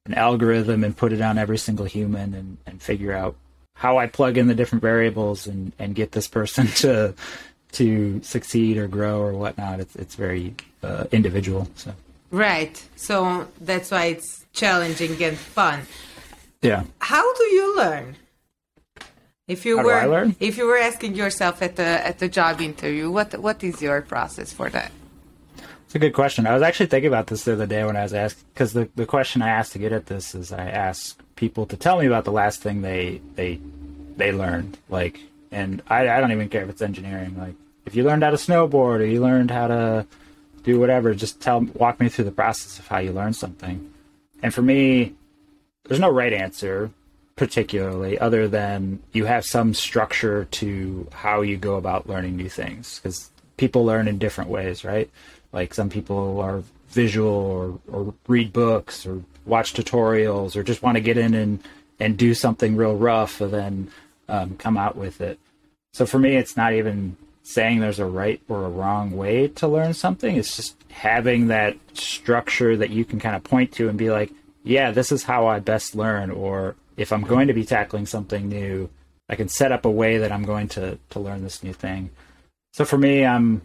an 0.05 0.12
algorithm 0.14 0.85
and 0.85 0.95
put 0.95 1.12
it 1.14 1.22
on 1.22 1.39
every 1.39 1.59
single 1.59 1.87
human 1.87 2.35
and, 2.35 2.59
and 2.66 2.83
figure 2.83 3.12
out 3.12 3.37
how 3.81 3.97
I 3.97 4.07
plug 4.09 4.37
in 4.37 4.47
the 4.47 4.55
different 4.55 4.83
variables 4.83 5.47
and, 5.47 5.72
and 5.78 5.95
get 5.95 6.12
this 6.12 6.28
person 6.28 6.66
to 6.85 7.14
to 7.72 8.20
succeed 8.22 8.76
or 8.76 8.87
grow 8.89 9.22
or 9.22 9.33
whatnot. 9.33 9.81
It's 9.81 9.97
it's 9.97 10.16
very 10.16 10.55
uh, 10.83 11.05
individual. 11.12 11.66
So 11.76 11.95
right. 12.31 12.76
So 12.97 13.49
that's 13.61 13.91
why 13.91 14.05
it's 14.14 14.45
challenging 14.53 15.22
and 15.22 15.39
fun. 15.39 15.81
Yeah. 16.61 16.85
How 16.99 17.24
do 17.35 17.45
you 17.45 17.76
learn? 17.76 18.16
If 19.49 19.64
you 19.64 19.78
How 19.78 19.85
were 19.85 20.33
if 20.41 20.59
you 20.59 20.66
were 20.66 20.78
asking 20.78 21.14
yourself 21.14 21.62
at 21.62 21.76
the 21.76 22.07
at 22.07 22.18
the 22.18 22.28
job 22.28 22.61
interview, 22.61 23.11
what 23.11 23.28
what 23.41 23.64
is 23.64 23.81
your 23.81 24.03
process 24.03 24.53
for 24.53 24.68
that? 24.70 24.93
It's 25.87 25.95
a 25.95 25.99
good 25.99 26.12
question. 26.12 26.47
I 26.47 26.53
was 26.53 26.62
actually 26.62 26.87
thinking 26.87 27.09
about 27.09 27.28
this 27.28 27.45
the 27.45 27.55
other 27.55 27.66
day 27.66 27.83
when 27.83 27.97
I 27.97 28.03
was 28.03 28.12
asked 28.12 28.45
because 28.53 28.74
the 28.74 28.91
the 28.95 29.07
question 29.07 29.41
I 29.41 29.49
asked 29.49 29.72
to 29.72 29.78
get 29.78 29.93
at 29.93 30.07
this 30.07 30.35
is 30.35 30.53
I 30.53 30.68
ask 30.68 31.18
people 31.41 31.64
to 31.64 31.76
tell 31.76 31.99
me 31.99 32.07
about 32.07 32.24
the 32.26 32.30
last 32.30 32.61
thing 32.61 32.82
they 32.82 33.20
they 33.34 33.59
they 34.16 34.30
learned. 34.30 34.76
Like 34.91 35.18
and 35.51 35.82
I, 35.88 36.09
I 36.09 36.20
don't 36.20 36.30
even 36.30 36.51
care 36.51 36.62
if 36.62 36.68
it's 36.68 36.82
engineering. 36.82 37.36
Like 37.36 37.55
if 37.86 37.97
you 37.97 38.05
learned 38.05 38.22
how 38.22 38.30
to 38.30 38.36
snowboard 38.36 39.01
or 39.01 39.05
you 39.05 39.20
learned 39.20 39.51
how 39.51 39.66
to 39.66 40.07
do 40.62 40.78
whatever, 40.78 41.14
just 41.14 41.41
tell 41.41 41.61
walk 41.74 41.99
me 41.99 42.11
through 42.11 42.26
the 42.26 42.30
process 42.30 42.78
of 42.78 42.86
how 42.86 42.99
you 42.99 43.11
learned 43.11 43.34
something. 43.34 43.91
And 44.43 44.55
for 44.55 44.62
me, 44.62 45.14
there's 45.84 45.99
no 45.99 46.11
right 46.11 46.32
answer 46.32 46.91
particularly 47.36 48.18
other 48.18 48.47
than 48.47 49.01
you 49.12 49.24
have 49.24 49.47
some 49.47 49.72
structure 49.72 50.45
to 50.45 51.09
how 51.11 51.41
you 51.41 51.57
go 51.57 51.76
about 51.76 52.07
learning 52.07 52.36
new 52.36 52.51
things 52.51 53.01
because 53.01 53.30
people 53.57 53.86
learn 53.86 54.07
in 54.09 54.18
different 54.18 54.51
ways, 54.51 54.84
right? 54.84 55.09
Like 55.51 55.72
some 55.72 55.88
people 55.88 56.38
are 56.38 56.62
visual 56.91 57.32
or, 57.32 57.78
or 57.91 58.14
read 58.28 58.53
books 58.53 59.07
or 59.07 59.22
watch 59.51 59.74
tutorials 59.74 60.57
or 60.57 60.62
just 60.62 60.82
want 60.82 60.96
to 60.96 61.01
get 61.01 61.18
in 61.18 61.34
and, 61.34 61.62
and 61.98 62.16
do 62.16 62.32
something 62.32 62.76
real 62.76 62.96
rough 62.96 63.40
and 63.40 63.53
then 63.53 63.90
um, 64.28 64.57
come 64.57 64.76
out 64.78 64.96
with 64.96 65.20
it. 65.20 65.38
So 65.92 66.07
for 66.07 66.18
me, 66.18 66.36
it's 66.36 66.57
not 66.57 66.72
even 66.72 67.16
saying 67.42 67.80
there's 67.80 67.98
a 67.98 68.07
right 68.07 68.40
or 68.48 68.64
a 68.64 68.68
wrong 68.70 69.11
way 69.16 69.48
to 69.48 69.66
learn 69.66 69.92
something. 69.92 70.36
It's 70.36 70.57
just 70.57 70.76
having 70.90 71.48
that 71.48 71.76
structure 71.94 72.76
that 72.76 72.90
you 72.90 73.05
can 73.05 73.18
kind 73.18 73.34
of 73.34 73.42
point 73.42 73.72
to 73.72 73.88
and 73.88 73.98
be 73.98 74.11
like, 74.11 74.30
yeah, 74.62 74.92
this 74.92 75.11
is 75.11 75.24
how 75.24 75.48
I 75.48 75.59
best 75.59 75.94
learn. 75.94 76.30
Or 76.30 76.76
if 76.96 77.12
I'm 77.12 77.22
going 77.22 77.48
to 77.48 77.55
be 77.55 77.64
tackling 77.64 78.07
something 78.07 78.48
new, 78.48 78.88
I 79.28 79.36
can 79.36 79.48
set 79.48 79.72
up 79.72 79.84
a 79.84 79.90
way 79.90 80.18
that 80.18 80.32
I'm 80.32 80.44
going 80.44 80.68
to, 80.68 80.98
to 81.11 81.20
learn 81.20 81.42
this 81.42 81.62
new 81.62 81.72
thing. 81.72 82.11
So 82.72 82.84
for 82.84 82.98
me, 82.98 83.24
I'm 83.24 83.62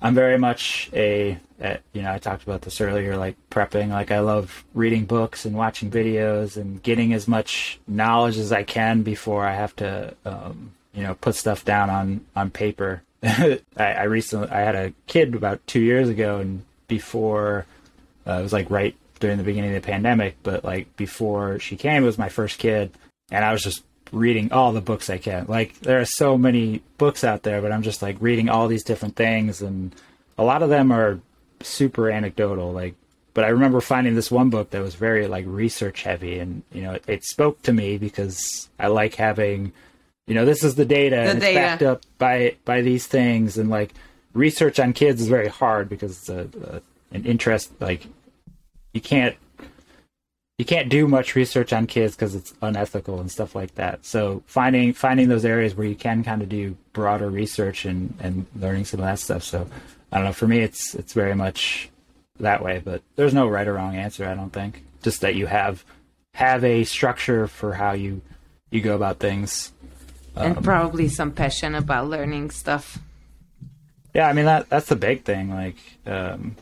I'm 0.00 0.14
very 0.14 0.38
much 0.38 0.90
a, 0.92 1.38
a, 1.60 1.78
you 1.92 2.02
know 2.02 2.12
I 2.12 2.18
talked 2.18 2.42
about 2.42 2.62
this 2.62 2.80
earlier 2.80 3.16
like 3.16 3.36
prepping 3.50 3.88
like 3.88 4.10
I 4.10 4.20
love 4.20 4.64
reading 4.74 5.04
books 5.06 5.44
and 5.44 5.56
watching 5.56 5.90
videos 5.90 6.56
and 6.56 6.82
getting 6.82 7.12
as 7.12 7.26
much 7.26 7.80
knowledge 7.86 8.38
as 8.38 8.52
I 8.52 8.62
can 8.62 9.02
before 9.02 9.44
I 9.44 9.54
have 9.54 9.74
to 9.76 10.14
um, 10.24 10.72
you 10.94 11.02
know 11.02 11.14
put 11.14 11.34
stuff 11.34 11.64
down 11.64 11.90
on 11.90 12.24
on 12.36 12.50
paper. 12.50 13.02
I, 13.22 13.60
I, 13.76 14.04
recently 14.04 14.48
I 14.48 14.60
had 14.60 14.76
a 14.76 14.92
kid 15.08 15.34
about 15.34 15.66
two 15.66 15.80
years 15.80 16.08
ago 16.08 16.38
and 16.38 16.64
before 16.86 17.66
uh, 18.26 18.34
it 18.34 18.42
was 18.42 18.52
like 18.52 18.70
right 18.70 18.94
during 19.18 19.38
the 19.38 19.44
beginning 19.44 19.74
of 19.74 19.82
the 19.82 19.86
pandemic, 19.86 20.36
but 20.44 20.64
like 20.64 20.96
before 20.96 21.58
she 21.58 21.76
came, 21.76 22.02
it 22.02 22.06
was 22.06 22.18
my 22.18 22.28
first 22.28 22.58
kid, 22.58 22.92
and 23.30 23.44
I 23.44 23.52
was 23.52 23.62
just 23.62 23.82
reading 24.12 24.52
all 24.52 24.72
the 24.72 24.80
books 24.80 25.10
I 25.10 25.18
can. 25.18 25.46
Like 25.48 25.78
there 25.80 26.00
are 26.00 26.04
so 26.04 26.36
many 26.38 26.82
books 26.96 27.24
out 27.24 27.42
there, 27.42 27.60
but 27.62 27.72
I'm 27.72 27.82
just 27.82 28.02
like 28.02 28.16
reading 28.20 28.48
all 28.48 28.68
these 28.68 28.84
different 28.84 29.16
things 29.16 29.62
and 29.62 29.94
a 30.36 30.44
lot 30.44 30.62
of 30.62 30.70
them 30.70 30.92
are 30.92 31.20
super 31.60 32.08
anecdotal 32.08 32.72
like 32.72 32.94
but 33.34 33.44
I 33.44 33.48
remember 33.48 33.80
finding 33.80 34.14
this 34.14 34.30
one 34.30 34.50
book 34.50 34.70
that 34.70 34.82
was 34.82 34.94
very 34.94 35.26
like 35.26 35.44
research 35.46 36.02
heavy 36.02 36.38
and 36.38 36.62
you 36.72 36.82
know 36.82 36.92
it, 36.94 37.04
it 37.06 37.24
spoke 37.24 37.62
to 37.62 37.72
me 37.72 37.98
because 37.98 38.68
I 38.78 38.88
like 38.88 39.16
having 39.16 39.72
you 40.26 40.34
know 40.34 40.44
this 40.44 40.64
is 40.64 40.74
the 40.76 40.84
data 40.84 41.16
the 41.16 41.22
and 41.22 41.38
it's 41.38 41.46
data. 41.46 41.58
backed 41.58 41.82
up 41.82 42.02
by 42.18 42.56
by 42.64 42.82
these 42.82 43.06
things 43.06 43.58
and 43.58 43.70
like 43.70 43.92
research 44.32 44.78
on 44.78 44.92
kids 44.92 45.20
is 45.20 45.28
very 45.28 45.48
hard 45.48 45.88
because 45.88 46.18
it's 46.18 46.28
a, 46.28 46.48
a 46.70 47.14
an 47.14 47.24
interest 47.24 47.72
like 47.80 48.06
you 48.92 49.00
can't 49.00 49.36
you 50.58 50.64
can't 50.64 50.88
do 50.88 51.06
much 51.06 51.36
research 51.36 51.72
on 51.72 51.86
kids 51.86 52.16
because 52.16 52.34
it's 52.34 52.52
unethical 52.60 53.20
and 53.20 53.30
stuff 53.30 53.54
like 53.54 53.76
that. 53.76 54.04
So 54.04 54.42
finding 54.46 54.92
finding 54.92 55.28
those 55.28 55.44
areas 55.44 55.76
where 55.76 55.86
you 55.86 55.94
can 55.94 56.24
kind 56.24 56.42
of 56.42 56.48
do 56.48 56.76
broader 56.92 57.30
research 57.30 57.84
and 57.84 58.12
and 58.20 58.44
learning 58.56 58.84
some 58.84 59.00
of 59.00 59.06
that 59.06 59.20
stuff. 59.20 59.44
So 59.44 59.68
I 60.10 60.16
don't 60.16 60.26
know. 60.26 60.32
For 60.32 60.48
me, 60.48 60.58
it's 60.58 60.94
it's 60.96 61.12
very 61.12 61.36
much 61.36 61.90
that 62.40 62.62
way. 62.62 62.82
But 62.84 63.02
there's 63.14 63.32
no 63.32 63.46
right 63.46 63.68
or 63.68 63.74
wrong 63.74 63.94
answer. 63.94 64.26
I 64.26 64.34
don't 64.34 64.52
think. 64.52 64.82
Just 65.02 65.20
that 65.20 65.36
you 65.36 65.46
have 65.46 65.84
have 66.34 66.64
a 66.64 66.82
structure 66.82 67.46
for 67.46 67.74
how 67.74 67.92
you 67.92 68.20
you 68.70 68.80
go 68.80 68.96
about 68.96 69.20
things, 69.20 69.72
and 70.34 70.56
um, 70.56 70.62
probably 70.64 71.08
some 71.08 71.30
passion 71.30 71.76
about 71.76 72.08
learning 72.08 72.50
stuff. 72.50 72.98
Yeah, 74.12 74.28
I 74.28 74.32
mean 74.32 74.46
that 74.46 74.68
that's 74.68 74.88
the 74.88 74.96
big 74.96 75.22
thing. 75.22 75.50
Like 75.50 75.76
um, 76.04 76.56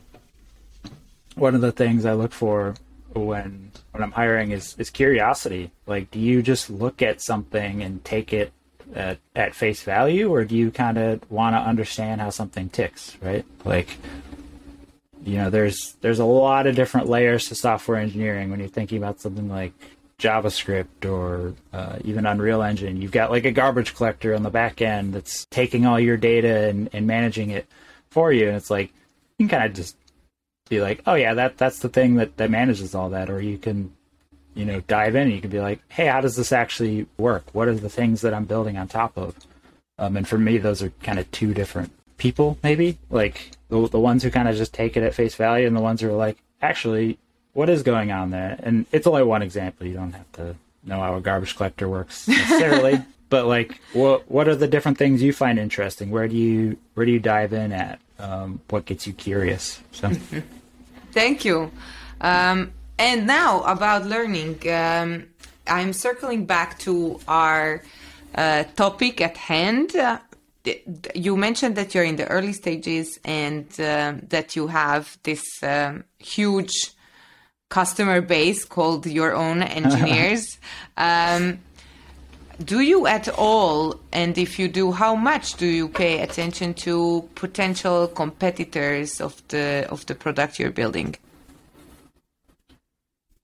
one 1.34 1.54
of 1.54 1.62
the 1.62 1.72
things 1.72 2.04
I 2.04 2.12
look 2.12 2.32
for 2.32 2.74
when 3.14 3.72
when 3.96 4.04
I'm 4.04 4.12
hiring 4.12 4.50
is 4.50 4.74
is 4.78 4.90
curiosity. 4.90 5.70
Like, 5.86 6.10
do 6.10 6.18
you 6.18 6.42
just 6.42 6.68
look 6.68 7.00
at 7.00 7.22
something 7.22 7.82
and 7.82 8.04
take 8.04 8.32
it 8.32 8.52
at, 8.94 9.18
at 9.34 9.54
face 9.54 9.82
value, 9.82 10.30
or 10.30 10.44
do 10.44 10.54
you 10.54 10.70
kind 10.70 10.98
of 10.98 11.30
want 11.30 11.54
to 11.54 11.60
understand 11.60 12.20
how 12.20 12.30
something 12.30 12.68
ticks, 12.68 13.16
right? 13.22 13.44
Like, 13.64 13.96
you 15.24 15.38
know, 15.38 15.48
there's 15.48 15.94
there's 16.02 16.18
a 16.18 16.26
lot 16.26 16.66
of 16.66 16.76
different 16.76 17.08
layers 17.08 17.46
to 17.46 17.54
software 17.54 17.98
engineering 17.98 18.50
when 18.50 18.60
you're 18.60 18.68
thinking 18.68 18.98
about 18.98 19.20
something 19.20 19.48
like 19.48 19.72
JavaScript 20.18 21.10
or 21.10 21.54
uh, 21.72 21.98
even 22.04 22.26
Unreal 22.26 22.62
Engine. 22.62 23.00
You've 23.00 23.12
got 23.12 23.30
like 23.30 23.46
a 23.46 23.50
garbage 23.50 23.94
collector 23.94 24.34
on 24.34 24.42
the 24.42 24.50
back 24.50 24.82
end 24.82 25.14
that's 25.14 25.46
taking 25.46 25.86
all 25.86 25.98
your 25.98 26.18
data 26.18 26.68
and, 26.68 26.90
and 26.92 27.06
managing 27.06 27.50
it 27.50 27.66
for 28.10 28.30
you, 28.30 28.48
and 28.48 28.56
it's 28.56 28.70
like 28.70 28.92
you 29.38 29.46
can 29.46 29.58
kind 29.58 29.70
of 29.70 29.74
just 29.74 29.96
be 30.68 30.80
like, 30.80 31.02
oh 31.06 31.14
yeah, 31.14 31.34
that 31.34 31.58
that's 31.58 31.78
the 31.80 31.88
thing 31.88 32.16
that 32.16 32.36
that 32.36 32.50
manages 32.50 32.94
all 32.94 33.10
that, 33.10 33.30
or 33.30 33.40
you 33.40 33.58
can 33.58 33.92
you 34.56 34.64
know 34.64 34.80
dive 34.88 35.14
in 35.14 35.24
and 35.24 35.32
you 35.32 35.40
can 35.40 35.50
be 35.50 35.60
like 35.60 35.80
hey 35.88 36.06
how 36.06 36.20
does 36.20 36.34
this 36.34 36.50
actually 36.50 37.06
work? 37.18 37.44
What 37.52 37.68
are 37.68 37.74
the 37.74 37.90
things 37.90 38.22
that 38.22 38.34
i'm 38.34 38.46
building 38.46 38.76
on 38.76 38.88
top 38.88 39.16
of? 39.16 39.36
Um, 39.98 40.16
and 40.16 40.26
for 40.26 40.38
me 40.38 40.58
those 40.58 40.82
are 40.82 40.90
kind 41.02 41.18
of 41.18 41.30
two 41.30 41.54
different 41.54 41.92
people 42.16 42.58
maybe. 42.62 42.98
Like 43.10 43.52
the, 43.68 43.86
the 43.88 44.00
ones 44.00 44.22
who 44.22 44.30
kind 44.30 44.48
of 44.48 44.56
just 44.56 44.72
take 44.72 44.96
it 44.96 45.02
at 45.02 45.14
face 45.14 45.34
value 45.34 45.66
and 45.66 45.76
the 45.76 45.80
ones 45.80 46.00
who 46.00 46.08
are 46.08 46.16
like 46.16 46.38
actually 46.60 47.18
what 47.52 47.70
is 47.70 47.82
going 47.82 48.10
on 48.10 48.30
there? 48.30 48.58
And 48.62 48.86
it's 48.92 49.06
only 49.06 49.22
one 49.22 49.42
example. 49.42 49.86
You 49.86 49.94
don't 49.94 50.12
have 50.12 50.32
to 50.32 50.56
know 50.84 51.00
how 51.00 51.16
a 51.16 51.20
garbage 51.20 51.56
collector 51.56 51.88
works 51.88 52.26
necessarily. 52.26 53.02
But 53.28 53.46
like 53.46 53.80
what 53.92 54.30
what 54.30 54.46
are 54.46 54.54
the 54.54 54.68
different 54.68 54.98
things 54.98 55.20
you 55.20 55.32
find 55.32 55.58
interesting? 55.58 56.12
Where 56.12 56.28
do 56.28 56.36
you 56.36 56.76
where 56.94 57.04
do 57.04 57.10
you 57.10 57.18
dive 57.18 57.52
in 57.52 57.72
at 57.72 57.98
um, 58.18 58.60
what 58.70 58.84
gets 58.84 59.06
you 59.06 59.12
curious 59.12 59.80
so 59.92 60.10
thank 61.12 61.44
you 61.44 61.70
um, 62.20 62.72
and 62.98 63.26
now 63.26 63.62
about 63.62 64.06
learning, 64.06 64.58
um, 64.70 65.26
I'm 65.66 65.92
circling 65.92 66.46
back 66.46 66.78
to 66.80 67.20
our 67.28 67.82
uh, 68.34 68.64
topic 68.74 69.20
at 69.20 69.36
hand. 69.36 69.94
Uh, 69.94 70.18
you 71.14 71.36
mentioned 71.36 71.76
that 71.76 71.94
you're 71.94 72.04
in 72.04 72.16
the 72.16 72.26
early 72.26 72.52
stages 72.52 73.18
and 73.24 73.68
uh, 73.78 74.14
that 74.28 74.56
you 74.56 74.66
have 74.66 75.18
this 75.22 75.44
um, 75.62 76.04
huge 76.18 76.92
customer 77.68 78.20
base 78.20 78.64
called 78.64 79.06
your 79.06 79.34
own 79.34 79.62
engineers. 79.80 80.58
um, 80.96 81.58
do 82.64 82.80
you 82.80 83.06
at 83.06 83.28
all, 83.28 84.00
and 84.12 84.36
if 84.38 84.58
you 84.58 84.68
do, 84.68 84.92
how 84.92 85.14
much 85.14 85.54
do 85.54 85.66
you 85.66 85.88
pay 85.88 86.20
attention 86.20 86.74
to 86.74 87.28
potential 87.34 88.08
competitors 88.08 89.20
of 89.20 89.42
the 89.48 89.86
of 89.90 90.06
the 90.06 90.14
product 90.14 90.58
you're 90.58 90.70
building? 90.70 91.16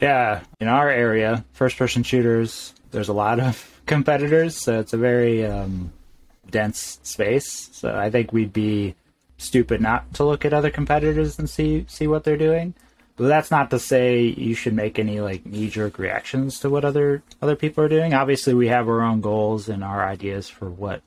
Yeah, 0.00 0.40
in 0.60 0.68
our 0.68 0.88
area, 0.90 1.44
first 1.52 1.76
person 1.76 2.02
shooters, 2.02 2.74
there's 2.90 3.08
a 3.08 3.12
lot 3.12 3.38
of 3.38 3.80
competitors, 3.86 4.56
so 4.56 4.80
it's 4.80 4.92
a 4.92 4.98
very 4.98 5.46
um, 5.46 5.92
dense 6.50 6.98
space. 7.02 7.68
So 7.72 7.94
I 7.94 8.10
think 8.10 8.32
we'd 8.32 8.52
be 8.52 8.94
stupid 9.36 9.80
not 9.80 10.14
to 10.14 10.24
look 10.24 10.44
at 10.44 10.52
other 10.52 10.70
competitors 10.70 11.38
and 11.38 11.48
see 11.50 11.84
see 11.88 12.06
what 12.06 12.24
they're 12.24 12.36
doing. 12.36 12.74
But 13.16 13.28
that's 13.28 13.50
not 13.50 13.70
to 13.70 13.78
say 13.78 14.22
you 14.22 14.54
should 14.54 14.74
make 14.74 14.98
any 14.98 15.20
like 15.20 15.44
knee 15.44 15.68
jerk 15.68 15.98
reactions 15.98 16.58
to 16.60 16.70
what 16.70 16.84
other 16.84 17.22
other 17.40 17.56
people 17.56 17.84
are 17.84 17.88
doing. 17.88 18.14
Obviously, 18.14 18.54
we 18.54 18.68
have 18.68 18.88
our 18.88 19.02
own 19.02 19.20
goals 19.20 19.68
and 19.68 19.84
our 19.84 20.06
ideas 20.06 20.48
for 20.48 20.70
what 20.70 21.02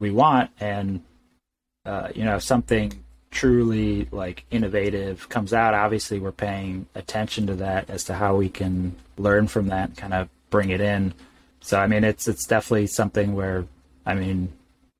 we 0.00 0.10
want, 0.10 0.50
and 0.58 1.02
uh, 1.84 2.08
you 2.14 2.24
know, 2.24 2.36
if 2.36 2.42
something 2.42 3.04
truly 3.30 4.08
like 4.10 4.44
innovative 4.50 5.28
comes 5.28 5.52
out, 5.52 5.74
obviously 5.74 6.18
we're 6.18 6.32
paying 6.32 6.86
attention 6.94 7.46
to 7.46 7.54
that 7.54 7.88
as 7.90 8.04
to 8.04 8.14
how 8.14 8.34
we 8.34 8.48
can 8.48 8.96
learn 9.18 9.46
from 9.46 9.68
that 9.68 9.90
and 9.90 9.96
kind 9.96 10.14
of 10.14 10.28
bring 10.50 10.70
it 10.70 10.80
in. 10.80 11.12
So 11.60 11.78
I 11.78 11.86
mean 11.86 12.02
it's 12.02 12.28
it's 12.28 12.46
definitely 12.46 12.86
something 12.88 13.34
where 13.34 13.66
I 14.04 14.14
mean 14.14 14.52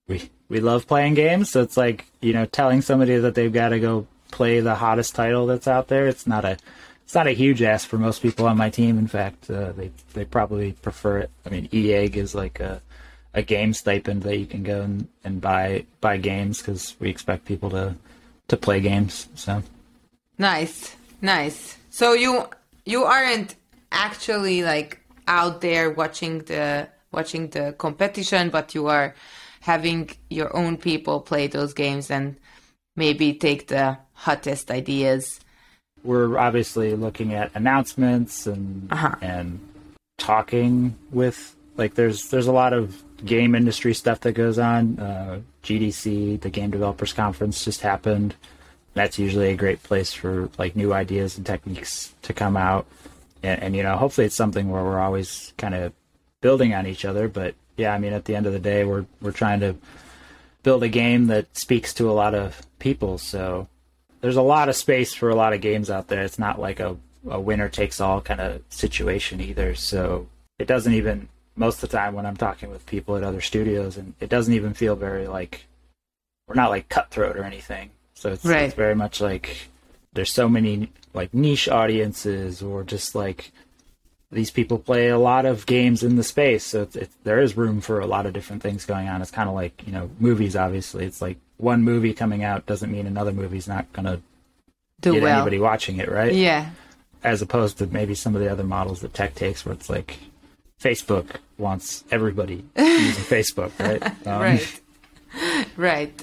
we 0.07 0.31
we 0.49 0.61
love 0.61 0.87
playing 0.87 1.15
games, 1.15 1.51
so 1.51 1.63
it's 1.63 1.77
like, 1.77 2.07
you 2.21 2.33
know, 2.33 2.45
telling 2.45 2.83
somebody 2.83 3.17
that 3.17 3.35
they've 3.35 3.53
got 3.53 3.71
to 3.71 3.81
go 3.81 4.07
play 4.31 4.61
the 4.61 4.75
hottest 4.75 5.15
title 5.15 5.47
that's 5.47 5.69
out 5.69 5.89
there, 5.89 6.07
it's 6.07 6.27
not 6.27 6.45
a 6.45 6.59
it's 7.05 7.15
not 7.15 7.29
a 7.29 7.33
huge 7.33 7.63
ask 7.63 7.89
for 7.89 7.99
most 7.99 8.21
people 8.21 8.47
on 8.47 8.57
my 8.57 8.69
team. 8.69 8.99
In 8.99 9.07
fact, 9.07 9.49
uh, 9.49 9.73
they 9.73 9.91
they 10.15 10.25
probably 10.25 10.73
prefer 10.73 11.19
it. 11.19 11.31
I 11.45 11.51
mean, 11.51 11.69
EA 11.73 12.09
gives 12.09 12.35
like 12.35 12.59
a 12.61 12.83
a 13.33 13.43
game 13.43 13.73
stipend 13.75 14.23
that 14.23 14.39
you 14.39 14.47
can 14.47 14.63
go 14.63 14.81
and, 14.83 15.09
and 15.23 15.41
buy 15.41 15.85
buy 16.01 16.17
games 16.17 16.59
because 16.61 16.97
we 16.99 17.11
expect 17.11 17.45
people 17.45 17.71
to 17.71 17.95
to 18.49 18.57
play 18.57 18.81
games. 18.81 19.29
So 19.35 19.63
nice, 20.39 20.97
nice. 21.21 21.77
So 21.91 22.15
you 22.15 22.47
you 22.85 23.05
aren't 23.05 23.55
actually 23.93 24.63
like 24.63 25.01
out 25.29 25.61
there 25.61 25.91
watching 25.91 26.41
the 26.41 26.89
watching 27.13 27.51
the 27.51 27.75
competition, 27.79 28.51
but 28.51 28.75
you 28.75 28.89
are 28.89 29.15
having 29.61 30.11
your 30.31 30.55
own 30.57 30.77
people 30.77 31.21
play 31.21 31.47
those 31.47 31.75
games 31.75 32.11
and 32.11 32.37
maybe 32.95 33.35
take 33.35 33.69
the 33.69 33.99
hottest 34.17 34.71
ideas. 34.71 35.41
We're 36.03 36.39
obviously 36.39 36.95
looking 36.95 37.35
at 37.35 37.51
announcements 37.55 38.47
and 38.47 38.93
uh-huh. 38.93 39.17
and 39.21 39.61
talking 40.19 40.97
with 41.11 41.55
like 41.77 41.95
there's 41.95 42.29
there's 42.29 42.47
a 42.47 42.53
lot 42.53 42.73
of 42.73 43.03
game 43.25 43.55
industry 43.55 43.95
stuff 43.95 44.21
that 44.21 44.33
goes 44.33 44.59
on. 44.59 44.99
Uh, 44.99 45.41
GDC, 45.63 46.41
the 46.41 46.51
Game 46.51 46.71
Developers 46.71 47.13
Conference, 47.13 47.65
just 47.65 47.81
happened. 47.81 48.35
That's 48.95 49.19
usually 49.19 49.51
a 49.51 49.57
great 49.57 49.83
place 49.83 50.13
for 50.13 50.49
like 50.59 50.77
new 50.77 50.93
ideas 50.93 51.37
and 51.37 51.45
techniques 51.45 52.15
to 52.23 52.33
come 52.33 52.57
out. 52.57 52.87
And, 53.43 53.63
and 53.63 53.77
you 53.77 53.83
know, 53.83 53.97
hopefully 53.97 54.27
it's 54.27 54.37
something 54.37 54.71
where 54.71 54.83
we're 54.83 55.01
always 55.01 55.53
kind 55.59 55.75
of 55.75 55.93
building 56.41 56.73
on 56.75 56.87
each 56.87 57.05
other. 57.05 57.29
But 57.29 57.55
yeah, 57.77 57.93
I 57.93 57.99
mean, 57.99 58.13
at 58.13 58.25
the 58.25 58.37
end 58.37 58.47
of 58.47 58.53
the 58.53 58.59
day, 58.59 58.85
we're 58.85 59.07
we're 59.21 59.33
trying 59.33 59.61
to 59.61 59.77
build 60.63 60.83
a 60.83 60.89
game 60.89 61.27
that 61.29 61.57
speaks 61.57 61.95
to 61.95 62.11
a 62.11 62.13
lot 62.13 62.35
of 62.35 62.61
people. 62.79 63.19
So 63.19 63.69
there's 64.21 64.37
a 64.37 64.43
lot 64.43 64.69
of 64.69 64.77
space 64.77 65.15
for 65.15 65.29
a 65.29 65.35
lot 65.35 65.53
of 65.53 65.61
games 65.61 65.91
out 65.91 66.09
there. 66.09 66.23
It's 66.23 66.39
not 66.39 66.61
like 66.61 66.81
a, 66.81 66.97
a 67.29 67.41
winner 67.41 67.69
takes 67.69 68.01
all 68.01 68.21
kind 68.21 68.41
of 68.41 68.63
situation 68.71 69.41
either. 69.41 69.75
So 69.75 70.29
it 70.59 70.67
doesn't 70.67 70.95
even 70.95 71.29
most 71.57 71.83
of 71.83 71.89
the 71.89 71.97
time 71.97 72.15
when 72.15 72.27
I'm 72.27 72.37
talking 72.37 72.71
with 72.71 72.87
people 72.87 73.17
at 73.17 73.25
other 73.25 73.41
studios, 73.41 73.97
and 73.97 74.15
it 74.21 74.29
doesn't 74.29 74.53
even 74.53 74.75
feel 74.75 74.95
very 74.95 75.27
like 75.27 75.67
we're 76.47 76.55
not 76.55 76.71
like 76.71 76.89
cutthroat 76.89 77.37
or 77.37 77.45
anything. 77.45 77.91
So 78.15 78.33
it's, 78.33 78.45
right. 78.45 78.63
it's 78.63 78.75
very 78.75 78.95
much 78.95 79.21
like 79.21 79.69
there's 80.13 80.33
so 80.33 80.49
many 80.49 80.91
like 81.15 81.33
niche 81.35 81.69
audiences, 81.69 82.63
or 82.63 82.85
just 82.85 83.15
like 83.15 83.53
these 84.31 84.51
people 84.51 84.79
play 84.79 85.09
a 85.09 85.19
lot 85.19 85.47
of 85.47 85.67
games 85.67 86.03
in 86.03 86.17
the 86.17 86.23
space, 86.23 86.65
so 86.65 86.83
it's, 86.83 86.97
it's, 86.97 87.17
there 87.25 87.41
is 87.41 87.57
room 87.57 87.81
for 87.81 88.01
a 88.01 88.07
lot 88.07 88.27
of 88.27 88.33
different 88.33 88.63
things 88.63 88.85
going 88.85 89.09
on. 89.09 89.23
It's 89.23 89.31
kind 89.31 89.49
of 89.49 89.55
like 89.55 89.83
you 89.87 89.93
know 89.93 90.11
movies. 90.19 90.57
Obviously, 90.57 91.07
it's 91.07 91.23
like 91.23 91.39
one 91.59 91.83
movie 91.83 92.13
coming 92.13 92.45
out 92.45 92.67
doesn't 92.67 92.91
mean 92.91 93.07
another 93.07 93.33
movie's 93.33 93.69
not 93.69 93.93
gonna 93.93 94.21
Do 95.01 95.13
get 95.13 95.23
well. 95.23 95.37
anybody 95.39 95.59
watching 95.59 95.99
it, 95.99 96.11
right? 96.11 96.33
Yeah. 96.35 96.71
As 97.25 97.43
opposed 97.43 97.79
to 97.79 97.87
maybe 97.87 98.15
some 98.15 98.35
of 98.35 98.41
the 98.41 98.51
other 98.51 98.65
models 98.65 99.01
that 99.01 99.15
tech 99.15 99.35
takes, 99.35 99.65
where 99.65 99.75
it's 99.75 99.89
like 99.91 100.19
Facebook 100.81 101.37
wants 101.59 102.05
everybody 102.11 102.65
using 102.77 103.25
Facebook, 103.25 103.73
right? 103.79 104.03
Um, 104.27 104.43
right. 104.43 104.81
Right. 105.77 106.15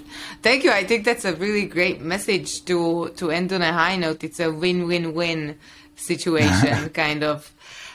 Thank 0.42 0.64
you. 0.64 0.72
I 0.72 0.84
think 0.86 1.06
that's 1.06 1.24
a 1.24 1.36
really 1.36 1.68
great 1.68 2.02
message 2.02 2.66
to 2.66 3.10
to 3.18 3.30
end 3.30 3.54
on 3.54 3.62
a 3.62 3.72
high 3.72 3.96
note. 3.96 4.24
It's 4.24 4.40
a 4.40 4.52
win-win-win 4.52 5.60
situation 5.96 6.90
kind 6.90 7.24
of. 7.24 7.52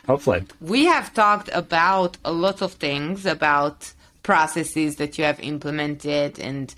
Hopefully. 0.07 0.45
We 0.61 0.85
have 0.85 1.13
talked 1.15 1.51
about 1.53 2.19
a 2.25 2.31
lot 2.33 2.63
of 2.63 2.75
things 2.75 3.27
about 3.27 3.93
processes 4.23 4.97
that 4.97 5.19
you 5.19 5.25
have 5.25 5.41
implemented 5.41 6.39
and 6.39 6.73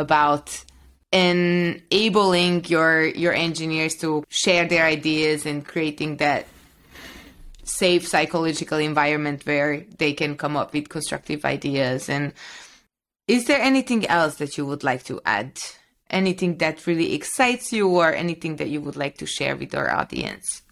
about 0.00 0.64
enabling 1.12 2.64
your 2.66 3.04
your 3.06 3.34
engineers 3.34 3.96
to 3.96 4.24
share 4.28 4.66
their 4.66 4.84
ideas 4.84 5.44
and 5.44 5.66
creating 5.66 6.16
that 6.18 6.46
safe 7.64 8.06
psychological 8.06 8.78
environment 8.78 9.46
where 9.46 9.84
they 9.98 10.12
can 10.12 10.36
come 10.36 10.56
up 10.56 10.72
with 10.72 10.88
constructive 10.88 11.44
ideas. 11.44 12.08
And 12.08 12.32
is 13.26 13.46
there 13.46 13.60
anything 13.60 14.06
else 14.06 14.36
that 14.36 14.58
you 14.58 14.66
would 14.66 14.82
like 14.84 15.04
to 15.04 15.20
add? 15.24 15.58
Anything 16.10 16.58
that 16.58 16.86
really 16.86 17.14
excites 17.14 17.72
you 17.72 17.88
or 17.88 18.12
anything 18.12 18.56
that 18.56 18.68
you 18.68 18.80
would 18.80 18.96
like 18.96 19.18
to 19.18 19.26
share 19.26 19.54
with 19.54 19.74
our 19.74 19.90
audience? 19.90 20.62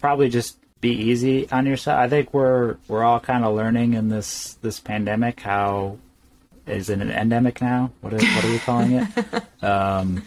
Probably 0.00 0.28
just 0.28 0.58
be 0.80 0.90
easy 0.90 1.48
on 1.50 1.64
yourself. 1.64 1.98
I 1.98 2.08
think 2.08 2.34
we're 2.34 2.76
we're 2.88 3.04
all 3.04 3.20
kind 3.20 3.44
of 3.44 3.54
learning 3.54 3.94
in 3.94 4.08
this 4.08 4.54
this 4.62 4.80
pandemic 4.80 5.40
how 5.40 5.98
is 6.66 6.90
it 6.90 7.00
an 7.00 7.10
endemic 7.10 7.60
now? 7.60 7.90
What 8.00 8.14
are, 8.14 8.16
what 8.16 8.44
are 8.44 8.50
we 8.50 8.58
calling 8.58 8.92
it? 8.92 9.44
um, 9.64 10.22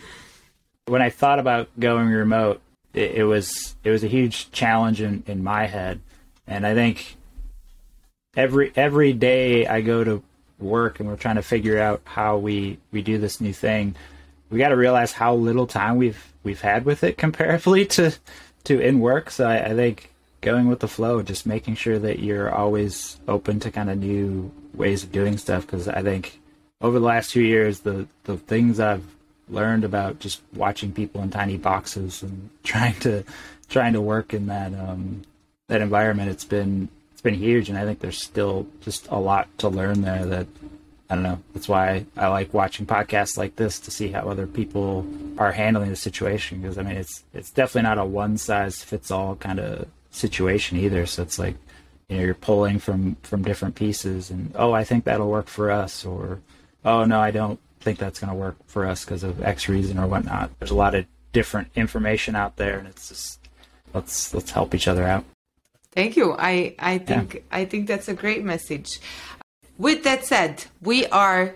when 0.86 1.02
I 1.02 1.10
thought 1.10 1.40
about 1.40 1.70
going 1.80 2.08
remote, 2.08 2.62
it, 2.94 3.12
it, 3.12 3.24
was 3.24 3.76
it 3.84 3.90
was 3.90 4.04
a 4.04 4.08
huge 4.08 4.52
challenge 4.52 5.02
in, 5.02 5.24
in 5.28 5.44
my 5.44 5.66
head, 5.66 6.02
and 6.48 6.66
I 6.66 6.74
think 6.74 7.18
every 8.36 8.72
every 8.76 9.14
day 9.14 9.66
I 9.68 9.82
go 9.82 10.04
to 10.04 10.24
work 10.60 11.00
and 11.00 11.10
we're 11.10 11.18
trying 11.18 11.36
to 11.36 11.42
figure 11.42 11.80
out 11.80 12.02
how 12.06 12.38
we 12.38 12.80
we 12.92 13.02
do 13.02 13.18
this 13.18 13.42
new 13.42 13.54
thing. 13.54 13.96
We 14.50 14.60
got 14.60 14.70
to 14.70 14.78
realize 14.78 15.12
how 15.12 15.36
little 15.36 15.68
time 15.68 15.98
we've 15.98 16.34
we've 16.44 16.62
had 16.62 16.86
with 16.86 17.04
it 17.04 17.18
comparatively 17.18 17.86
to 17.88 18.12
to 18.66 18.80
in 18.80 19.00
work. 19.00 19.30
So 19.30 19.48
I, 19.48 19.66
I 19.66 19.74
think 19.76 20.12
going 20.46 20.68
with 20.68 20.80
the 20.80 20.88
flow, 20.88 21.24
just 21.24 21.48
making 21.48 21.76
sure 21.76 21.98
that 21.98 22.20
you're 22.20 22.54
always 22.54 23.20
open 23.28 23.60
to 23.60 23.72
kind 23.72 23.90
of 23.90 23.98
new 23.98 24.52
ways 24.76 25.04
of 25.04 25.12
doing 25.12 25.38
stuff. 25.38 25.66
Because 25.66 25.88
I 25.88 26.04
think 26.04 26.40
over 26.80 27.00
the 27.00 27.06
last 27.06 27.32
two 27.32 27.42
years, 27.42 27.82
the 27.82 28.08
the 28.24 28.38
things 28.38 28.80
I've 28.80 29.04
learned 29.50 29.84
about 29.84 30.20
just 30.20 30.42
watching 30.54 30.92
people 30.94 31.22
in 31.22 31.32
tiny 31.32 31.58
boxes 31.58 32.24
and 32.24 32.50
trying 32.64 32.98
to 33.02 33.24
trying 33.68 33.94
to 33.94 34.02
work 34.02 34.34
in 34.34 34.46
that 34.46 34.74
um, 34.74 35.24
that 35.68 35.82
environment, 35.82 36.30
it's 36.30 36.46
been 36.46 36.90
it's 37.12 37.22
been 37.22 37.34
huge, 37.34 37.68
and 37.68 37.78
I 37.78 37.84
think 37.84 38.00
there's 38.00 38.22
still 38.22 38.68
just 38.82 39.08
a 39.10 39.20
lot 39.20 39.50
to 39.58 39.68
learn 39.68 40.04
there. 40.04 40.26
That 40.26 40.48
I 41.10 41.16
don't 41.16 41.24
know. 41.24 41.40
That's 41.56 41.68
why 41.68 42.06
I 42.16 42.28
like 42.28 42.54
watching 42.54 42.86
podcasts 42.86 43.36
like 43.36 43.56
this 43.56 43.80
to 43.80 43.90
see 43.92 44.10
how 44.10 44.30
other 44.30 44.46
people 44.46 45.08
are 45.40 45.52
handling 45.52 45.90
the 45.90 45.96
situation. 45.96 46.62
Because 46.62 46.78
I 46.78 46.84
mean, 46.84 46.98
it's 46.98 47.24
it's 47.34 47.50
definitely 47.50 47.90
not 47.90 47.98
a 47.98 48.06
one 48.06 48.38
size 48.38 48.84
fits 48.84 49.10
all 49.10 49.36
kind 49.38 49.60
of 49.60 49.88
situation 50.16 50.78
either. 50.78 51.06
So 51.06 51.22
it's 51.22 51.38
like 51.38 51.56
you 52.10 52.18
know 52.18 52.24
you're 52.24 52.34
pulling 52.34 52.80
from 52.80 53.16
from 53.24 53.44
different 53.44 53.76
pieces, 53.76 54.30
and 54.30 54.52
oh, 54.56 54.72
I 54.72 54.84
think 54.84 55.04
that'll 55.04 55.30
work 55.30 55.48
for 55.48 55.72
us, 55.72 56.06
or 56.06 56.42
oh 56.84 57.06
no, 57.06 57.20
I 57.20 57.32
don't 57.32 57.60
think 57.80 58.00
that's 58.00 58.20
going 58.20 58.32
to 58.32 58.36
work 58.36 58.58
for 58.66 58.86
us 58.86 59.06
because 59.06 59.24
of 59.24 59.44
X 59.44 59.70
reason 59.70 60.00
or 60.00 60.08
whatnot. 60.08 60.52
There's 60.60 60.72
a 60.72 60.76
lot 60.76 60.96
of 60.96 61.06
different 61.34 61.70
information 61.76 62.36
out 62.36 62.58
there, 62.58 62.80
and 62.80 62.88
it's 62.88 63.10
just 63.10 63.40
let's 63.94 64.34
let's 64.34 64.52
help 64.52 64.74
each 64.74 64.88
other 64.88 65.04
out. 65.04 65.26
Thank 65.92 66.18
you. 66.18 66.36
I 66.38 66.76
I 66.80 66.98
think 66.98 67.36
yeah. 67.36 67.42
I 67.52 67.66
think 67.66 67.88
that's 67.88 68.08
a 68.08 68.14
great 68.14 68.44
message. 68.44 69.00
With 69.78 70.04
that 70.04 70.26
said, 70.26 70.66
we 70.82 71.06
are 71.08 71.56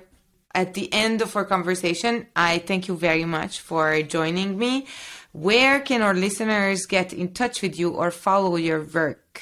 at 0.54 0.74
the 0.74 0.92
end 0.92 1.22
of 1.22 1.36
our 1.36 1.46
conversation. 1.46 2.28
I 2.36 2.60
thank 2.60 2.88
you 2.88 2.96
very 2.96 3.26
much 3.26 3.60
for 3.60 4.02
joining 4.02 4.58
me. 4.58 4.88
Where 5.32 5.80
can 5.80 6.02
our 6.02 6.14
listeners 6.14 6.86
get 6.86 7.14
in 7.14 7.34
touch 7.34 7.62
with 7.62 7.78
you 7.78 7.92
or 7.92 8.12
follow 8.12 8.56
your 8.56 8.84
work? 8.84 9.42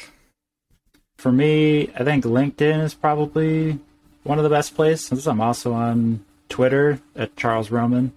For 1.18 1.32
me, 1.32 1.90
I 1.96 2.04
think 2.04 2.26
LinkedIn 2.26 2.84
is 2.84 2.94
probably 2.94 3.80
one 4.24 4.38
of 4.38 4.44
the 4.44 4.50
best 4.50 4.76
places. 4.76 5.28
I'm 5.28 5.42
also 5.42 5.74
on 5.74 6.24
Twitter 6.50 7.00
at 7.16 7.36
Charles 7.36 7.72
Roman. 7.72 8.12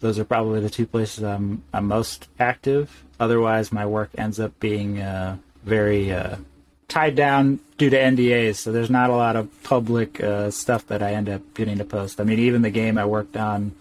Those 0.00 0.18
are 0.18 0.24
probably 0.24 0.60
the 0.60 0.70
two 0.70 0.86
places 0.86 1.24
I'm, 1.24 1.64
I'm 1.74 1.86
most 1.86 2.28
active. 2.38 3.04
Otherwise, 3.18 3.72
my 3.72 3.84
work 3.84 4.10
ends 4.16 4.38
up 4.38 4.58
being 4.60 5.00
uh, 5.00 5.38
very 5.64 6.12
uh, 6.12 6.36
tied 6.86 7.16
down 7.16 7.58
due 7.76 7.90
to 7.90 7.96
NDAs, 7.96 8.56
so 8.56 8.70
there's 8.70 8.90
not 8.90 9.10
a 9.10 9.16
lot 9.16 9.34
of 9.34 9.50
public 9.64 10.22
uh, 10.22 10.50
stuff 10.52 10.86
that 10.86 11.02
I 11.02 11.12
end 11.14 11.28
up 11.28 11.42
getting 11.54 11.78
to 11.78 11.84
post. 11.84 12.20
I 12.20 12.24
mean, 12.24 12.38
even 12.38 12.62
the 12.62 12.70
game 12.70 12.96
I 12.96 13.06
worked 13.06 13.36
on 13.36 13.72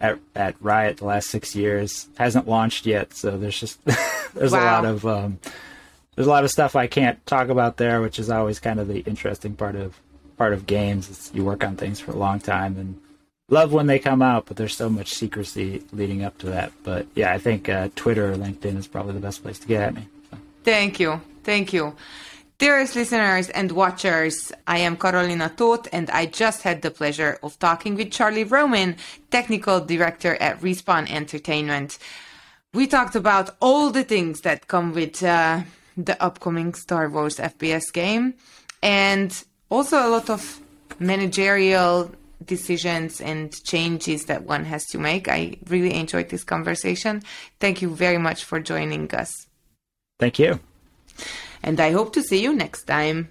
at, 0.00 0.18
at 0.34 0.56
Riot 0.60 0.98
the 0.98 1.04
last 1.04 1.28
six 1.28 1.54
years 1.54 2.08
hasn't 2.16 2.48
launched 2.48 2.86
yet, 2.86 3.14
so 3.14 3.36
there's 3.36 3.58
just 3.58 3.78
there's 4.34 4.52
wow. 4.52 4.60
a 4.60 4.64
lot 4.64 4.84
of 4.84 5.06
um, 5.06 5.38
there's 6.14 6.26
a 6.26 6.30
lot 6.30 6.44
of 6.44 6.50
stuff 6.50 6.76
I 6.76 6.86
can't 6.86 7.24
talk 7.26 7.48
about 7.48 7.76
there, 7.76 8.00
which 8.00 8.18
is 8.18 8.30
always 8.30 8.58
kind 8.58 8.80
of 8.80 8.88
the 8.88 9.00
interesting 9.00 9.54
part 9.54 9.76
of 9.76 9.98
part 10.36 10.52
of 10.52 10.66
games. 10.66 11.10
It's, 11.10 11.32
you 11.34 11.44
work 11.44 11.64
on 11.64 11.76
things 11.76 12.00
for 12.00 12.12
a 12.12 12.16
long 12.16 12.40
time 12.40 12.76
and 12.78 13.00
love 13.48 13.72
when 13.72 13.86
they 13.86 13.98
come 13.98 14.22
out, 14.22 14.46
but 14.46 14.56
there's 14.56 14.76
so 14.76 14.88
much 14.88 15.12
secrecy 15.14 15.82
leading 15.92 16.24
up 16.24 16.38
to 16.38 16.46
that. 16.46 16.72
But 16.82 17.06
yeah, 17.14 17.32
I 17.32 17.38
think 17.38 17.68
uh, 17.68 17.88
Twitter 17.94 18.32
or 18.32 18.36
LinkedIn 18.36 18.76
is 18.76 18.86
probably 18.86 19.12
the 19.12 19.20
best 19.20 19.42
place 19.42 19.58
to 19.58 19.68
get 19.68 19.82
at 19.82 19.94
me. 19.94 20.08
So. 20.30 20.38
Thank 20.64 21.00
you, 21.00 21.20
thank 21.44 21.72
you. 21.72 21.94
Dearest 22.60 22.94
listeners 22.94 23.48
and 23.48 23.72
watchers, 23.72 24.52
I 24.66 24.80
am 24.80 24.98
Karolina 24.98 25.56
Toth, 25.56 25.88
and 25.94 26.10
I 26.10 26.26
just 26.26 26.60
had 26.60 26.82
the 26.82 26.90
pleasure 26.90 27.38
of 27.42 27.58
talking 27.58 27.94
with 27.94 28.10
Charlie 28.10 28.44
Roman, 28.44 28.96
technical 29.30 29.80
director 29.80 30.34
at 30.42 30.60
Respawn 30.60 31.10
Entertainment. 31.10 31.96
We 32.74 32.86
talked 32.86 33.16
about 33.16 33.56
all 33.62 33.88
the 33.88 34.04
things 34.04 34.42
that 34.42 34.68
come 34.68 34.92
with 34.92 35.22
uh, 35.22 35.62
the 35.96 36.22
upcoming 36.22 36.74
Star 36.74 37.08
Wars 37.08 37.36
FPS 37.38 37.90
game, 37.94 38.34
and 38.82 39.42
also 39.70 40.06
a 40.06 40.10
lot 40.10 40.28
of 40.28 40.60
managerial 40.98 42.10
decisions 42.44 43.22
and 43.22 43.54
changes 43.64 44.26
that 44.26 44.42
one 44.42 44.66
has 44.66 44.84
to 44.88 44.98
make. 44.98 45.28
I 45.28 45.56
really 45.68 45.94
enjoyed 45.94 46.28
this 46.28 46.44
conversation. 46.44 47.22
Thank 47.58 47.80
you 47.80 47.88
very 47.88 48.18
much 48.18 48.44
for 48.44 48.60
joining 48.60 49.10
us. 49.14 49.46
Thank 50.18 50.38
you 50.38 50.60
and 51.62 51.80
I 51.80 51.90
hope 51.92 52.12
to 52.14 52.22
see 52.22 52.42
you 52.42 52.54
next 52.54 52.84
time. 52.84 53.28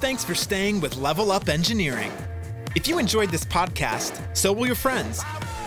Thanks 0.00 0.24
for 0.24 0.34
staying 0.34 0.80
with 0.80 0.96
Level 0.96 1.32
Up 1.32 1.48
Engineering. 1.48 2.12
If 2.76 2.86
you 2.86 2.98
enjoyed 2.98 3.30
this 3.30 3.44
podcast, 3.44 4.20
so 4.36 4.52
will 4.52 4.66
your 4.66 4.76
friends. 4.76 5.22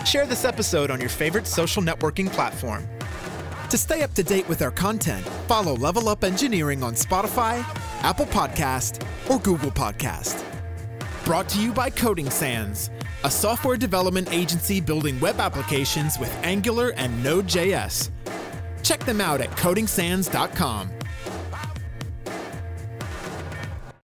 Share 0.06 0.26
this 0.26 0.44
episode 0.44 0.90
on 0.90 1.00
your 1.00 1.10
favorite 1.10 1.46
social 1.46 1.82
networking 1.82 2.30
platform. 2.30 2.86
To 3.70 3.78
stay 3.78 4.02
up 4.02 4.12
to 4.14 4.22
date 4.22 4.48
with 4.48 4.62
our 4.62 4.70
content, 4.70 5.26
follow 5.48 5.74
Level 5.76 6.08
Up 6.08 6.24
Engineering 6.24 6.82
on 6.82 6.94
Spotify, 6.94 7.64
Apple 8.02 8.26
Podcast, 8.26 9.06
or 9.30 9.38
Google 9.38 9.70
Podcast. 9.70 10.44
Brought 11.24 11.48
to 11.50 11.60
you 11.60 11.72
by 11.72 11.88
Coding 11.88 12.30
Sans, 12.30 12.90
a 13.24 13.30
software 13.30 13.76
development 13.76 14.32
agency 14.32 14.80
building 14.80 15.18
web 15.20 15.40
applications 15.40 16.18
with 16.18 16.34
Angular 16.42 16.90
and 16.96 17.22
Node.js. 17.22 18.10
Check 18.82 19.00
them 19.00 19.20
out 19.20 19.40
at 19.40 19.50
codingsans.com. 19.50 20.90